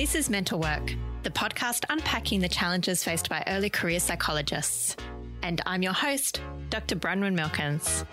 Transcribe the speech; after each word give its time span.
This 0.00 0.14
is 0.14 0.30
Mental 0.30 0.58
Work, 0.58 0.94
the 1.24 1.30
podcast 1.30 1.84
unpacking 1.90 2.40
the 2.40 2.48
challenges 2.48 3.04
faced 3.04 3.28
by 3.28 3.44
early 3.46 3.68
career 3.68 4.00
psychologists. 4.00 4.96
And 5.42 5.60
I'm 5.66 5.82
your 5.82 5.92
host, 5.92 6.40
Dr. 6.70 6.96
Bronwyn 6.96 7.34
Milkins. 7.34 8.06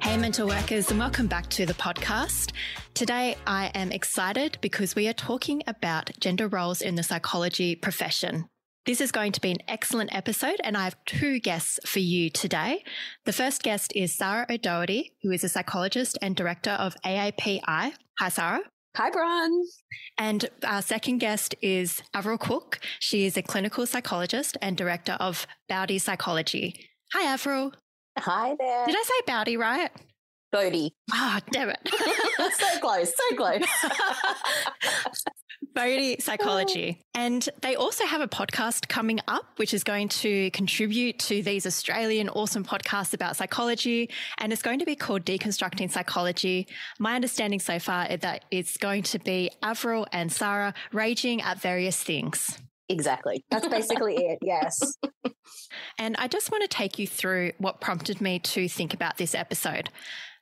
Hey, 0.00 0.16
mental 0.18 0.46
workers, 0.46 0.88
and 0.92 1.00
welcome 1.00 1.26
back 1.26 1.48
to 1.48 1.66
the 1.66 1.74
podcast. 1.74 2.52
Today, 2.94 3.36
I 3.44 3.72
am 3.74 3.90
excited 3.90 4.56
because 4.60 4.94
we 4.94 5.08
are 5.08 5.14
talking 5.14 5.64
about 5.66 6.12
gender 6.20 6.46
roles 6.46 6.80
in 6.80 6.94
the 6.94 7.02
psychology 7.02 7.74
profession. 7.74 8.46
This 8.86 9.02
is 9.02 9.12
going 9.12 9.32
to 9.32 9.42
be 9.42 9.50
an 9.50 9.58
excellent 9.68 10.14
episode, 10.14 10.58
and 10.64 10.74
I 10.74 10.84
have 10.84 10.96
two 11.04 11.38
guests 11.38 11.78
for 11.84 11.98
you 11.98 12.30
today. 12.30 12.82
The 13.26 13.32
first 13.32 13.62
guest 13.62 13.92
is 13.94 14.14
Sahra 14.14 14.46
O'Doherty, 14.48 15.12
who 15.22 15.30
is 15.32 15.44
a 15.44 15.50
psychologist 15.50 16.16
and 16.22 16.34
director 16.34 16.70
of 16.70 16.96
AAPI. 17.04 17.92
Hi, 18.18 18.28
Sahra. 18.30 18.60
Hi, 18.96 19.10
Bron. 19.10 19.64
And 20.16 20.48
our 20.64 20.80
second 20.80 21.18
guest 21.18 21.54
is 21.60 22.02
Averil 22.14 22.38
Cook. 22.38 22.80
She 22.98 23.26
is 23.26 23.36
a 23.36 23.42
clinical 23.42 23.84
psychologist 23.84 24.56
and 24.62 24.78
director 24.78 25.18
of 25.20 25.46
Bowdy 25.68 25.98
Psychology. 25.98 26.88
Hi, 27.12 27.34
Averil. 27.34 27.74
Hi 28.18 28.56
there. 28.58 28.86
Did 28.86 28.96
I 28.96 29.02
say 29.02 29.20
Bowdy 29.26 29.58
right? 29.58 29.90
Bodhi. 30.52 30.94
Ah, 31.12 31.38
oh, 31.38 31.48
damn 31.52 31.68
it. 31.68 31.78
so 32.54 32.80
close, 32.80 33.12
so 33.14 33.36
close. 33.36 33.62
Bowdy 35.74 36.16
oh. 36.18 36.22
Psychology. 36.22 37.02
And 37.14 37.48
they 37.62 37.76
also 37.76 38.04
have 38.06 38.20
a 38.20 38.28
podcast 38.28 38.88
coming 38.88 39.20
up, 39.28 39.44
which 39.56 39.74
is 39.74 39.84
going 39.84 40.08
to 40.08 40.50
contribute 40.50 41.18
to 41.20 41.42
these 41.42 41.66
Australian 41.66 42.28
awesome 42.28 42.64
podcasts 42.64 43.14
about 43.14 43.36
psychology. 43.36 44.10
And 44.38 44.52
it's 44.52 44.62
going 44.62 44.78
to 44.78 44.86
be 44.86 44.96
called 44.96 45.24
Deconstructing 45.24 45.90
Psychology. 45.90 46.66
My 46.98 47.14
understanding 47.14 47.60
so 47.60 47.78
far 47.78 48.06
is 48.06 48.20
that 48.20 48.44
it's 48.50 48.76
going 48.76 49.02
to 49.04 49.18
be 49.18 49.50
Averil 49.62 50.06
and 50.12 50.32
Sahra 50.32 50.74
raging 50.92 51.42
at 51.42 51.60
various 51.60 52.02
things. 52.02 52.58
Exactly. 52.88 53.44
That's 53.50 53.68
basically 53.68 54.16
it. 54.16 54.38
Yes. 54.42 54.96
And 55.98 56.16
I 56.18 56.28
just 56.28 56.50
want 56.50 56.62
to 56.62 56.68
take 56.68 56.98
you 56.98 57.06
through 57.06 57.52
what 57.58 57.80
prompted 57.80 58.20
me 58.20 58.38
to 58.40 58.68
think 58.68 58.94
about 58.94 59.18
this 59.18 59.34
episode. 59.34 59.90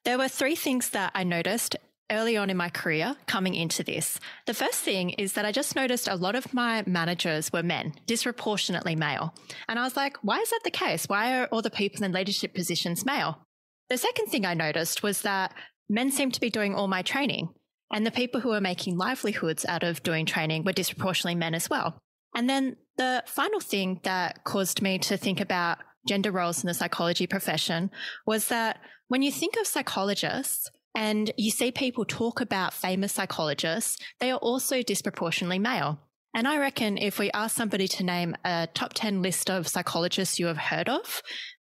There 0.05 0.19
were 0.19 0.29
three 0.29 0.55
things 0.55 0.91
that 0.91 1.13
I 1.15 1.25
noticed 1.25 1.77
early 2.11 2.37
on 2.37 2.51
in 2.51 2.57
my 2.57 2.69
career 2.69 3.17
coming 3.27 3.55
into 3.55 3.83
this. 3.83 4.19
The 4.47 4.55
first 4.55 4.81
thing 4.81 5.11
is 5.11 5.35
that 5.35 5.45
I 5.45 5.53
just 5.53 5.77
noticed 5.77 6.09
a 6.09 6.17
lot 6.17 6.35
of 6.35 6.55
my 6.55 6.83
managers 6.87 7.53
were 7.53 7.63
men, 7.63 7.95
disproportionately 8.07 8.97
male. 8.97 9.35
And 9.69 9.79
I 9.79 9.85
was 9.85 9.97
like, 9.97 10.17
why 10.23 10.39
is 10.39 10.51
that 10.51 10.61
the 10.65 10.71
case? 10.71 11.07
Why 11.07 11.39
are 11.39 11.47
all 11.47 11.63
the 11.63 11.71
people 11.71 12.05
in 12.05 12.13
leadership 12.13 12.55
positions 12.55 13.05
male? 13.05 13.47
The 13.89 13.99
second 13.99 14.27
thing 14.27 14.45
I 14.45 14.55
noticed 14.55 15.03
was 15.03 15.23
that 15.23 15.55
men 15.89 16.11
seem 16.11 16.31
to 16.31 16.41
be 16.41 16.51
doing 16.51 16.75
all 16.75 16.89
my 16.89 17.03
training. 17.03 17.49
And 17.93 18.07
the 18.07 18.11
people 18.11 18.41
who 18.41 18.53
are 18.53 18.61
making 18.61 18.99
livelihoods 18.99 19.65
out 19.67 19.83
of 19.83 20.03
doing 20.03 20.27
training 20.27 20.65
were 20.65 20.73
disproportionately 20.73 21.35
men 21.35 21.55
as 21.55 21.71
well. 21.71 21.99
And 22.35 22.49
then 22.49 22.77
the 22.99 23.23
final 23.27 23.61
thing 23.61 24.01
that 24.03 24.45
caused 24.45 24.83
me 24.83 24.99
to 24.99 25.17
think 25.17 25.41
about 25.41 25.79
gender 26.07 26.31
roles 26.31 26.63
in 26.63 26.69
the 26.69 26.75
psychology 26.75 27.27
profession 27.27 27.91
was 28.27 28.49
that 28.49 28.81
when 29.09 29.23
you 29.23 29.33
think 29.33 29.57
of 29.57 29.67
psychologists, 29.67 30.71
and 30.95 31.31
you 31.37 31.51
see 31.51 31.71
people 31.71 32.05
talk 32.05 32.41
about 32.41 32.73
famous 32.73 33.13
psychologists, 33.13 33.99
they 34.21 34.31
are 34.31 34.39
also 34.39 34.83
disproportionately 34.83 35.59
male. 35.59 36.01
And 36.35 36.47
I 36.47 36.59
reckon 36.59 36.99
if 36.99 37.19
we 37.19 37.31
ask 37.33 37.57
somebody 37.57 37.89
to 37.89 38.05
name 38.05 38.37
a 38.45 38.69
top 38.75 38.93
10 38.95 39.23
list 39.23 39.51
of 39.51 39.67
psychologists 39.67 40.39
you 40.39 40.47
have 40.47 40.59
heard 40.59 40.89
of, 40.89 41.23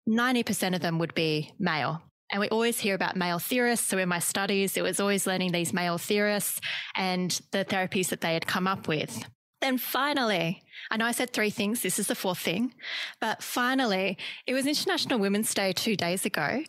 90% 0.10 0.76
of 0.76 0.82
them 0.82 1.00
would 1.00 1.14
be 1.14 1.54
male. 1.60 2.02
And 2.32 2.42
we 2.42 2.50
always 2.50 2.80
hear 2.80 2.96
about 2.96 3.16
male 3.16 3.40
theorists. 3.40 3.88
So 3.88 3.98
in 3.98 4.10
my 4.10 4.20
studies, 4.20 4.78
it 4.78 4.82
was 4.82 5.00
always 5.00 5.28
learning 5.28 5.52
these 5.52 5.74
male 5.74 5.98
theorists 5.98 6.60
and 6.96 7.40
the 7.52 7.64
therapies 7.64 8.10
that 8.10 8.22
they 8.22 8.34
had 8.34 8.48
come 8.48 8.68
up 8.68 8.88
with. 8.88 9.26
Then 9.62 9.78
finally, 9.78 10.64
I 10.92 10.98
know 10.98 11.06
I 11.06 11.12
said 11.12 11.32
three 11.32 11.50
things. 11.50 11.82
This 11.82 12.00
is 12.00 12.08
the 12.08 12.16
fourth 12.16 12.40
thing. 12.40 12.74
But 13.22 13.42
finally, 13.42 14.18
it 14.46 14.54
was 14.54 14.68
International 14.68 15.20
Women's 15.20 15.54
Day 15.54 15.72
two 15.72 15.96
days 15.96 16.26
ago. 16.26 16.64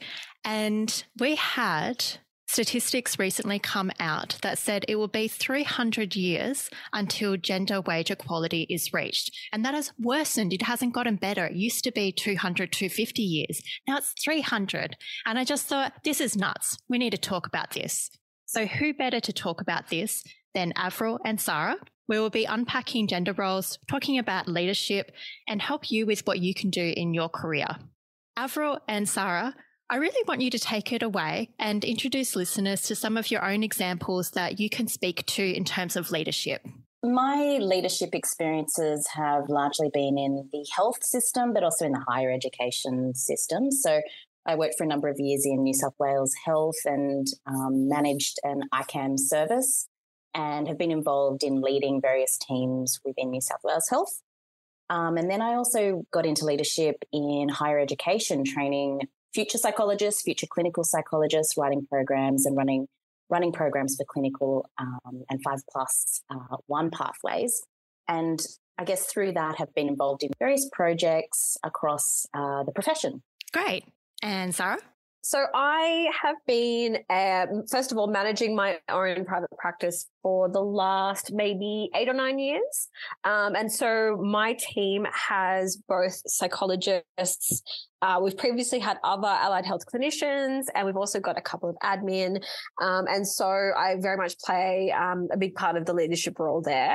And 0.44 1.04
we 1.18 1.34
had 1.34 2.04
Statistics 2.48 3.18
recently 3.18 3.58
come 3.58 3.90
out 3.98 4.38
that 4.42 4.56
said 4.56 4.84
it 4.86 4.96
will 4.96 5.08
be 5.08 5.26
300 5.26 6.14
years 6.14 6.70
until 6.92 7.36
gender 7.36 7.80
wage 7.80 8.10
equality 8.10 8.66
is 8.70 8.92
reached. 8.92 9.36
And 9.52 9.64
that 9.64 9.74
has 9.74 9.92
worsened. 9.98 10.52
It 10.52 10.62
hasn't 10.62 10.94
gotten 10.94 11.16
better. 11.16 11.46
It 11.46 11.56
used 11.56 11.82
to 11.84 11.92
be 11.92 12.12
200, 12.12 12.72
250 12.72 13.22
years. 13.22 13.60
Now 13.88 13.98
it's 13.98 14.14
300. 14.22 14.96
And 15.26 15.38
I 15.38 15.44
just 15.44 15.66
thought, 15.66 15.92
this 16.04 16.20
is 16.20 16.36
nuts. 16.36 16.78
We 16.88 16.98
need 16.98 17.10
to 17.10 17.18
talk 17.18 17.46
about 17.46 17.72
this. 17.72 18.10
So 18.46 18.64
who 18.64 18.94
better 18.94 19.18
to 19.20 19.32
talk 19.32 19.60
about 19.60 19.88
this 19.88 20.22
than 20.54 20.72
Averil 20.76 21.18
and 21.24 21.40
Sahra? 21.40 21.76
We 22.08 22.20
will 22.20 22.30
be 22.30 22.44
unpacking 22.44 23.08
gender 23.08 23.32
roles, 23.32 23.78
talking 23.88 24.18
about 24.18 24.46
leadership, 24.46 25.10
and 25.48 25.60
help 25.60 25.90
you 25.90 26.06
with 26.06 26.24
what 26.26 26.38
you 26.38 26.54
can 26.54 26.70
do 26.70 26.94
in 26.96 27.12
your 27.12 27.28
career. 27.28 27.66
Averil 28.38 28.78
and 28.86 29.08
Sahra 29.08 29.54
I 29.88 29.96
really 29.96 30.22
want 30.26 30.40
you 30.40 30.50
to 30.50 30.58
take 30.58 30.92
it 30.92 31.04
away 31.04 31.50
and 31.60 31.84
introduce 31.84 32.34
listeners 32.34 32.82
to 32.82 32.96
some 32.96 33.16
of 33.16 33.30
your 33.30 33.44
own 33.44 33.62
examples 33.62 34.30
that 34.30 34.58
you 34.58 34.68
can 34.68 34.88
speak 34.88 35.24
to 35.26 35.44
in 35.44 35.64
terms 35.64 35.94
of 35.94 36.10
leadership. 36.10 36.66
My 37.04 37.58
leadership 37.60 38.12
experiences 38.12 39.06
have 39.14 39.48
largely 39.48 39.88
been 39.94 40.18
in 40.18 40.48
the 40.52 40.66
health 40.74 41.04
system, 41.04 41.52
but 41.52 41.62
also 41.62 41.86
in 41.86 41.92
the 41.92 42.04
higher 42.08 42.32
education 42.32 43.14
system. 43.14 43.70
So 43.70 44.00
I 44.44 44.56
worked 44.56 44.74
for 44.76 44.82
a 44.82 44.88
number 44.88 45.06
of 45.06 45.20
years 45.20 45.46
in 45.46 45.62
New 45.62 45.74
South 45.74 45.94
Wales 46.00 46.34
Health 46.44 46.78
and 46.84 47.28
um, 47.46 47.88
managed 47.88 48.40
an 48.42 48.62
ICAM 48.74 49.20
service 49.20 49.86
and 50.34 50.66
have 50.66 50.78
been 50.78 50.90
involved 50.90 51.44
in 51.44 51.60
leading 51.60 52.00
various 52.00 52.36
teams 52.38 52.98
within 53.04 53.30
New 53.30 53.40
South 53.40 53.60
Wales 53.62 53.86
Health. 53.88 54.20
Um, 54.90 55.16
and 55.16 55.30
then 55.30 55.42
I 55.42 55.54
also 55.54 56.04
got 56.12 56.26
into 56.26 56.44
leadership 56.44 57.04
in 57.12 57.48
higher 57.48 57.78
education, 57.78 58.44
training 58.44 59.02
future 59.36 59.58
psychologists, 59.58 60.22
future 60.22 60.46
clinical 60.46 60.82
psychologists, 60.82 61.58
writing 61.58 61.86
programs 61.86 62.46
and 62.46 62.56
running 62.56 62.88
running 63.28 63.52
programs 63.52 63.96
for 63.96 64.04
clinical 64.08 64.70
um, 64.78 65.24
and 65.28 65.42
five 65.42 65.60
plus 65.70 66.22
uh, 66.30 66.56
one 66.68 66.90
pathways. 66.90 67.62
And 68.08 68.40
I 68.78 68.84
guess 68.84 69.06
through 69.06 69.32
that 69.32 69.56
have 69.56 69.74
been 69.74 69.88
involved 69.88 70.22
in 70.22 70.30
various 70.38 70.68
projects 70.72 71.58
across 71.62 72.26
uh, 72.32 72.62
the 72.62 72.72
profession. 72.72 73.22
Great. 73.52 73.84
And 74.22 74.54
Sahra? 74.54 74.78
So 75.28 75.44
I 75.52 76.08
have 76.22 76.36
been, 76.46 76.98
um, 77.10 77.64
first 77.68 77.90
of 77.90 77.98
all, 77.98 78.06
managing 78.06 78.54
my 78.54 78.78
own 78.88 79.24
private 79.24 79.50
practice 79.58 80.06
for 80.22 80.48
the 80.48 80.60
last 80.60 81.32
maybe 81.32 81.90
eight 81.96 82.08
or 82.08 82.12
nine 82.12 82.38
years. 82.38 82.88
Um, 83.24 83.56
and 83.56 83.70
so 83.72 84.16
my 84.22 84.56
team 84.60 85.04
has 85.12 85.82
both 85.88 86.22
psychologists. 86.28 87.60
Uh, 88.02 88.20
we've 88.22 88.36
previously 88.36 88.78
had 88.78 88.98
other 89.02 89.26
allied 89.26 89.66
health 89.66 89.82
clinicians, 89.92 90.66
and 90.76 90.86
we've 90.86 90.96
also 90.96 91.18
got 91.18 91.36
a 91.36 91.42
couple 91.42 91.70
of 91.70 91.76
admin. 91.82 92.40
Um, 92.80 93.06
and 93.08 93.26
so 93.26 93.46
I 93.46 93.96
very 93.98 94.18
much 94.18 94.38
play 94.38 94.92
um, 94.92 95.26
a 95.32 95.36
big 95.36 95.56
part 95.56 95.76
of 95.76 95.86
the 95.86 95.92
leadership 95.92 96.38
role 96.38 96.62
there. 96.62 96.94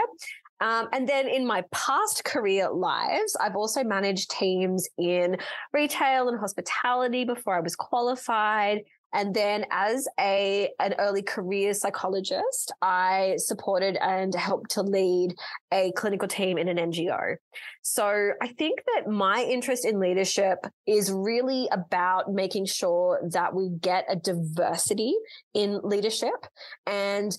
Um, 0.62 0.88
and 0.94 1.10
then 1.10 1.28
in 1.28 1.46
my 1.46 1.64
past 1.72 2.24
career 2.24 2.70
lives, 2.70 3.36
I've 3.42 3.56
also 3.56 3.84
managed 3.84 4.30
teams 4.30 4.88
in 4.98 5.38
retail 5.74 6.30
and 6.30 6.40
hospitality 6.40 7.26
before 7.26 7.56
I 7.56 7.62
was 7.62 7.76
qualified. 7.76 8.82
And 9.14 9.34
then 9.34 9.66
as 9.72 10.08
a, 10.20 10.70
an 10.80 10.96
early 10.98 11.22
career 11.22 11.74
psychologist, 11.74 12.72
I 12.82 13.36
supported 13.38 13.98
and 14.02 14.34
helped 14.34 14.72
to 14.72 14.84
lead 14.84 15.36
a 15.74 15.92
clinical 15.98 16.28
team 16.28 16.58
in 16.58 16.70
an 16.70 16.78
NGO. 16.78 17.36
So 17.82 18.32
I 18.42 18.48
think 18.48 18.84
that 18.94 19.12
my 19.12 19.44
interest 19.44 19.86
in 19.86 20.00
leadership 20.00 20.60
is 20.88 21.12
really 21.12 21.68
about 21.72 22.32
making 22.32 22.68
sure 22.68 23.20
that 23.34 23.54
we 23.54 23.70
get 23.82 24.06
a 24.08 24.16
diversity 24.16 25.14
in 25.54 25.82
leadership 25.84 26.48
and 26.86 27.38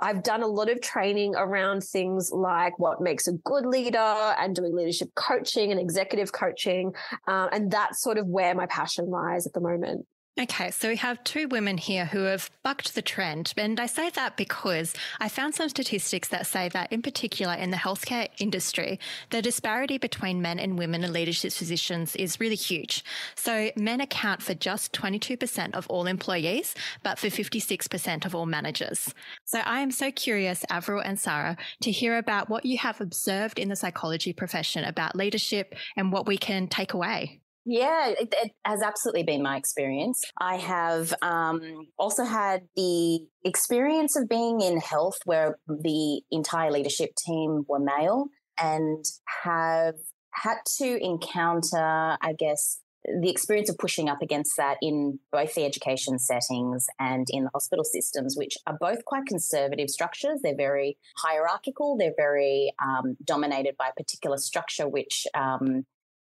I've 0.00 0.22
done 0.22 0.42
a 0.42 0.46
lot 0.46 0.70
of 0.70 0.80
training 0.80 1.34
around 1.36 1.82
things 1.82 2.30
like 2.32 2.78
what 2.78 3.00
makes 3.00 3.28
a 3.28 3.32
good 3.32 3.64
leader 3.66 3.98
and 3.98 4.54
doing 4.54 4.74
leadership 4.74 5.14
coaching 5.14 5.70
and 5.70 5.80
executive 5.80 6.32
coaching. 6.32 6.94
Uh, 7.28 7.48
and 7.52 7.70
that's 7.70 8.02
sort 8.02 8.18
of 8.18 8.26
where 8.26 8.54
my 8.54 8.66
passion 8.66 9.06
lies 9.06 9.46
at 9.46 9.52
the 9.52 9.60
moment. 9.60 10.06
Okay, 10.36 10.72
so 10.72 10.88
we 10.88 10.96
have 10.96 11.22
two 11.22 11.46
women 11.46 11.78
here 11.78 12.06
who 12.06 12.24
have 12.24 12.50
bucked 12.64 12.96
the 12.96 13.02
trend. 13.02 13.54
And 13.56 13.78
I 13.78 13.86
say 13.86 14.10
that 14.10 14.36
because 14.36 14.92
I 15.20 15.28
found 15.28 15.54
some 15.54 15.68
statistics 15.68 16.26
that 16.28 16.48
say 16.48 16.68
that, 16.70 16.90
in 16.90 17.02
particular, 17.02 17.54
in 17.54 17.70
the 17.70 17.76
healthcare 17.76 18.28
industry, 18.38 18.98
the 19.30 19.40
disparity 19.40 19.96
between 19.96 20.42
men 20.42 20.58
and 20.58 20.76
women 20.76 21.04
in 21.04 21.12
leadership 21.12 21.54
positions 21.54 22.16
is 22.16 22.40
really 22.40 22.56
huge. 22.56 23.04
So 23.36 23.70
men 23.76 24.00
account 24.00 24.42
for 24.42 24.54
just 24.54 24.92
22% 24.92 25.72
of 25.76 25.86
all 25.86 26.08
employees, 26.08 26.74
but 27.04 27.16
for 27.20 27.28
56% 27.28 28.26
of 28.26 28.34
all 28.34 28.46
managers. 28.46 29.14
So 29.44 29.60
I 29.60 29.82
am 29.82 29.92
so 29.92 30.10
curious, 30.10 30.64
Averil 30.68 31.04
and 31.04 31.20
Sahra, 31.20 31.56
to 31.82 31.92
hear 31.92 32.18
about 32.18 32.48
what 32.48 32.66
you 32.66 32.76
have 32.78 33.00
observed 33.00 33.60
in 33.60 33.68
the 33.68 33.76
psychology 33.76 34.32
profession 34.32 34.82
about 34.82 35.14
leadership 35.14 35.76
and 35.96 36.10
what 36.10 36.26
we 36.26 36.38
can 36.38 36.66
take 36.66 36.92
away. 36.92 37.40
Yeah, 37.66 38.08
it, 38.08 38.34
it, 38.42 38.52
has 38.64 38.82
absolutely 38.82 39.22
been 39.22 39.42
my 39.42 39.56
experience. 39.56 40.22
I 40.38 40.56
have 40.56 41.14
um, 41.22 41.86
also 41.98 42.24
had 42.24 42.68
the 42.76 43.26
experience 43.42 44.16
of 44.16 44.28
being 44.28 44.60
in 44.60 44.78
health 44.78 45.18
where 45.24 45.58
the 45.66 46.20
entire 46.30 46.70
leadership 46.70 47.14
team 47.16 47.64
were 47.66 47.78
male 47.78 48.26
and 48.60 49.04
have 49.42 49.94
had 50.32 50.58
to 50.78 51.02
encounter, 51.02 52.18
I 52.20 52.34
guess, 52.38 52.80
the 53.04 53.30
experience 53.30 53.68
of 53.68 53.76
pushing 53.78 54.08
up 54.08 54.22
against 54.22 54.56
that 54.56 54.78
in 54.80 55.18
both 55.30 55.54
the 55.54 55.64
education 55.64 56.18
settings 56.18 56.86
and 56.98 57.26
in 57.30 57.44
the 57.44 57.50
hospital 57.52 57.84
systems, 57.84 58.34
which 58.36 58.56
are 58.66 58.76
both 58.80 59.04
quite 59.04 59.26
conservative 59.26 59.90
structures. 59.90 60.40
They're 60.42 60.56
very 60.56 60.96
hierarchical. 61.18 61.96
They're 61.98 62.14
very 62.16 62.72
um, 62.82 63.16
dominated 63.22 63.76
by 63.76 63.88
a 63.88 63.92
particular 63.92 64.38
structure, 64.38 64.88
which 64.88 65.26
um, 65.34 65.84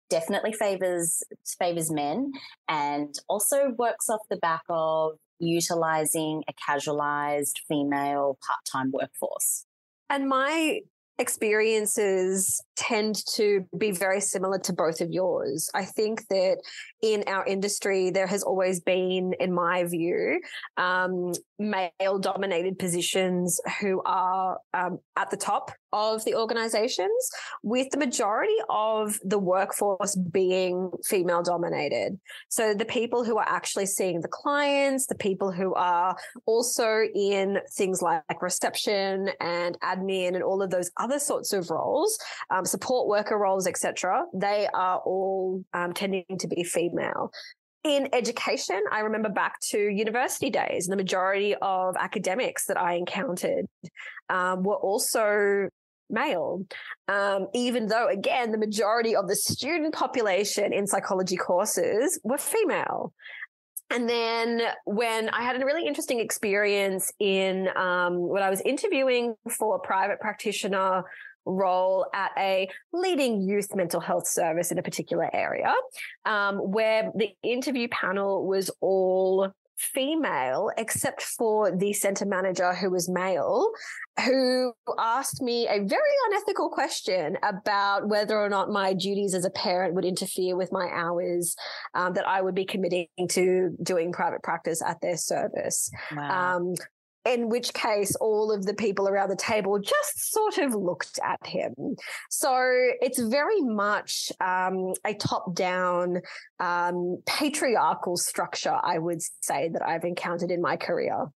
definitely 0.09 0.53
favors 0.53 1.23
favors 1.59 1.91
men, 1.91 2.31
and 2.67 3.13
also 3.27 3.73
works 3.77 4.09
off 4.09 4.21
the 4.29 4.37
back 4.37 4.63
of 4.69 5.13
utilizing 5.39 6.43
a 6.47 6.53
casualized 6.65 7.61
female 7.67 8.37
part 8.45 8.59
time 8.71 8.91
workforce. 8.91 9.65
And 10.09 10.27
my 10.27 10.81
experiences 11.19 12.61
tend 12.77 13.23
to 13.33 13.65
be 13.77 13.91
very 13.91 14.21
similar 14.21 14.57
to 14.57 14.73
both 14.73 15.01
of 15.01 15.11
yours. 15.11 15.69
I 15.75 15.83
think 15.83 16.25
that 16.29 16.57
in 17.03 17.25
our 17.27 17.45
industry, 17.45 18.09
there 18.09 18.25
has 18.25 18.41
always 18.41 18.79
been, 18.79 19.33
in 19.39 19.53
my 19.53 19.83
view, 19.83 20.39
um, 20.77 21.33
male 21.59 22.19
dominated 22.19 22.79
positions 22.79 23.59
who 23.81 24.01
are 24.05 24.59
um, 24.73 24.99
at 25.17 25.29
the 25.29 25.37
top 25.37 25.71
of 25.93 26.23
the 26.25 26.35
organizations, 26.35 27.29
with 27.63 27.89
the 27.91 27.97
majority 27.97 28.55
of 28.69 29.19
the 29.23 29.39
workforce 29.39 30.15
being 30.15 30.91
female 31.05 31.43
dominated. 31.43 32.19
So 32.49 32.73
the 32.73 32.85
people 32.85 33.23
who 33.23 33.37
are 33.37 33.47
actually 33.47 33.85
seeing 33.85 34.21
the 34.21 34.27
clients, 34.27 35.07
the 35.07 35.15
people 35.15 35.51
who 35.51 35.73
are 35.73 36.15
also 36.45 37.03
in 37.13 37.59
things 37.73 38.01
like 38.01 38.41
reception 38.41 39.29
and 39.39 39.79
admin 39.81 40.35
and 40.35 40.43
all 40.43 40.61
of 40.61 40.69
those 40.69 40.91
other 40.97 41.19
sorts 41.19 41.53
of 41.53 41.69
roles, 41.69 42.17
um, 42.49 42.65
support 42.65 43.07
worker 43.07 43.37
roles, 43.37 43.67
etc., 43.67 44.23
they 44.33 44.67
are 44.73 44.99
all 44.99 45.63
um, 45.73 45.93
tending 45.93 46.25
to 46.39 46.47
be 46.47 46.63
female 46.63 47.31
in 47.83 48.09
education, 48.13 48.81
I 48.91 48.99
remember 48.99 49.29
back 49.29 49.59
to 49.69 49.77
university 49.77 50.49
days, 50.49 50.87
the 50.87 50.97
majority 50.97 51.55
of 51.61 51.95
academics 51.97 52.65
that 52.65 52.79
I 52.79 52.95
encountered 52.95 53.67
um, 54.29 54.63
were 54.63 54.75
also 54.75 55.69
male, 56.09 56.65
um, 57.07 57.47
even 57.53 57.87
though, 57.87 58.07
again, 58.07 58.51
the 58.51 58.57
majority 58.57 59.15
of 59.15 59.27
the 59.27 59.35
student 59.35 59.93
population 59.93 60.73
in 60.73 60.87
psychology 60.87 61.37
courses 61.37 62.19
were 62.23 62.37
female. 62.37 63.13
And 63.91 64.07
then 64.07 64.61
when 64.85 65.29
I 65.29 65.41
had 65.41 65.59
a 65.59 65.65
really 65.65 65.87
interesting 65.87 66.19
experience 66.19 67.11
in 67.19 67.69
um, 67.75 68.19
when 68.19 68.43
I 68.43 68.49
was 68.49 68.61
interviewing 68.61 69.35
for 69.57 69.77
a 69.77 69.79
private 69.79 70.19
practitioner 70.19 71.03
role 71.45 72.05
at 72.13 72.31
a 72.37 72.69
leading 72.93 73.41
youth 73.41 73.75
mental 73.75 73.99
health 73.99 74.27
service 74.27 74.71
in 74.71 74.77
a 74.77 74.83
particular 74.83 75.29
area, 75.33 75.73
um, 76.25 76.57
where 76.57 77.11
the 77.15 77.29
interview 77.41 77.87
panel 77.87 78.45
was 78.45 78.69
all 78.79 79.51
female, 79.79 80.69
except 80.77 81.21
for 81.21 81.75
the 81.75 81.93
center 81.93 82.25
manager 82.25 82.73
who 82.73 82.89
was 82.89 83.09
male, 83.09 83.71
who 84.25 84.73
asked 84.97 85.41
me 85.41 85.67
a 85.67 85.79
very 85.79 86.13
unethical 86.27 86.69
question 86.69 87.37
about 87.43 88.07
whether 88.07 88.37
or 88.37 88.49
not 88.49 88.69
my 88.69 88.93
duties 88.93 89.33
as 89.33 89.45
a 89.45 89.49
parent 89.49 89.93
would 89.95 90.05
interfere 90.05 90.55
with 90.55 90.71
my 90.71 90.89
hours 90.91 91.55
um, 91.93 92.13
that 92.13 92.27
I 92.27 92.41
would 92.41 92.55
be 92.55 92.65
committing 92.65 93.07
to 93.29 93.75
doing 93.81 94.11
private 94.11 94.43
practice 94.43 94.81
at 94.85 94.99
their 95.01 95.17
service. 95.17 95.89
Wow. 96.15 96.57
Um, 96.57 96.75
in 97.29 97.47
which 97.47 97.73
case 97.73 98.15
all 98.15 98.51
of 98.51 98.65
the 98.65 98.73
people 98.73 99.07
around 99.07 99.29
the 99.29 99.35
table 99.35 99.77
just 99.79 100.31
sort 100.31 100.57
of 100.57 100.73
looked 100.73 101.19
at 101.23 101.45
him. 101.45 101.73
So 102.29 102.57
it's 103.01 103.21
very 103.21 103.61
much 103.61 104.31
um, 104.41 104.93
a 105.05 105.13
top 105.13 105.53
down 105.53 106.21
um, 106.59 107.21
patriarchal 107.25 108.17
structure, 108.17 108.77
I 108.81 108.97
would 108.97 109.21
say, 109.41 109.69
that 109.69 109.85
I've 109.85 110.03
encountered 110.03 110.49
in 110.49 110.61
my 110.61 110.75
career. 110.75 111.27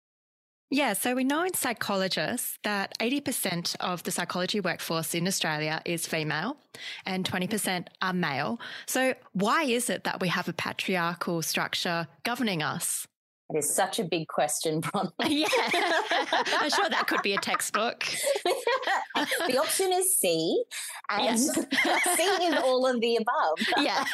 Yeah, 0.72 0.94
so 0.94 1.14
we 1.14 1.24
know 1.24 1.44
in 1.44 1.54
psychologists 1.54 2.58
that 2.64 2.98
80% 2.98 3.76
of 3.80 4.02
the 4.02 4.10
psychology 4.10 4.60
workforce 4.60 5.14
in 5.14 5.28
Australia 5.28 5.84
is 5.86 6.08
female 6.08 6.58
and 7.06 7.24
20% 7.24 7.86
are 8.02 8.14
male. 8.14 8.60
So, 8.88 9.14
why 9.34 9.66
is 9.66 9.92
it 9.92 10.04
that 10.06 10.20
we 10.20 10.30
have 10.30 10.50
a 10.50 10.54
patriarchal 10.54 11.44
structure 11.44 12.08
governing 12.24 12.64
us? 12.64 13.08
It 13.50 13.58
is 13.58 13.74
such 13.74 14.00
a 14.00 14.04
big 14.04 14.28
question, 14.28 14.80
Bron. 14.92 15.12
yeah. 15.28 15.48
I'm 15.52 16.70
sure 16.70 16.90
that 16.90 17.06
could 17.08 17.22
be 17.22 17.34
a 17.34 17.38
textbook. 17.38 18.06
the 18.46 19.58
option 19.60 19.92
is 19.92 20.16
C, 20.16 20.64
and 21.10 21.26
yes. 21.26 21.54
C 21.54 22.24
is 22.24 22.56
all 22.56 22.86
of 22.88 23.02
the 23.02 23.18
above. 23.18 23.68
yeah. 23.78 24.06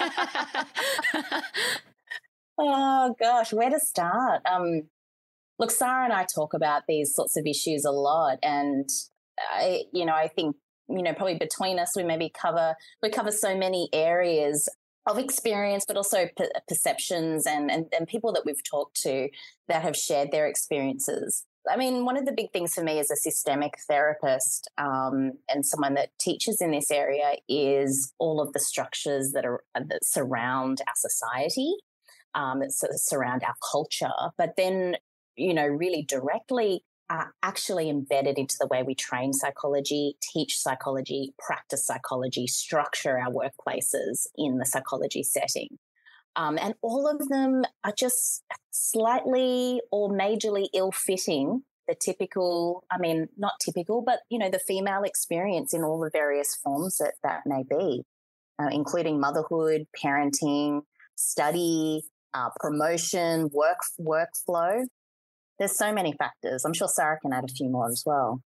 oh 2.57 3.15
gosh, 3.19 3.53
where 3.53 3.69
to 3.69 3.79
start? 3.79 4.41
Um, 4.45 4.83
look, 5.59 5.71
Sahra 5.71 6.05
and 6.05 6.13
I 6.13 6.25
talk 6.25 6.53
about 6.53 6.83
these 6.87 7.13
sorts 7.13 7.37
of 7.37 7.45
issues 7.45 7.85
a 7.85 7.91
lot, 7.91 8.39
and 8.41 8.89
I, 9.51 9.83
you 9.93 10.05
know, 10.05 10.13
I 10.13 10.27
think 10.27 10.55
you 10.89 11.03
know 11.03 11.13
probably 11.13 11.37
between 11.37 11.77
us 11.77 11.95
we 11.95 12.03
maybe 12.03 12.29
cover 12.29 12.75
we 13.03 13.09
cover 13.09 13.31
so 13.31 13.55
many 13.55 13.89
areas 13.93 14.67
of 15.09 15.17
experience, 15.17 15.85
but 15.87 15.97
also 15.97 16.27
perceptions 16.67 17.45
and, 17.45 17.71
and, 17.71 17.85
and 17.97 18.07
people 18.07 18.31
that 18.33 18.45
we've 18.45 18.63
talked 18.63 19.01
to 19.01 19.29
that 19.67 19.81
have 19.81 19.95
shared 19.95 20.31
their 20.31 20.47
experiences. 20.47 21.45
I 21.69 21.75
mean, 21.75 22.05
one 22.05 22.17
of 22.17 22.25
the 22.25 22.31
big 22.31 22.51
things 22.51 22.73
for 22.73 22.83
me 22.83 22.99
as 22.99 23.11
a 23.11 23.15
systemic 23.15 23.73
therapist 23.87 24.69
um, 24.77 25.33
and 25.49 25.65
someone 25.65 25.93
that 25.95 26.17
teaches 26.19 26.61
in 26.61 26.71
this 26.71 26.89
area 26.89 27.33
is 27.47 28.13
all 28.17 28.41
of 28.41 28.53
the 28.53 28.59
structures 28.59 29.31
that 29.33 29.45
are 29.45 29.63
that 29.75 30.05
surround 30.05 30.81
our 30.87 30.93
society, 30.95 31.73
um, 32.33 32.59
that 32.59 32.71
surround 32.71 33.43
our 33.43 33.55
culture. 33.71 34.31
But 34.37 34.55
then, 34.55 34.95
you 35.35 35.53
know, 35.53 35.67
really 35.67 36.03
directly 36.03 36.83
are 37.09 37.33
actually 37.41 37.89
embedded 37.89 38.37
into 38.37 38.55
the 38.59 38.67
way 38.67 38.83
we 38.83 38.95
train 38.95 39.33
psychology, 39.33 40.15
teach 40.21 40.59
psychology, 40.59 41.33
practice 41.39 41.85
psychology, 41.85 42.45
structure 42.47 43.17
our 43.17 43.31
workplaces 43.31 44.27
in 44.37 44.57
the 44.57 44.65
psychology 44.65 45.23
setting. 45.23 45.77
Um, 46.35 46.57
and 46.61 46.75
all 46.81 47.07
of 47.07 47.27
them 47.29 47.63
are 47.83 47.93
just 47.97 48.43
slightly 48.71 49.81
or 49.91 50.09
majorly 50.09 50.67
ill 50.73 50.91
fitting 50.91 51.63
the 51.87 51.95
typical, 51.95 52.83
I 52.91 52.99
mean, 52.99 53.27
not 53.35 53.53
typical, 53.59 54.03
but, 54.03 54.19
you 54.29 54.37
know, 54.37 54.51
the 54.51 54.59
female 54.59 55.01
experience 55.03 55.73
in 55.73 55.83
all 55.83 55.99
the 55.99 56.11
various 56.13 56.55
forms 56.55 56.99
that 56.99 57.15
that 57.23 57.41
may 57.47 57.63
be, 57.67 58.03
uh, 58.61 58.69
including 58.71 59.19
motherhood, 59.19 59.87
parenting, 60.01 60.81
study, 61.15 62.03
uh, 62.35 62.49
promotion, 62.59 63.49
work 63.51 63.79
workflow 63.99 64.83
there's 65.59 65.77
so 65.77 65.93
many 65.93 66.13
factors. 66.13 66.65
I'm 66.65 66.73
sure 66.73 66.87
Sahra 66.87 67.19
can 67.19 67.33
add 67.33 67.43
a 67.43 67.53
few 67.53 67.69
more 67.69 67.89
as 67.89 68.03
well. 68.05 68.41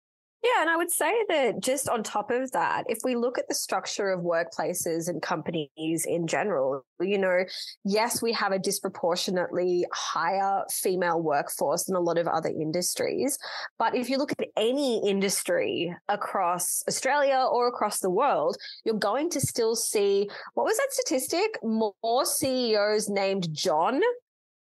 Yeah, 0.44 0.62
and 0.62 0.72
I 0.72 0.76
would 0.76 0.90
say 0.90 1.14
that 1.30 1.60
just 1.60 1.88
on 1.88 2.02
top 2.02 2.32
of 2.32 2.52
that, 2.54 2.86
if 2.90 2.98
we 3.04 3.16
look 3.16 3.38
at 3.38 3.48
the 3.48 3.54
structure 3.54 4.10
of 4.10 4.22
workplaces 4.22 5.08
and 5.08 5.22
companies 5.22 6.04
in 6.08 6.26
general, 6.26 6.84
you 7.00 7.20
know, 7.20 7.46
yes, 7.86 8.24
we 8.24 8.34
have 8.34 8.52
a 8.52 8.58
disproportionately 8.58 9.86
higher 9.94 10.64
female 10.72 11.22
workforce 11.22 11.84
than 11.84 11.96
a 11.96 12.00
lot 12.00 12.18
of 12.18 12.28
other 12.28 12.50
industries. 12.50 13.38
But 13.78 13.94
if 13.94 14.10
you 14.10 14.18
look 14.18 14.32
at 14.32 14.48
any 14.58 15.08
industry 15.08 15.96
across 16.10 16.82
Australia 16.88 17.46
or 17.52 17.68
across 17.68 18.00
the 18.00 18.10
world, 18.10 18.58
you're 18.84 18.96
going 18.96 19.30
to 19.32 19.40
still 19.40 19.76
see 19.76 20.28
what 20.56 20.64
was 20.64 20.78
that 20.78 20.92
statistic? 20.92 21.56
More 21.62 22.26
CEOs 22.26 23.10
named 23.10 23.54
John 23.54 24.02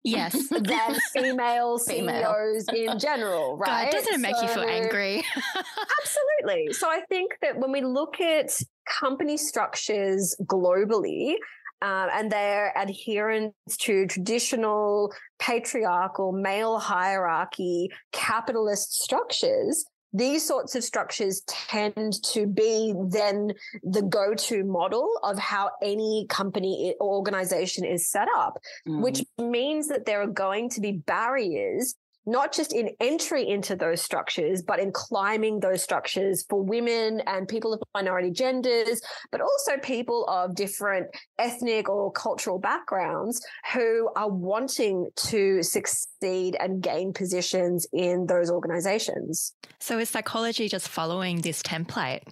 Yes. 0.06 0.48
than 0.50 0.98
female 1.14 1.78
CEOs 1.80 2.68
in 2.74 3.00
general, 3.00 3.58
right? 3.58 3.92
God, 3.92 3.92
doesn't 3.92 4.14
it 4.14 4.20
make 4.20 4.36
so, 4.36 4.44
you 4.44 4.48
feel 4.50 4.64
angry? 4.64 5.24
absolutely. 6.02 6.74
So 6.74 6.88
I 6.88 7.02
think 7.10 7.32
that 7.42 7.58
when 7.58 7.72
we 7.72 7.82
look 7.82 8.22
at 8.22 8.52
company 8.88 9.36
structures 9.36 10.36
globally, 10.44 11.34
um, 11.82 12.08
and 12.14 12.32
their 12.32 12.72
adherence 12.78 13.54
to 13.80 14.08
traditional 14.08 15.14
patriarchal 15.40 16.32
male 16.32 16.80
hierarchy 16.80 17.90
capitalist 18.14 19.02
structures, 19.04 19.86
these 20.16 20.48
sorts 20.48 20.76
of 20.76 20.84
structures 20.84 21.42
tend 21.48 22.24
to 22.24 22.48
be 22.48 22.94
then 23.10 23.52
the 23.84 24.02
go-to 24.02 24.64
model 24.64 25.10
of 25.24 25.38
how 25.38 25.72
any 25.82 26.26
company 26.30 26.96
or 27.00 27.16
organization 27.16 27.84
is 27.84 28.10
set 28.10 28.28
up, 28.36 28.58
mm. 28.88 29.02
which 29.02 29.24
means 29.38 29.88
that 29.88 30.06
there 30.06 30.22
are 30.22 30.28
going 30.28 30.70
to 30.70 30.82
be 30.82 30.92
barriers 30.92 31.96
not 32.26 32.54
just 32.54 32.74
in 32.74 32.90
entry 33.00 33.48
into 33.48 33.76
those 33.76 34.02
structures, 34.02 34.62
but 34.62 34.80
in 34.80 34.92
climbing 34.92 35.60
those 35.60 35.82
structures 35.82 36.46
for 36.50 36.62
women 36.62 37.22
and 37.28 37.48
people 37.48 37.74
of 37.74 37.82
minority 37.94 38.32
genders, 38.32 39.02
but 39.32 39.42
also 39.42 39.78
people 39.78 40.26
of 40.28 40.56
different 40.56 41.08
ethnic 41.40 41.90
or 41.90 42.12
cultural 42.12 42.60
backgrounds 42.60 43.46
who 43.74 44.10
are 44.16 44.30
wanting 44.30 45.08
to 45.16 45.62
succeed 45.62 46.56
and 46.60 46.82
gain 46.82 47.14
positions 47.14 47.88
in 47.94 48.26
those 48.28 48.50
organizations. 48.50 49.54
So, 49.80 50.00
is 50.00 50.10
psychology 50.10 50.68
just 50.68 50.88
following 50.88 51.42
this 51.42 51.62
template? 51.62 52.24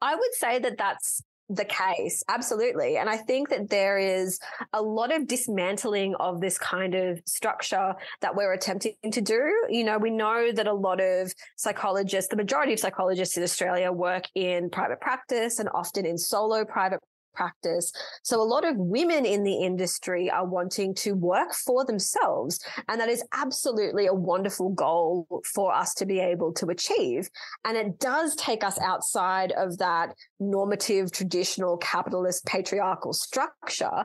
I 0.00 0.14
would 0.14 0.34
say 0.34 0.58
that 0.60 0.78
that's 0.78 1.22
the 1.54 1.64
case. 1.64 2.22
Absolutely. 2.28 2.96
And 2.96 3.08
I 3.08 3.16
think 3.16 3.50
that 3.50 3.68
there 3.68 3.98
is 3.98 4.40
a 4.72 4.80
lot 4.80 5.14
of 5.14 5.26
dismantling 5.26 6.14
of 6.16 6.40
this 6.40 6.58
kind 6.58 6.94
of 6.94 7.20
structure 7.26 7.94
that 8.20 8.34
we're 8.34 8.52
attempting 8.52 8.94
to 9.10 9.20
do. 9.20 9.66
You 9.68 9.84
know, 9.84 9.98
we 9.98 10.10
know 10.10 10.50
that 10.52 10.66
a 10.66 10.72
lot 10.72 11.00
of 11.00 11.32
psychologists, 11.56 12.30
the 12.30 12.36
majority 12.36 12.72
of 12.72 12.80
psychologists 12.80 13.36
in 13.36 13.42
Australia 13.42 13.92
work 13.92 14.24
in 14.34 14.70
private 14.70 15.00
practice 15.00 15.58
and 15.58 15.68
often 15.74 16.06
in 16.06 16.16
solo 16.16 16.64
private 16.64 17.00
practice. 17.34 17.92
So 18.22 18.40
a 18.40 18.44
lot 18.44 18.66
of 18.66 18.76
women 18.76 19.24
in 19.24 19.44
the 19.44 19.56
industry 19.56 20.30
are 20.30 20.46
wanting 20.46 20.94
to 20.96 21.14
work 21.14 21.52
for 21.52 21.84
themselves. 21.84 22.60
And 22.88 23.00
that 23.00 23.08
is 23.08 23.24
absolutely 23.32 24.06
a 24.06 24.14
wonderful 24.14 24.70
goal 24.70 25.26
for 25.44 25.74
us 25.74 25.94
to 25.94 26.06
be 26.06 26.20
able 26.20 26.52
to 26.54 26.66
achieve. 26.66 27.28
And 27.64 27.76
it 27.76 27.98
does 27.98 28.34
take 28.36 28.64
us 28.64 28.78
outside 28.80 29.52
of 29.52 29.78
that 29.78 30.14
normative, 30.40 31.12
traditional 31.12 31.76
capitalist 31.78 32.44
patriarchal 32.46 33.12
structure. 33.12 34.04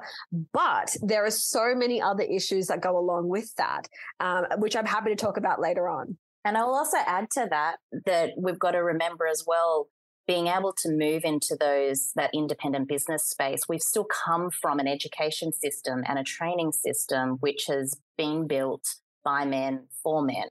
But 0.53 0.95
there 1.01 1.25
are 1.25 1.31
so 1.31 1.73
many 1.75 2.01
other 2.01 2.23
issues 2.23 2.67
that 2.67 2.81
go 2.81 2.97
along 2.97 3.27
with 3.27 3.53
that, 3.55 3.87
um, 4.19 4.45
which 4.57 4.75
I'm 4.75 4.85
happy 4.85 5.09
to 5.09 5.15
talk 5.15 5.37
about 5.37 5.59
later 5.59 5.87
on. 5.87 6.17
And 6.45 6.57
I'll 6.57 6.73
also 6.73 6.97
add 7.05 7.29
to 7.31 7.47
that 7.49 7.77
that 8.05 8.31
we've 8.37 8.59
got 8.59 8.71
to 8.71 8.77
remember 8.77 9.27
as 9.27 9.43
well 9.45 9.89
being 10.27 10.47
able 10.47 10.73
to 10.73 10.89
move 10.89 11.23
into 11.23 11.55
those 11.57 12.11
that 12.15 12.29
independent 12.33 12.87
business 12.87 13.29
space 13.29 13.61
we've 13.69 13.81
still 13.81 14.05
come 14.05 14.49
from 14.49 14.77
an 14.77 14.87
education 14.87 15.53
system 15.53 16.03
and 16.07 16.19
a 16.19 16.23
training 16.23 16.71
system 16.71 17.37
which 17.39 17.65
has 17.67 17.99
been 18.17 18.45
built 18.45 18.83
by 19.23 19.43
men 19.43 19.87
for 20.01 20.21
men. 20.21 20.47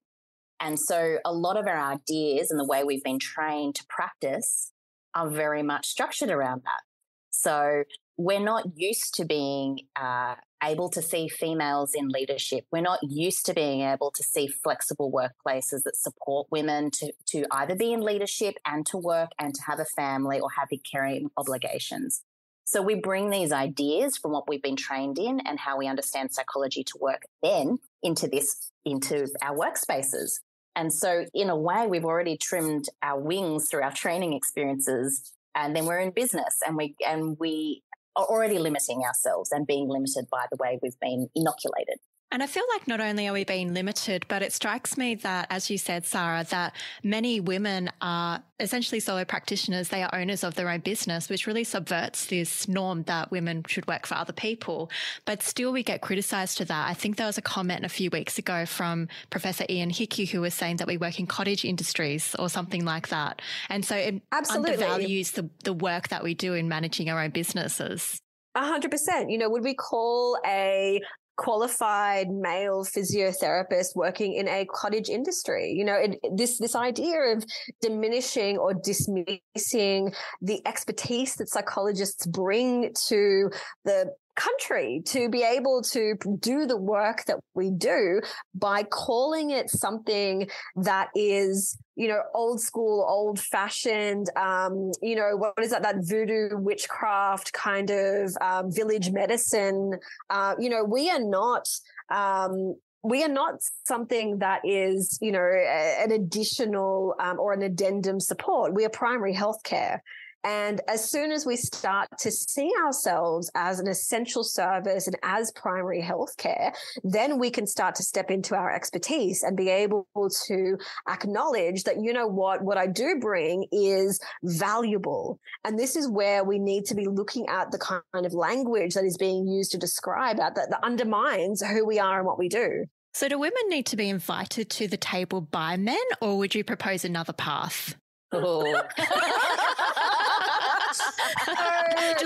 And 0.61 0.78
so 0.78 1.18
a 1.25 1.33
lot 1.33 1.56
of 1.56 1.66
our 1.66 1.78
ideas 1.92 2.50
and 2.50 2.61
the 2.61 2.66
way 2.66 2.85
we've 2.85 3.02
been 3.02 3.18
trained 3.18 3.75
to 3.76 3.85
practice 3.88 4.73
are 5.14 5.30
very 5.30 5.62
much 5.62 5.87
structured 5.87 6.30
around 6.30 6.62
that. 6.64 6.83
So 7.30 7.85
we're 8.18 8.40
not 8.40 8.64
used 8.76 9.14
to 9.14 9.25
being 9.25 9.80
uh, 9.99 10.35
able 10.62 10.88
to 10.90 11.02
see 11.02 11.28
females 11.28 11.92
in 11.94 12.08
leadership. 12.08 12.64
We're 12.70 12.80
not 12.80 13.00
used 13.02 13.46
to 13.46 13.54
being 13.54 13.82
able 13.82 14.10
to 14.10 14.22
see 14.22 14.46
flexible 14.46 15.12
workplaces 15.12 15.82
that 15.84 15.96
support 15.96 16.48
women 16.50 16.90
to, 16.92 17.12
to 17.26 17.44
either 17.50 17.75
be 17.75 17.92
in 17.92 18.00
leadership 18.00 18.56
and 18.66 18.86
to 18.86 18.96
work 18.96 19.30
and 19.38 19.54
to 19.54 19.62
have 19.66 19.80
a 19.80 19.84
family 19.84 20.40
or 20.40 20.48
have 20.58 20.68
caring 20.90 21.30
obligations. 21.36 22.22
So 22.64 22.82
we 22.82 22.96
bring 22.96 23.30
these 23.30 23.52
ideas 23.52 24.16
from 24.16 24.32
what 24.32 24.48
we've 24.48 24.62
been 24.62 24.76
trained 24.76 25.18
in 25.18 25.40
and 25.46 25.58
how 25.58 25.78
we 25.78 25.86
understand 25.86 26.32
psychology 26.32 26.82
to 26.84 26.98
work 27.00 27.22
then 27.42 27.78
into 28.02 28.26
this, 28.26 28.72
into 28.84 29.28
our 29.40 29.56
workspaces. 29.56 30.40
And 30.75 30.92
so 30.92 31.25
in 31.32 31.48
a 31.48 31.56
way, 31.56 31.86
we've 31.86 32.04
already 32.04 32.36
trimmed 32.36 32.88
our 33.02 33.20
wings 33.20 33.68
through 33.70 33.82
our 33.82 33.92
training 33.92 34.32
experiences 34.32 35.32
and 35.56 35.75
then 35.75 35.86
we're 35.86 36.00
in 36.00 36.10
business 36.10 36.60
and 36.64 36.76
we 36.76 36.94
and 37.04 37.36
we 37.40 37.82
are 38.16 38.25
already 38.25 38.58
limiting 38.58 39.02
ourselves 39.02 39.52
and 39.52 39.66
being 39.66 39.88
limited 39.88 40.26
by 40.30 40.46
the 40.50 40.56
way 40.56 40.78
we've 40.82 40.99
been 41.00 41.28
inoculated. 41.35 41.99
And 42.33 42.42
I 42.42 42.49
feel 42.49 42.64
like 42.75 42.88
not 42.88 43.00
only 43.00 43.28
are 43.28 43.33
we 43.33 43.45
being 43.45 43.73
limited, 43.73 44.26
but 44.26 44.42
it 44.42 44.52
strikes 44.52 44.97
me 44.97 45.14
that, 45.16 45.47
as 45.49 45.71
you 45.71 45.78
said, 45.78 46.04
Sahra, 46.04 46.45
that 46.50 46.75
many 47.04 47.38
women 47.38 47.88
are 48.02 48.42
essentially 48.59 48.99
solo 48.99 49.25
practitioners. 49.25 49.88
They 49.88 50.02
are 50.02 50.12
owners 50.12 50.42
of 50.42 50.56
their 50.56 50.68
own 50.68 50.80
business, 50.80 51.28
which 51.28 51.47
really 51.47 51.62
subverts 51.62 52.26
this 52.26 52.66
norm 52.66 53.04
that 53.04 53.30
women 53.30 53.62
should 53.68 53.87
work 53.87 54.06
for 54.06 54.16
other 54.16 54.33
people. 54.33 54.90
But 55.25 55.42
still, 55.45 55.73
we 55.73 55.85
get 55.85 56.00
criticized 56.00 56.59
to 56.59 56.64
that. 56.64 56.88
I 56.88 56.95
think 56.95 57.16
there 57.16 57.28
was 57.28 57.38
a 57.38 57.42
comment 57.42 57.85
a 57.85 57.88
few 57.88 58.11
weeks 58.11 58.38
ago 58.38 58.66
from 58.66 59.06
Professor 59.30 59.64
Ian 59.71 59.90
Hickie 59.90 60.25
who 60.25 60.40
was 60.40 60.52
saying 60.52 60.78
that 60.78 60.88
we 60.88 60.97
work 60.97 61.21
in 61.21 61.28
cottage 61.28 61.64
industries 61.64 62.35
or 62.40 62.49
something 62.49 62.85
like 62.85 63.09
that. 63.09 63.40
And 63.68 63.85
so 63.85 63.95
it 63.95 64.21
Absolutely. 64.33 64.73
undervalues 64.73 65.30
the, 65.30 65.49
the 65.62 65.73
work 65.73 66.09
that 66.09 66.25
we 66.25 66.35
do 66.35 66.54
in 66.54 66.68
managing 66.68 67.09
our 67.09 67.23
own 67.23 67.30
businesses. 67.30 68.21
A 68.56 68.66
hundred 68.66 68.90
percent. 68.90 69.30
You 69.30 69.38
know, 69.38 69.49
would 69.49 69.62
we 69.62 69.75
call 69.75 70.38
a 70.45 71.00
qualified 71.36 72.30
male 72.30 72.84
physiotherapist 72.84 73.94
working 73.94 74.34
in 74.34 74.48
a 74.48 74.66
cottage 74.66 75.08
industry. 75.08 75.72
You 75.72 75.84
know, 75.84 75.94
it, 75.94 76.18
this 76.34 76.58
this 76.58 76.74
idea 76.74 77.20
of 77.36 77.44
diminishing 77.80 78.58
or 78.58 78.74
dismissing 78.74 80.12
the 80.40 80.66
expertise 80.66 81.34
that 81.36 81.50
psychologists 81.50 82.26
bring 82.26 82.92
to 83.08 83.50
the 83.84 84.12
country 84.36 85.02
to 85.06 85.28
be 85.28 85.42
able 85.42 85.82
to 85.82 86.14
do 86.40 86.66
the 86.66 86.76
work 86.76 87.24
that 87.26 87.38
we 87.54 87.70
do 87.70 88.20
by 88.54 88.82
calling 88.84 89.50
it 89.50 89.70
something 89.70 90.48
that 90.76 91.08
is 91.14 91.76
you 91.96 92.06
know 92.08 92.20
old 92.34 92.60
school 92.60 93.04
old 93.08 93.40
fashioned 93.40 94.28
um, 94.36 94.92
you 95.02 95.16
know 95.16 95.36
what 95.36 95.54
is 95.60 95.70
that 95.70 95.82
that 95.82 95.96
voodoo 96.00 96.56
witchcraft 96.58 97.52
kind 97.52 97.90
of 97.90 98.30
um, 98.40 98.70
village 98.70 99.10
medicine 99.10 99.92
uh, 100.30 100.54
you 100.58 100.68
know 100.68 100.84
we 100.84 101.10
are 101.10 101.22
not 101.22 101.66
um, 102.10 102.76
we 103.06 103.22
are 103.22 103.28
not 103.28 103.60
something 103.84 104.38
that 104.38 104.60
is, 104.64 105.16
you 105.22 105.30
know, 105.30 105.38
an 105.40 106.10
additional 106.10 107.14
um, 107.20 107.38
or 107.38 107.52
an 107.52 107.62
addendum 107.62 108.18
support. 108.18 108.74
We 108.74 108.84
are 108.84 108.88
primary 108.88 109.32
healthcare. 109.32 110.00
And 110.46 110.80
as 110.86 111.10
soon 111.10 111.32
as 111.32 111.44
we 111.44 111.56
start 111.56 112.08
to 112.20 112.30
see 112.30 112.70
ourselves 112.84 113.50
as 113.56 113.80
an 113.80 113.88
essential 113.88 114.44
service 114.44 115.08
and 115.08 115.16
as 115.24 115.50
primary 115.50 116.00
healthcare, 116.00 116.72
then 117.02 117.40
we 117.40 117.50
can 117.50 117.66
start 117.66 117.96
to 117.96 118.04
step 118.04 118.30
into 118.30 118.54
our 118.54 118.72
expertise 118.72 119.42
and 119.42 119.56
be 119.56 119.68
able 119.68 120.06
to 120.46 120.78
acknowledge 121.10 121.82
that, 121.82 122.00
you 122.00 122.12
know 122.12 122.28
what, 122.28 122.62
what 122.62 122.78
I 122.78 122.86
do 122.86 123.16
bring 123.20 123.66
is 123.72 124.20
valuable. 124.44 125.40
And 125.64 125.76
this 125.76 125.96
is 125.96 126.08
where 126.08 126.44
we 126.44 126.60
need 126.60 126.84
to 126.86 126.94
be 126.94 127.08
looking 127.08 127.48
at 127.48 127.72
the 127.72 127.78
kind 127.78 128.24
of 128.24 128.32
language 128.32 128.94
that 128.94 129.04
is 129.04 129.16
being 129.16 129.48
used 129.48 129.72
to 129.72 129.78
describe 129.78 130.36
that, 130.36 130.54
that, 130.54 130.70
that 130.70 130.84
undermines 130.84 131.60
who 131.60 131.84
we 131.84 131.98
are 131.98 132.18
and 132.18 132.26
what 132.26 132.38
we 132.38 132.48
do. 132.48 132.84
So, 133.14 133.28
do 133.28 133.36
women 133.36 133.62
need 133.68 133.86
to 133.86 133.96
be 133.96 134.08
invited 134.08 134.70
to 134.70 134.86
the 134.86 134.98
table 134.98 135.40
by 135.40 135.76
men, 135.76 135.96
or 136.20 136.38
would 136.38 136.54
you 136.54 136.62
propose 136.62 137.04
another 137.04 137.32
path? 137.32 137.96
Oh. 138.30 138.82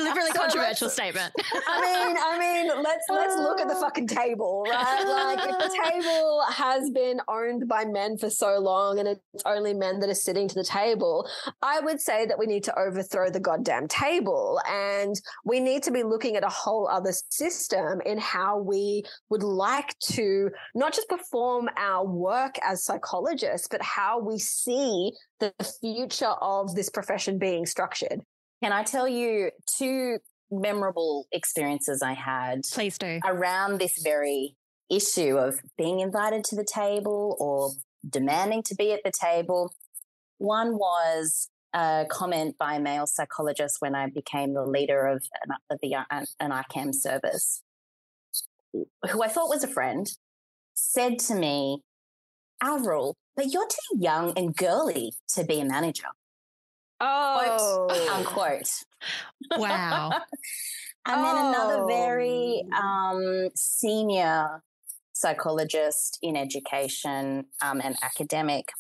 Deliberately 0.01 0.31
so 0.33 0.41
controversial 0.41 0.89
statement. 0.89 1.33
I 1.69 1.81
mean, 1.81 2.17
I 2.19 2.39
mean, 2.39 2.83
let's 2.83 3.05
let's 3.11 3.37
look 3.37 3.61
at 3.61 3.69
the 3.69 3.75
fucking 3.81 4.07
table, 4.07 4.65
right? 4.69 5.05
Like 5.05 5.49
if 5.49 5.59
the 5.59 5.79
table 5.91 6.43
has 6.51 6.91
been 6.91 7.21
owned 7.29 7.69
by 7.69 7.85
men 7.85 8.17
for 8.17 8.31
so 8.31 8.59
long 8.59 8.99
and 8.99 9.09
it's 9.09 9.43
only 9.45 9.75
men 9.75 10.01
that 10.01 10.09
are 10.09 10.15
sitting 10.15 10.49
to 10.49 10.55
the 10.55 10.65
table, 10.65 11.29
I 11.63 11.81
would 11.81 12.01
say 12.01 12.27
that 12.27 12.39
we 12.39 12.47
need 12.47 12.65
to 12.65 12.79
overthrow 12.79 13.31
the 13.31 13.41
goddamn 13.41 13.89
table 13.89 14.61
and 14.67 15.15
we 15.45 15.61
need 15.61 15.83
to 15.85 15.91
be 15.91 16.03
looking 16.03 16.37
at 16.37 16.45
a 16.45 16.49
whole 16.49 16.89
other 16.89 17.13
system 17.31 18.01
in 18.07 18.19
how 18.19 18.59
we 18.59 19.03
would 19.29 19.43
like 19.43 19.99
to 20.13 20.51
not 20.75 20.95
just 20.95 21.09
perform 21.09 21.69
our 21.77 22.07
work 22.07 22.55
as 22.63 22.85
psychologists, 22.85 23.69
but 23.71 23.83
how 23.83 24.19
we 24.21 24.39
see 24.39 25.13
the 25.41 25.53
future 25.81 26.35
of 26.41 26.75
this 26.75 26.89
profession 26.89 27.39
being 27.39 27.67
structured. 27.67 28.21
Can 28.63 28.73
I 28.73 28.83
tell 28.83 29.09
you 29.09 29.51
two 29.79 30.19
memorable 30.51 31.27
experiences 31.33 32.03
I 32.03 32.13
had? 32.13 32.63
Please 32.73 32.99
do. 32.99 33.21
Around 33.25 33.79
this 33.79 34.03
very 34.03 34.57
issue 34.91 35.39
of 35.39 35.61
being 35.79 36.01
invited 36.01 36.45
to 36.45 36.57
the 36.57 36.65
table 36.65 37.37
or 37.39 37.71
demanding 38.09 38.63
to 38.65 38.75
be 38.75 38.93
at 38.93 39.01
the 39.05 39.13
table. 39.13 39.73
One 40.39 40.77
was 40.77 41.49
a 41.73 42.07
comment 42.11 42.57
by 42.59 42.75
a 42.75 42.81
male 42.81 43.07
psychologist 43.07 43.77
when 43.79 43.95
I 43.95 44.09
became 44.09 44.55
the 44.55 44.65
leader 44.65 45.07
of 45.07 45.23
an, 45.45 45.57
of 45.71 45.79
the, 45.81 45.95
uh, 45.95 46.05
an, 46.11 46.25
an 46.41 46.51
ICAM 46.51 46.95
service, 46.95 47.63
who 48.73 49.23
I 49.23 49.29
thought 49.29 49.49
was 49.49 49.65
a 49.65 49.69
friend, 49.69 50.11
said 50.75 51.19
to 51.21 51.35
me, 51.35 51.83
Averil, 52.63 53.15
but 53.37 53.53
you're 53.53 53.69
too 53.69 53.99
young 53.99 54.37
and 54.37 54.55
girly 54.55 55.15
to 55.35 55.45
be 55.45 55.61
a 55.61 55.65
manager. 55.65 56.09
Oh, 57.01 57.87
quote, 57.89 58.09
unquote. 58.09 58.71
Wow. 59.57 60.11
and 61.07 61.25
then 61.25 61.37
another 61.37 61.87
very 61.87 62.63
oh. 62.73 62.77
um, 62.77 63.49
senior 63.55 64.63
psychologist 65.13 66.19
in 66.23 66.37
education 66.37 67.47
um, 67.63 67.81
and 67.83 67.97
academic 68.03 68.71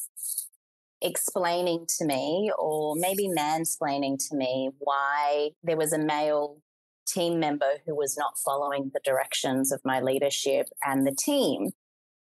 explaining 1.03 1.87
to 1.99 2.05
me, 2.05 2.50
or 2.59 2.95
maybe 2.97 3.29
mansplaining 3.29 4.19
to 4.29 4.37
me, 4.37 4.71
why 4.79 5.50
there 5.62 5.77
was 5.77 5.93
a 5.93 5.99
male 5.99 6.59
team 7.07 7.41
member 7.41 7.79
who 7.87 7.97
was 7.97 8.17
not 8.17 8.39
following 8.45 8.91
the 8.93 9.00
directions 9.05 9.73
of 9.73 9.81
my 9.85 10.00
leadership 10.00 10.69
and 10.85 11.07
the 11.07 11.15
team. 11.15 11.71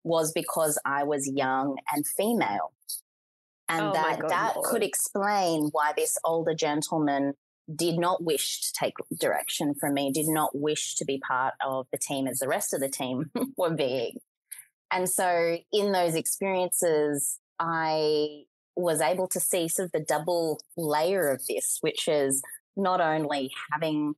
was 0.05 0.33
because 0.33 0.81
I 0.85 1.05
was 1.05 1.31
young 1.33 1.77
and 1.95 2.05
female. 2.05 2.73
And 3.69 3.87
Oh 3.87 3.93
that 3.93 4.21
God, 4.21 4.31
that 4.31 4.57
Lord. 4.57 4.69
could 4.69 4.83
explain 4.83 5.69
why 5.73 5.93
this 5.97 6.19
older 6.25 6.55
gentleman 6.55 7.35
did 7.75 7.99
not 7.99 8.23
wish 8.23 8.61
to 8.61 8.73
take 8.73 8.95
direction 9.19 9.75
from 9.75 9.95
me, 9.95 10.11
did 10.13 10.27
not 10.29 10.51
wish 10.55 10.95
to 10.97 11.05
be 11.05 11.19
part 11.19 11.55
of 11.65 11.87
the 11.93 11.99
team 11.99 12.27
as 12.27 12.39
the 12.39 12.49
rest 12.49 12.75
of 12.75 12.81
the 12.81 12.89
team 12.89 13.31
were 13.57 13.75
being. 13.75 14.17
And 14.91 15.09
so 15.09 15.59
in 15.73 15.93
those 15.93 16.15
experiences, 16.15 17.39
I 17.59 18.43
was 18.77 19.01
able 19.01 19.29
to 19.29 19.41
see 19.41 19.69
sort 19.69 19.87
of 19.87 19.93
the 19.93 20.05
double 20.05 20.61
layer 20.77 21.29
of 21.29 21.43
this, 21.47 21.79
which 21.81 22.09
is 22.09 22.43
not 22.77 23.01
only 23.01 23.51
having 23.73 24.15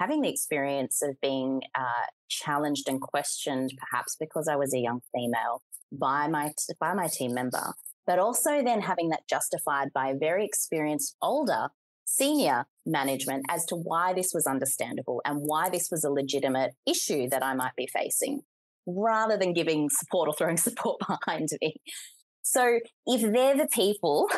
having 0.00 0.22
the 0.22 0.28
experience 0.28 1.00
of 1.00 1.20
being 1.20 1.62
uh, 1.76 2.06
challenged 2.28 2.88
and 2.88 3.00
questioned, 3.00 3.72
perhaps 3.78 4.16
because 4.18 4.48
I 4.48 4.56
was 4.56 4.74
a 4.74 4.78
young 4.78 5.00
female 5.14 5.62
by 5.92 6.26
my 6.28 6.52
by 6.80 6.94
my 6.94 7.06
team 7.06 7.34
member, 7.34 7.74
but 8.06 8.18
also 8.18 8.62
then 8.62 8.80
having 8.80 9.10
that 9.10 9.28
justified 9.28 9.92
by 9.92 10.08
a 10.08 10.16
very 10.16 10.44
experienced 10.44 11.16
older 11.22 11.68
senior 12.04 12.66
management 12.84 13.44
as 13.48 13.64
to 13.66 13.76
why 13.76 14.12
this 14.12 14.32
was 14.34 14.46
understandable 14.46 15.22
and 15.24 15.38
why 15.40 15.68
this 15.68 15.88
was 15.90 16.04
a 16.04 16.10
legitimate 16.10 16.74
issue 16.86 17.28
that 17.28 17.42
I 17.42 17.54
might 17.54 17.74
be 17.76 17.86
facing, 17.86 18.42
rather 18.86 19.36
than 19.36 19.52
giving 19.52 19.88
support 19.90 20.28
or 20.28 20.34
throwing 20.34 20.56
support 20.68 21.00
behind 21.06 21.48
me. 21.60 21.76
So 22.42 22.80
if 23.06 23.20
they're 23.20 23.56
the 23.56 23.68
people 23.72 24.28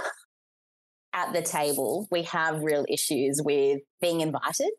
at 1.12 1.33
the 1.33 1.42
table, 1.42 2.06
we 2.11 2.23
have 2.25 2.62
real 2.62 2.85
issues 2.88 3.40
with 3.42 3.80
being 4.00 4.21
invited. 4.21 4.71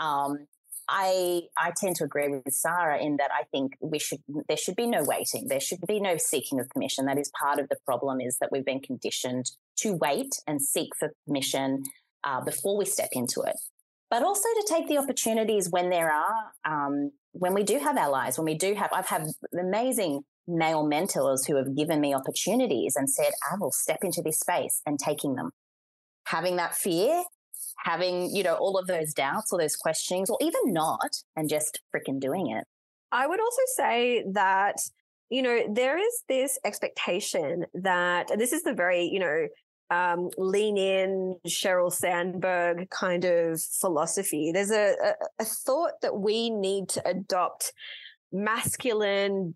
Um, 0.00 0.46
I 0.88 1.42
I 1.56 1.72
tend 1.76 1.96
to 1.96 2.04
agree 2.04 2.28
with 2.28 2.52
Sahra 2.52 3.02
in 3.02 3.16
that 3.18 3.30
I 3.32 3.44
think 3.44 3.76
we 3.80 3.98
should 3.98 4.20
there 4.48 4.56
should 4.56 4.76
be 4.76 4.86
no 4.86 5.02
waiting. 5.04 5.48
There 5.48 5.60
should 5.60 5.80
be 5.86 6.00
no 6.00 6.16
seeking 6.16 6.60
of 6.60 6.68
permission. 6.70 7.06
That 7.06 7.18
is 7.18 7.30
part 7.40 7.58
of 7.58 7.68
the 7.68 7.76
problem 7.84 8.20
is 8.20 8.38
that 8.38 8.50
we've 8.50 8.64
been 8.64 8.80
conditioned 8.80 9.50
to 9.78 9.92
wait 9.94 10.34
and 10.46 10.62
seek 10.62 10.90
for 10.98 11.12
permission 11.26 11.84
uh, 12.24 12.40
before 12.40 12.76
we 12.76 12.84
step 12.84 13.10
into 13.12 13.42
it. 13.42 13.56
But 14.10 14.22
also 14.22 14.48
to 14.48 14.66
take 14.68 14.88
the 14.88 14.96
opportunities 14.96 15.68
when 15.70 15.90
there 15.90 16.10
are 16.10 16.52
um, 16.64 17.12
when 17.32 17.52
we 17.52 17.62
do 17.62 17.78
have 17.78 17.96
allies, 17.96 18.38
when 18.38 18.46
we 18.46 18.54
do 18.54 18.74
have 18.74 18.90
I've 18.92 19.08
had 19.08 19.26
amazing 19.58 20.22
male 20.48 20.86
mentors 20.86 21.44
who 21.46 21.56
have 21.56 21.76
given 21.76 22.00
me 22.00 22.14
opportunities 22.14 22.96
and 22.96 23.08
said, 23.08 23.32
I 23.52 23.56
will 23.60 23.70
step 23.70 23.98
into 24.02 24.22
this 24.22 24.40
space 24.40 24.80
and 24.86 24.98
taking 24.98 25.34
them. 25.34 25.50
Having 26.26 26.56
that 26.56 26.74
fear, 26.74 27.22
having, 27.78 28.34
you 28.34 28.42
know, 28.42 28.54
all 28.54 28.78
of 28.78 28.86
those 28.86 29.14
doubts 29.14 29.52
or 29.52 29.58
those 29.58 29.76
questionings, 29.76 30.30
or 30.30 30.38
even 30.40 30.72
not, 30.72 31.10
and 31.36 31.48
just 31.48 31.80
freaking 31.94 32.20
doing 32.20 32.50
it. 32.50 32.64
I 33.12 33.26
would 33.26 33.40
also 33.40 33.62
say 33.76 34.24
that, 34.32 34.76
you 35.30 35.42
know, 35.42 35.60
there 35.72 35.96
is 35.96 36.22
this 36.28 36.58
expectation 36.64 37.64
that 37.74 38.28
this 38.36 38.52
is 38.52 38.62
the 38.62 38.74
very, 38.74 39.04
you 39.04 39.20
know, 39.20 39.46
um, 39.90 40.28
lean 40.36 40.76
in 40.76 41.36
Sheryl 41.46 41.92
Sandberg 41.92 42.90
kind 42.90 43.24
of 43.24 43.60
philosophy. 43.80 44.50
There's 44.52 44.70
a, 44.70 44.94
a, 45.02 45.12
a 45.40 45.44
thought 45.44 45.92
that 46.02 46.18
we 46.18 46.50
need 46.50 46.90
to 46.90 47.08
adopt 47.08 47.72
masculine, 48.30 49.54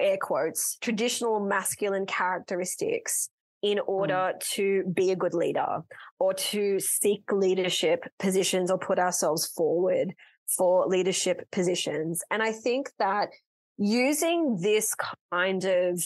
air 0.00 0.16
quotes, 0.18 0.78
traditional 0.80 1.40
masculine 1.40 2.06
characteristics 2.06 3.28
in 3.62 3.78
order 3.80 4.32
mm. 4.34 4.40
to 4.54 4.84
be 4.92 5.10
a 5.10 5.16
good 5.16 5.34
leader 5.34 5.82
or 6.18 6.34
to 6.34 6.78
seek 6.80 7.30
leadership 7.32 8.04
positions 8.18 8.70
or 8.70 8.78
put 8.78 8.98
ourselves 8.98 9.46
forward 9.46 10.14
for 10.46 10.86
leadership 10.86 11.48
positions. 11.50 12.22
And 12.30 12.42
I 12.42 12.52
think 12.52 12.90
that 12.98 13.30
using 13.78 14.58
this 14.60 14.94
kind 15.32 15.64
of 15.64 16.02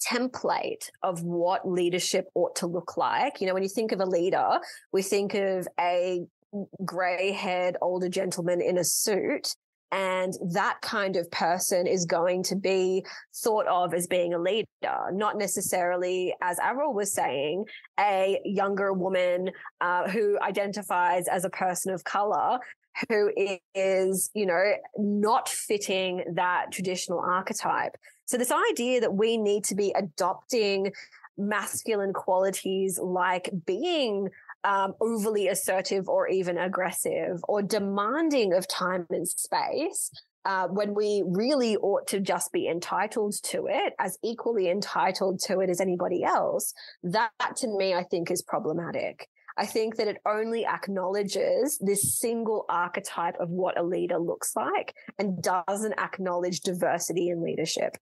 template 0.00 0.90
of 1.02 1.22
what 1.22 1.68
leadership 1.68 2.28
ought 2.34 2.56
to 2.56 2.66
look 2.66 2.96
like, 2.96 3.40
you 3.40 3.46
know, 3.46 3.54
when 3.54 3.62
you 3.62 3.68
think 3.68 3.92
of 3.92 4.00
a 4.00 4.06
leader, 4.06 4.58
we 4.92 5.02
think 5.02 5.34
of 5.34 5.68
a 5.78 6.22
gray 6.84 7.32
haired 7.32 7.76
older 7.80 8.08
gentleman 8.08 8.60
in 8.60 8.78
a 8.78 8.84
suit. 8.84 9.54
And 9.92 10.34
that 10.52 10.80
kind 10.82 11.16
of 11.16 11.30
person 11.30 11.86
is 11.86 12.04
going 12.04 12.44
to 12.44 12.56
be 12.56 13.04
thought 13.34 13.66
of 13.66 13.92
as 13.92 14.06
being 14.06 14.34
a 14.34 14.38
leader, 14.38 14.66
not 15.12 15.36
necessarily, 15.36 16.34
as 16.40 16.58
Averil 16.58 16.94
was 16.94 17.12
saying, 17.12 17.64
a 17.98 18.40
younger 18.44 18.92
woman 18.92 19.50
uh, 19.80 20.08
who 20.08 20.38
identifies 20.40 21.26
as 21.26 21.44
a 21.44 21.50
person 21.50 21.92
of 21.92 22.04
color 22.04 22.60
who 23.08 23.32
is, 23.74 24.30
you 24.34 24.46
know, 24.46 24.72
not 24.96 25.48
fitting 25.48 26.24
that 26.34 26.66
traditional 26.72 27.20
archetype. 27.20 27.96
So 28.26 28.36
this 28.36 28.52
idea 28.70 29.00
that 29.00 29.14
we 29.14 29.36
need 29.36 29.64
to 29.64 29.74
be 29.74 29.92
adopting 29.96 30.92
masculine 31.38 32.12
qualities 32.12 32.98
like 33.02 33.50
being 33.64 34.28
um, 34.64 34.94
overly 35.00 35.48
assertive 35.48 36.08
or 36.08 36.28
even 36.28 36.58
aggressive 36.58 37.40
or 37.48 37.62
demanding 37.62 38.52
of 38.52 38.68
time 38.68 39.06
and 39.10 39.26
space 39.26 40.10
uh, 40.44 40.68
when 40.68 40.94
we 40.94 41.22
really 41.26 41.76
ought 41.76 42.06
to 42.08 42.20
just 42.20 42.50
be 42.52 42.68
entitled 42.68 43.34
to 43.42 43.66
it 43.68 43.92
as 43.98 44.18
equally 44.22 44.70
entitled 44.70 45.38
to 45.38 45.60
it 45.60 45.68
as 45.68 45.80
anybody 45.80 46.24
else 46.24 46.72
that 47.02 47.30
to 47.56 47.68
me 47.68 47.94
i 47.94 48.02
think 48.02 48.30
is 48.30 48.42
problematic 48.42 49.28
I 49.56 49.66
think 49.66 49.96
that 49.96 50.08
it 50.08 50.16
only 50.26 50.64
acknowledges 50.64 51.76
this 51.82 52.18
single 52.18 52.64
archetype 52.70 53.34
of 53.38 53.50
what 53.50 53.78
a 53.78 53.82
leader 53.82 54.18
looks 54.18 54.56
like 54.56 54.94
and 55.18 55.42
doesn't 55.42 55.98
acknowledge 55.98 56.60
diversity 56.60 57.28
in 57.28 57.42
leadership. 57.42 57.98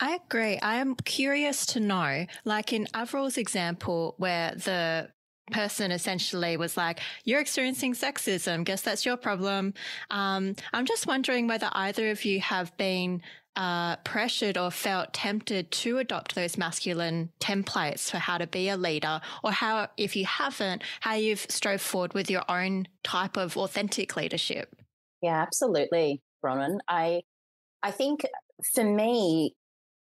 I 0.00 0.18
agree. 0.24 0.58
I 0.58 0.76
am 0.76 0.94
curious 0.96 1.66
to 1.66 1.80
know, 1.80 2.26
like 2.44 2.72
in 2.72 2.86
Averil's 2.94 3.38
example, 3.38 4.14
where 4.18 4.54
the 4.54 5.08
person 5.50 5.90
essentially 5.90 6.56
was 6.56 6.76
like, 6.76 7.00
You're 7.24 7.40
experiencing 7.40 7.94
sexism. 7.94 8.64
Guess 8.64 8.82
that's 8.82 9.04
your 9.04 9.16
problem. 9.16 9.74
Um, 10.10 10.56
I'm 10.72 10.86
just 10.86 11.06
wondering 11.06 11.46
whether 11.46 11.68
either 11.72 12.10
of 12.10 12.24
you 12.24 12.40
have 12.40 12.76
been 12.76 13.22
uh, 13.56 13.96
pressured 13.96 14.58
or 14.58 14.70
felt 14.70 15.12
tempted 15.12 15.70
to 15.70 15.98
adopt 15.98 16.34
those 16.34 16.58
masculine 16.58 17.30
templates 17.40 18.10
for 18.10 18.18
how 18.18 18.38
to 18.38 18.46
be 18.46 18.68
a 18.68 18.76
leader, 18.76 19.20
or 19.44 19.52
how, 19.52 19.88
if 19.96 20.16
you 20.16 20.24
haven't, 20.24 20.82
how 21.00 21.14
you've 21.14 21.46
strove 21.48 21.80
forward 21.80 22.14
with 22.14 22.30
your 22.30 22.42
own 22.48 22.88
type 23.04 23.36
of 23.36 23.56
authentic 23.56 24.16
leadership. 24.16 24.74
Yeah, 25.22 25.40
absolutely, 25.40 26.20
Bronwyn. 26.44 26.78
I 26.88 27.22
I 27.82 27.90
think 27.90 28.26
for 28.74 28.84
me, 28.84 29.54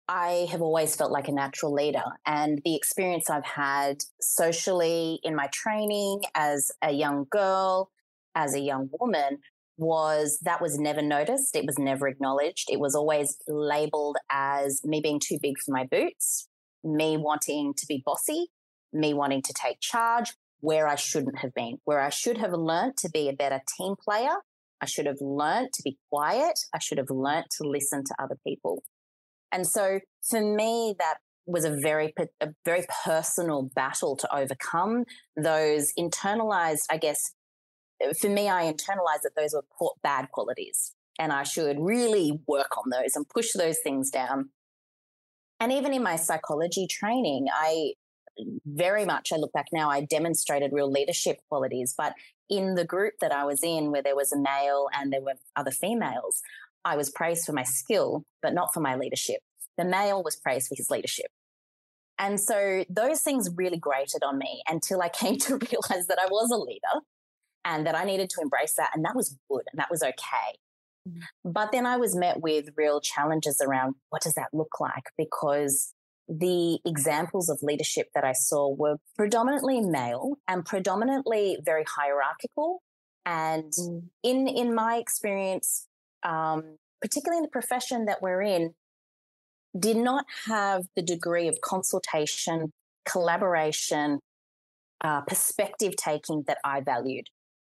I 0.07 0.47
have 0.51 0.61
always 0.61 0.95
felt 0.95 1.11
like 1.11 1.27
a 1.27 1.33
natural 1.33 1.73
leader. 1.73 2.03
And 2.25 2.61
the 2.63 2.75
experience 2.75 3.29
I've 3.29 3.45
had 3.45 4.03
socially 4.21 5.19
in 5.23 5.35
my 5.35 5.47
training 5.47 6.21
as 6.35 6.71
a 6.81 6.91
young 6.91 7.25
girl, 7.29 7.89
as 8.35 8.53
a 8.53 8.59
young 8.59 8.89
woman, 8.99 9.39
was 9.77 10.39
that 10.43 10.61
was 10.61 10.77
never 10.77 11.01
noticed. 11.01 11.55
It 11.55 11.65
was 11.65 11.79
never 11.79 12.07
acknowledged. 12.07 12.69
It 12.71 12.79
was 12.79 12.95
always 12.95 13.37
labeled 13.47 14.17
as 14.31 14.81
me 14.83 15.01
being 15.01 15.19
too 15.19 15.37
big 15.41 15.57
for 15.57 15.71
my 15.71 15.85
boots, 15.85 16.47
me 16.83 17.17
wanting 17.17 17.73
to 17.75 17.85
be 17.87 18.03
bossy, 18.05 18.51
me 18.93 19.13
wanting 19.13 19.41
to 19.41 19.53
take 19.53 19.79
charge 19.81 20.33
where 20.61 20.87
I 20.87 20.95
shouldn't 20.95 21.39
have 21.39 21.53
been, 21.53 21.79
where 21.83 21.99
I 21.99 22.09
should 22.09 22.37
have 22.37 22.53
learned 22.53 22.97
to 22.97 23.09
be 23.09 23.27
a 23.27 23.33
better 23.33 23.61
team 23.77 23.95
player. 24.01 24.35
I 24.81 24.85
should 24.85 25.05
have 25.05 25.19
learned 25.19 25.73
to 25.73 25.83
be 25.83 25.97
quiet. 26.11 26.59
I 26.73 26.79
should 26.79 26.97
have 26.97 27.09
learned 27.09 27.47
to 27.57 27.67
listen 27.67 28.03
to 28.03 28.15
other 28.19 28.37
people. 28.45 28.83
And 29.55 29.65
so 29.65 30.01
for 30.21 30.41
me, 30.41 30.95
that 30.99 31.15
was 31.45 31.63
a 31.63 31.77
very, 31.81 32.13
a 32.41 32.49
very 32.65 32.85
personal 33.05 33.69
battle 33.73 34.17
to 34.17 34.35
overcome 34.35 35.05
those 35.37 35.93
internalized, 35.97 36.81
I 36.89 36.97
guess, 36.97 37.31
eh, 38.01 38.11
for 38.19 38.27
me, 38.27 38.49
I 38.49 38.65
internalized 38.65 39.21
that 39.23 39.31
those 39.37 39.53
were 39.53 39.63
bad 40.03 40.29
qualities 40.33 40.93
and 41.17 41.31
I 41.31 41.43
should 41.43 41.77
really 41.79 42.37
work 42.45 42.77
on 42.77 42.89
those 42.89 43.15
and 43.15 43.29
push 43.29 43.53
those 43.53 43.77
things 43.81 44.11
down. 44.11 44.49
And 45.61 45.71
even 45.71 45.93
in 45.93 46.03
my 46.03 46.17
psychology 46.17 46.85
training, 46.85 47.47
I 47.53 47.93
very 48.65 49.05
much, 49.05 49.31
I 49.31 49.37
look 49.37 49.53
back 49.53 49.67
now, 49.71 49.89
I 49.89 50.01
demonstrated 50.01 50.73
real 50.73 50.91
leadership 50.91 51.37
qualities. 51.47 51.93
But 51.97 52.13
in 52.49 52.75
the 52.75 52.83
group 52.83 53.13
that 53.21 53.31
I 53.31 53.45
was 53.45 53.63
in, 53.63 53.91
where 53.91 54.03
there 54.03 54.17
was 54.17 54.33
a 54.33 54.37
male 54.37 54.89
and 54.93 55.13
there 55.13 55.21
were 55.21 55.35
other 55.55 55.71
females, 55.71 56.41
I 56.85 56.95
was 56.95 57.09
praised 57.09 57.45
for 57.45 57.51
my 57.51 57.63
skill, 57.63 58.23
but 58.41 58.53
not 58.53 58.73
for 58.73 58.79
my 58.79 58.95
leadership. 58.95 59.39
The 59.77 59.83
male 59.85 60.23
was 60.23 60.35
praised 60.37 60.69
for 60.69 60.75
his 60.75 60.89
leadership. 60.89 61.25
And 62.17 62.39
so 62.39 62.85
those 62.89 63.21
things 63.21 63.49
really 63.55 63.77
grated 63.77 64.23
on 64.23 64.37
me 64.37 64.61
until 64.69 65.01
I 65.01 65.09
came 65.21 65.37
to 65.39 65.57
realize 65.57 66.07
that 66.07 66.19
I 66.21 66.27
was 66.27 66.51
a 66.51 66.57
leader 66.57 67.01
and 67.65 67.85
that 67.87 67.95
I 67.95 68.05
needed 68.05 68.29
to 68.31 68.41
embrace 68.41 68.75
that. 68.75 68.91
And 68.93 69.03
that 69.03 69.15
was 69.15 69.37
good 69.49 69.63
and 69.71 69.79
that 69.79 69.89
was 69.89 70.03
okay. 70.03 70.57
Mm-hmm. 71.09 71.51
But 71.51 71.71
then 71.71 71.85
I 71.85 71.97
was 71.97 72.15
met 72.15 72.39
with 72.39 72.69
real 72.77 73.01
challenges 73.01 73.61
around 73.61 73.95
what 74.09 74.21
does 74.21 74.35
that 74.35 74.49
look 74.53 74.79
like? 74.79 75.03
Because 75.17 75.93
the 76.27 76.79
examples 76.85 77.49
of 77.49 77.59
leadership 77.61 78.07
that 78.15 78.23
I 78.23 78.33
saw 78.33 78.73
were 78.73 78.97
predominantly 79.15 79.81
male 79.81 80.37
and 80.47 80.65
predominantly 80.65 81.57
very 81.63 81.83
hierarchical. 81.87 82.81
And 83.25 83.71
mm. 83.73 84.03
in, 84.23 84.47
in 84.47 84.73
my 84.73 84.97
experience, 84.97 85.87
um, 86.25 86.77
particularly 87.01 87.37
in 87.37 87.43
the 87.43 87.49
profession 87.49 88.05
that 88.05 88.21
we're 88.21 88.41
in, 88.41 88.73
did 89.77 89.97
not 89.97 90.25
have 90.47 90.85
the 90.95 91.01
degree 91.01 91.47
of 91.47 91.61
consultation, 91.61 92.71
collaboration, 93.05 94.19
uh, 95.03 95.21
perspective 95.21 95.93
taking 95.97 96.43
that 96.47 96.57
I 96.63 96.81
valued. 96.81 97.27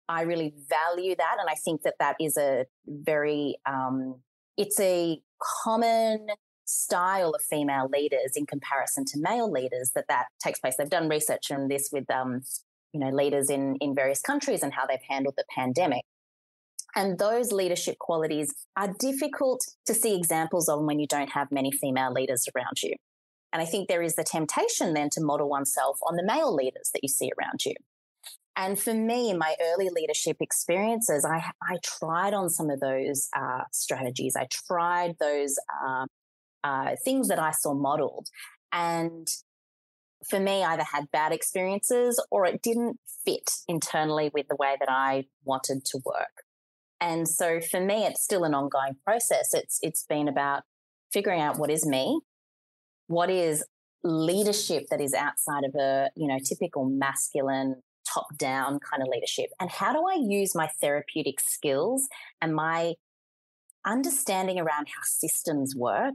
I 0.08 0.22
really 0.22 0.54
value 0.68 1.16
that. 1.16 1.36
And 1.40 1.48
I 1.50 1.54
think 1.54 1.82
that 1.82 1.94
that 1.98 2.16
is 2.20 2.36
a 2.36 2.66
very, 2.86 3.56
um, 3.66 4.20
it's 4.56 4.78
a 4.78 5.20
common 5.64 6.28
style 6.64 7.30
of 7.30 7.42
female 7.42 7.88
leaders 7.92 8.32
in 8.36 8.46
comparison 8.46 9.04
to 9.04 9.18
male 9.18 9.50
leaders 9.50 9.92
that 9.94 10.06
that 10.08 10.26
takes 10.42 10.60
place. 10.60 10.76
They've 10.76 10.88
done 10.88 11.08
research 11.08 11.50
on 11.50 11.68
this 11.68 11.90
with, 11.92 12.08
um, 12.10 12.42
you 12.92 13.00
know, 13.00 13.10
leaders 13.10 13.50
in, 13.50 13.76
in 13.80 13.94
various 13.94 14.20
countries 14.20 14.62
and 14.62 14.72
how 14.72 14.86
they've 14.86 14.98
handled 15.08 15.34
the 15.36 15.44
pandemic. 15.54 16.04
And 16.96 17.18
those 17.18 17.52
leadership 17.52 17.98
qualities 17.98 18.52
are 18.74 18.94
difficult 18.98 19.66
to 19.84 19.92
see 19.92 20.16
examples 20.16 20.66
of 20.66 20.82
when 20.82 20.98
you 20.98 21.06
don't 21.06 21.30
have 21.32 21.52
many 21.52 21.70
female 21.70 22.10
leaders 22.10 22.48
around 22.56 22.82
you. 22.82 22.94
And 23.52 23.60
I 23.60 23.66
think 23.66 23.88
there 23.88 24.02
is 24.02 24.16
the 24.16 24.24
temptation 24.24 24.94
then 24.94 25.10
to 25.12 25.20
model 25.20 25.48
oneself 25.48 25.98
on 26.08 26.16
the 26.16 26.24
male 26.24 26.54
leaders 26.54 26.90
that 26.94 27.00
you 27.02 27.08
see 27.08 27.30
around 27.38 27.64
you. 27.64 27.74
And 28.56 28.78
for 28.78 28.94
me, 28.94 29.28
in 29.28 29.36
my 29.36 29.54
early 29.62 29.90
leadership 29.90 30.38
experiences, 30.40 31.26
I, 31.26 31.52
I 31.62 31.76
tried 31.82 32.32
on 32.32 32.48
some 32.48 32.70
of 32.70 32.80
those 32.80 33.28
uh, 33.36 33.64
strategies. 33.70 34.34
I 34.34 34.48
tried 34.50 35.16
those 35.20 35.56
uh, 35.84 36.06
uh, 36.64 36.96
things 37.04 37.28
that 37.28 37.38
I 37.38 37.50
saw 37.50 37.74
modeled. 37.74 38.28
And 38.72 39.28
for 40.28 40.40
me, 40.40 40.64
either 40.64 40.84
had 40.84 41.10
bad 41.12 41.32
experiences 41.32 42.22
or 42.30 42.46
it 42.46 42.62
didn't 42.62 42.98
fit 43.26 43.50
internally 43.68 44.30
with 44.32 44.48
the 44.48 44.56
way 44.56 44.76
that 44.80 44.90
I 44.90 45.26
wanted 45.44 45.84
to 45.86 46.00
work. 46.04 46.45
And 47.00 47.28
so 47.28 47.60
for 47.60 47.80
me, 47.80 48.04
it's 48.04 48.22
still 48.22 48.44
an 48.44 48.54
ongoing 48.54 48.96
process. 49.04 49.52
It's, 49.52 49.78
it's 49.82 50.04
been 50.04 50.28
about 50.28 50.62
figuring 51.12 51.40
out 51.40 51.58
what 51.58 51.70
is 51.70 51.86
me, 51.86 52.20
what 53.06 53.30
is 53.30 53.64
leadership 54.02 54.84
that 54.90 55.00
is 55.00 55.14
outside 55.14 55.64
of 55.64 55.74
a, 55.74 56.10
you 56.16 56.26
know, 56.26 56.38
typical 56.38 56.84
masculine 56.84 57.76
top 58.12 58.26
down 58.38 58.78
kind 58.78 59.02
of 59.02 59.08
leadership? 59.10 59.46
And 59.60 59.70
how 59.70 59.92
do 59.92 60.04
I 60.06 60.16
use 60.20 60.54
my 60.54 60.68
therapeutic 60.80 61.40
skills 61.40 62.08
and 62.40 62.54
my 62.54 62.94
understanding 63.84 64.58
around 64.58 64.88
how 64.88 65.02
systems 65.04 65.74
work 65.76 66.14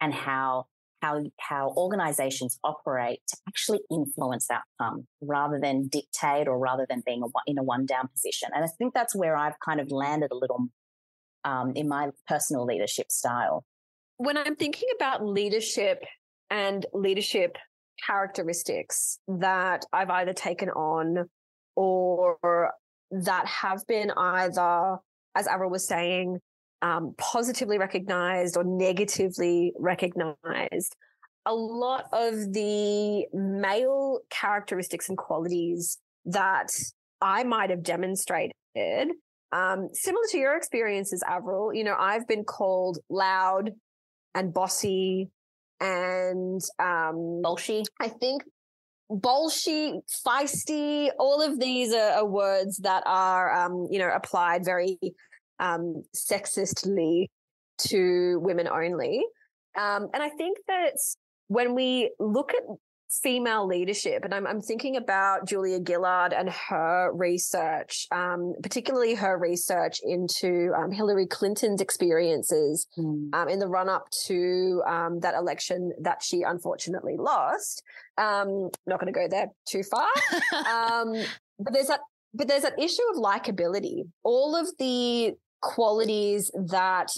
and 0.00 0.12
how 0.12 0.66
how 1.02 1.22
how 1.40 1.72
organizations 1.76 2.58
operate 2.64 3.20
to 3.28 3.36
actually 3.48 3.80
influence 3.90 4.48
outcome 4.50 5.06
rather 5.20 5.58
than 5.60 5.88
dictate 5.88 6.48
or 6.48 6.58
rather 6.58 6.86
than 6.88 7.02
being 7.04 7.22
a, 7.22 7.26
in 7.46 7.58
a 7.58 7.62
one 7.62 7.86
down 7.86 8.08
position. 8.08 8.48
And 8.54 8.64
I 8.64 8.68
think 8.78 8.94
that's 8.94 9.14
where 9.14 9.36
I've 9.36 9.58
kind 9.64 9.80
of 9.80 9.90
landed 9.90 10.30
a 10.32 10.36
little 10.36 10.68
um, 11.44 11.72
in 11.74 11.88
my 11.88 12.10
personal 12.26 12.64
leadership 12.64 13.10
style. 13.10 13.64
When 14.18 14.36
I'm 14.36 14.56
thinking 14.56 14.88
about 14.96 15.24
leadership 15.24 16.02
and 16.50 16.86
leadership 16.92 17.56
characteristics 18.04 19.18
that 19.28 19.84
I've 19.92 20.10
either 20.10 20.32
taken 20.32 20.70
on 20.70 21.28
or 21.74 22.72
that 23.10 23.46
have 23.46 23.86
been 23.86 24.10
either, 24.10 24.96
as 25.34 25.46
Averil 25.46 25.70
was 25.70 25.86
saying, 25.86 26.40
um, 26.82 27.14
positively 27.18 27.78
recognized 27.78 28.56
or 28.56 28.64
negatively 28.64 29.72
recognized. 29.78 30.96
A 31.46 31.54
lot 31.54 32.06
of 32.12 32.52
the 32.52 33.26
male 33.32 34.20
characteristics 34.30 35.08
and 35.08 35.16
qualities 35.16 35.98
that 36.24 36.68
I 37.20 37.44
might 37.44 37.70
have 37.70 37.82
demonstrated, 37.82 38.52
um, 39.52 39.88
similar 39.92 40.24
to 40.32 40.38
your 40.38 40.56
experiences, 40.56 41.22
Averil, 41.26 41.72
you 41.72 41.84
know, 41.84 41.96
I've 41.98 42.26
been 42.26 42.44
called 42.44 42.98
loud 43.08 43.70
and 44.34 44.52
bossy 44.52 45.30
and 45.80 46.60
um, 46.78 47.42
bolshy. 47.44 47.84
I 48.00 48.08
think 48.08 48.42
bolshy, 49.10 50.00
feisty, 50.26 51.10
all 51.18 51.40
of 51.40 51.60
these 51.60 51.94
are, 51.94 52.10
are 52.10 52.26
words 52.26 52.78
that 52.78 53.04
are, 53.06 53.54
um, 53.54 53.86
you 53.90 53.98
know, 53.98 54.10
applied 54.12 54.64
very 54.64 54.98
um, 55.60 56.02
sexistly 56.14 57.30
to 57.78 58.38
women 58.40 58.68
only. 58.68 59.24
Um, 59.78 60.08
and 60.14 60.22
I 60.22 60.30
think 60.30 60.58
that 60.68 60.94
when 61.48 61.74
we 61.74 62.10
look 62.18 62.52
at 62.54 62.62
female 63.22 63.66
leadership, 63.66 64.24
and 64.24 64.34
I'm, 64.34 64.46
I'm 64.46 64.60
thinking 64.60 64.96
about 64.96 65.46
Julia 65.46 65.78
Gillard 65.86 66.32
and 66.32 66.50
her 66.50 67.12
research, 67.14 68.06
um, 68.10 68.54
particularly 68.62 69.14
her 69.14 69.38
research 69.38 70.00
into 70.02 70.72
um, 70.76 70.90
Hillary 70.90 71.26
Clinton's 71.26 71.80
experiences 71.80 72.86
mm. 72.98 73.28
um, 73.32 73.48
in 73.48 73.58
the 73.58 73.68
run 73.68 73.88
up 73.88 74.08
to 74.26 74.82
um, 74.86 75.20
that 75.20 75.34
election 75.34 75.92
that 76.02 76.22
she 76.22 76.42
unfortunately 76.42 77.16
lost. 77.16 77.82
Um, 78.18 78.70
not 78.86 78.98
going 78.98 79.12
to 79.12 79.18
go 79.18 79.28
there 79.28 79.48
too 79.68 79.82
far. 79.82 80.08
Um, 80.66 81.12
but 81.58 81.72
there's 81.72 81.88
that 81.88 82.00
but 82.34 82.48
there's 82.48 82.62
that 82.62 82.78
issue 82.78 83.02
of 83.14 83.16
likability. 83.16 84.02
All 84.22 84.54
of 84.54 84.68
the 84.78 85.34
qualities 85.66 86.50
that 86.68 87.08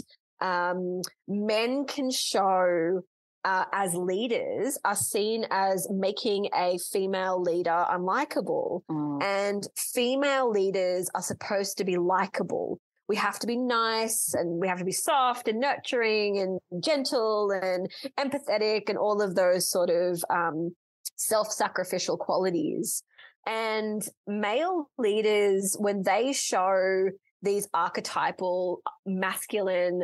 um, 0.40 1.02
men 1.26 1.84
can 1.86 2.10
show 2.10 3.02
uh, 3.44 3.64
as 3.72 3.94
leaders 3.94 4.78
are 4.84 4.96
seen 4.96 5.46
as 5.50 5.88
making 5.90 6.48
a 6.54 6.78
female 6.92 7.40
leader 7.40 7.84
unlikable. 7.90 8.82
Mm. 8.90 9.22
And 9.22 9.66
female 9.76 10.50
leaders 10.50 11.08
are 11.14 11.22
supposed 11.22 11.78
to 11.78 11.84
be 11.84 11.96
likable. 11.96 12.80
We 13.08 13.16
have 13.16 13.38
to 13.38 13.46
be 13.46 13.56
nice 13.56 14.34
and 14.34 14.60
we 14.60 14.68
have 14.68 14.78
to 14.78 14.84
be 14.84 14.92
soft 14.92 15.48
and 15.48 15.60
nurturing 15.60 16.38
and 16.38 16.82
gentle 16.84 17.50
and 17.50 17.88
empathetic 18.18 18.88
and 18.88 18.98
all 18.98 19.22
of 19.22 19.34
those 19.34 19.70
sort 19.70 19.88
of 19.88 20.22
um, 20.28 20.74
self 21.16 21.50
sacrificial 21.50 22.18
qualities. 22.18 23.02
And 23.46 24.02
male 24.26 24.90
leaders, 24.98 25.74
when 25.78 26.02
they 26.02 26.34
show 26.34 27.08
these 27.42 27.68
archetypal 27.74 28.80
uh, 28.86 28.90
masculine 29.06 30.02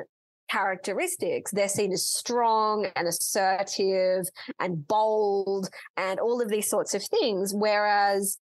characteristics, 0.51 1.51
they're 1.53 1.69
seen 1.69 1.93
as 1.93 2.07
strong 2.07 2.87
and 2.97 3.09
assertive 3.09 4.27
and 4.61 4.87
bold 4.87 5.69
and 5.97 6.21
all 6.21 6.41
of 6.41 6.49
these 6.49 6.69
sorts 6.69 6.95
of 6.95 7.03
things. 7.03 7.53
Whereas 7.55 8.39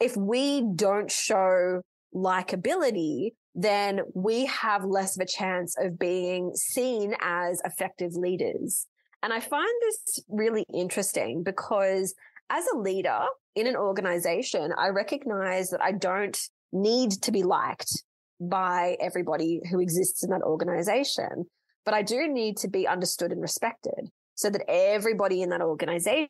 if 0.00 0.16
we 0.16 0.64
don't 0.74 1.10
show 1.10 1.82
likability, 2.14 3.30
then 3.54 4.00
we 4.14 4.46
have 4.46 4.84
less 4.84 5.16
of 5.16 5.22
a 5.22 5.26
chance 5.26 5.76
of 5.78 5.98
being 5.98 6.52
seen 6.54 7.14
as 7.20 7.60
effective 7.64 8.12
leaders. 8.14 8.86
And 9.22 9.32
I 9.32 9.40
find 9.40 9.68
this 9.82 10.20
really 10.28 10.64
interesting 10.72 11.42
because 11.42 12.14
as 12.50 12.64
a 12.72 12.78
leader 12.78 13.20
in 13.56 13.66
an 13.66 13.76
organization, 13.76 14.72
I 14.78 14.88
recognize 14.88 15.70
that 15.70 15.82
I 15.82 15.92
don't 15.92 16.38
need 16.72 17.10
to 17.22 17.32
be 17.32 17.42
liked 17.42 18.04
by 18.40 18.96
everybody 19.00 19.60
who 19.70 19.80
exists 19.80 20.22
in 20.22 20.30
that 20.30 20.42
organization. 20.42 21.46
But 21.84 21.94
I 21.94 22.02
do 22.02 22.28
need 22.28 22.58
to 22.58 22.68
be 22.68 22.86
understood 22.86 23.32
and 23.32 23.40
respected 23.40 24.10
so 24.34 24.50
that 24.50 24.62
everybody 24.68 25.42
in 25.42 25.48
that 25.50 25.62
organization 25.62 26.28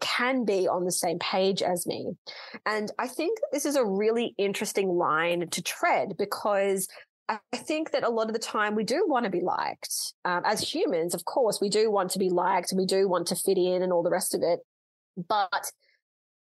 can 0.00 0.44
be 0.44 0.66
on 0.66 0.84
the 0.84 0.92
same 0.92 1.18
page 1.18 1.62
as 1.62 1.86
me. 1.86 2.12
And 2.64 2.90
I 2.98 3.06
think 3.06 3.38
this 3.52 3.66
is 3.66 3.76
a 3.76 3.84
really 3.84 4.34
interesting 4.38 4.88
line 4.88 5.46
to 5.50 5.62
tread 5.62 6.16
because 6.16 6.88
I 7.28 7.38
think 7.54 7.90
that 7.90 8.02
a 8.02 8.08
lot 8.08 8.28
of 8.28 8.32
the 8.32 8.38
time 8.38 8.74
we 8.74 8.84
do 8.84 9.04
want 9.06 9.24
to 9.24 9.30
be 9.30 9.42
liked. 9.42 10.14
Um, 10.24 10.42
as 10.46 10.62
humans, 10.62 11.14
of 11.14 11.26
course, 11.26 11.60
we 11.60 11.68
do 11.68 11.90
want 11.90 12.10
to 12.12 12.18
be 12.18 12.30
liked 12.30 12.72
and 12.72 12.78
we 12.78 12.86
do 12.86 13.06
want 13.06 13.26
to 13.26 13.36
fit 13.36 13.58
in 13.58 13.82
and 13.82 13.92
all 13.92 14.02
the 14.02 14.10
rest 14.10 14.34
of 14.34 14.40
it. 14.42 14.60
But 15.28 15.70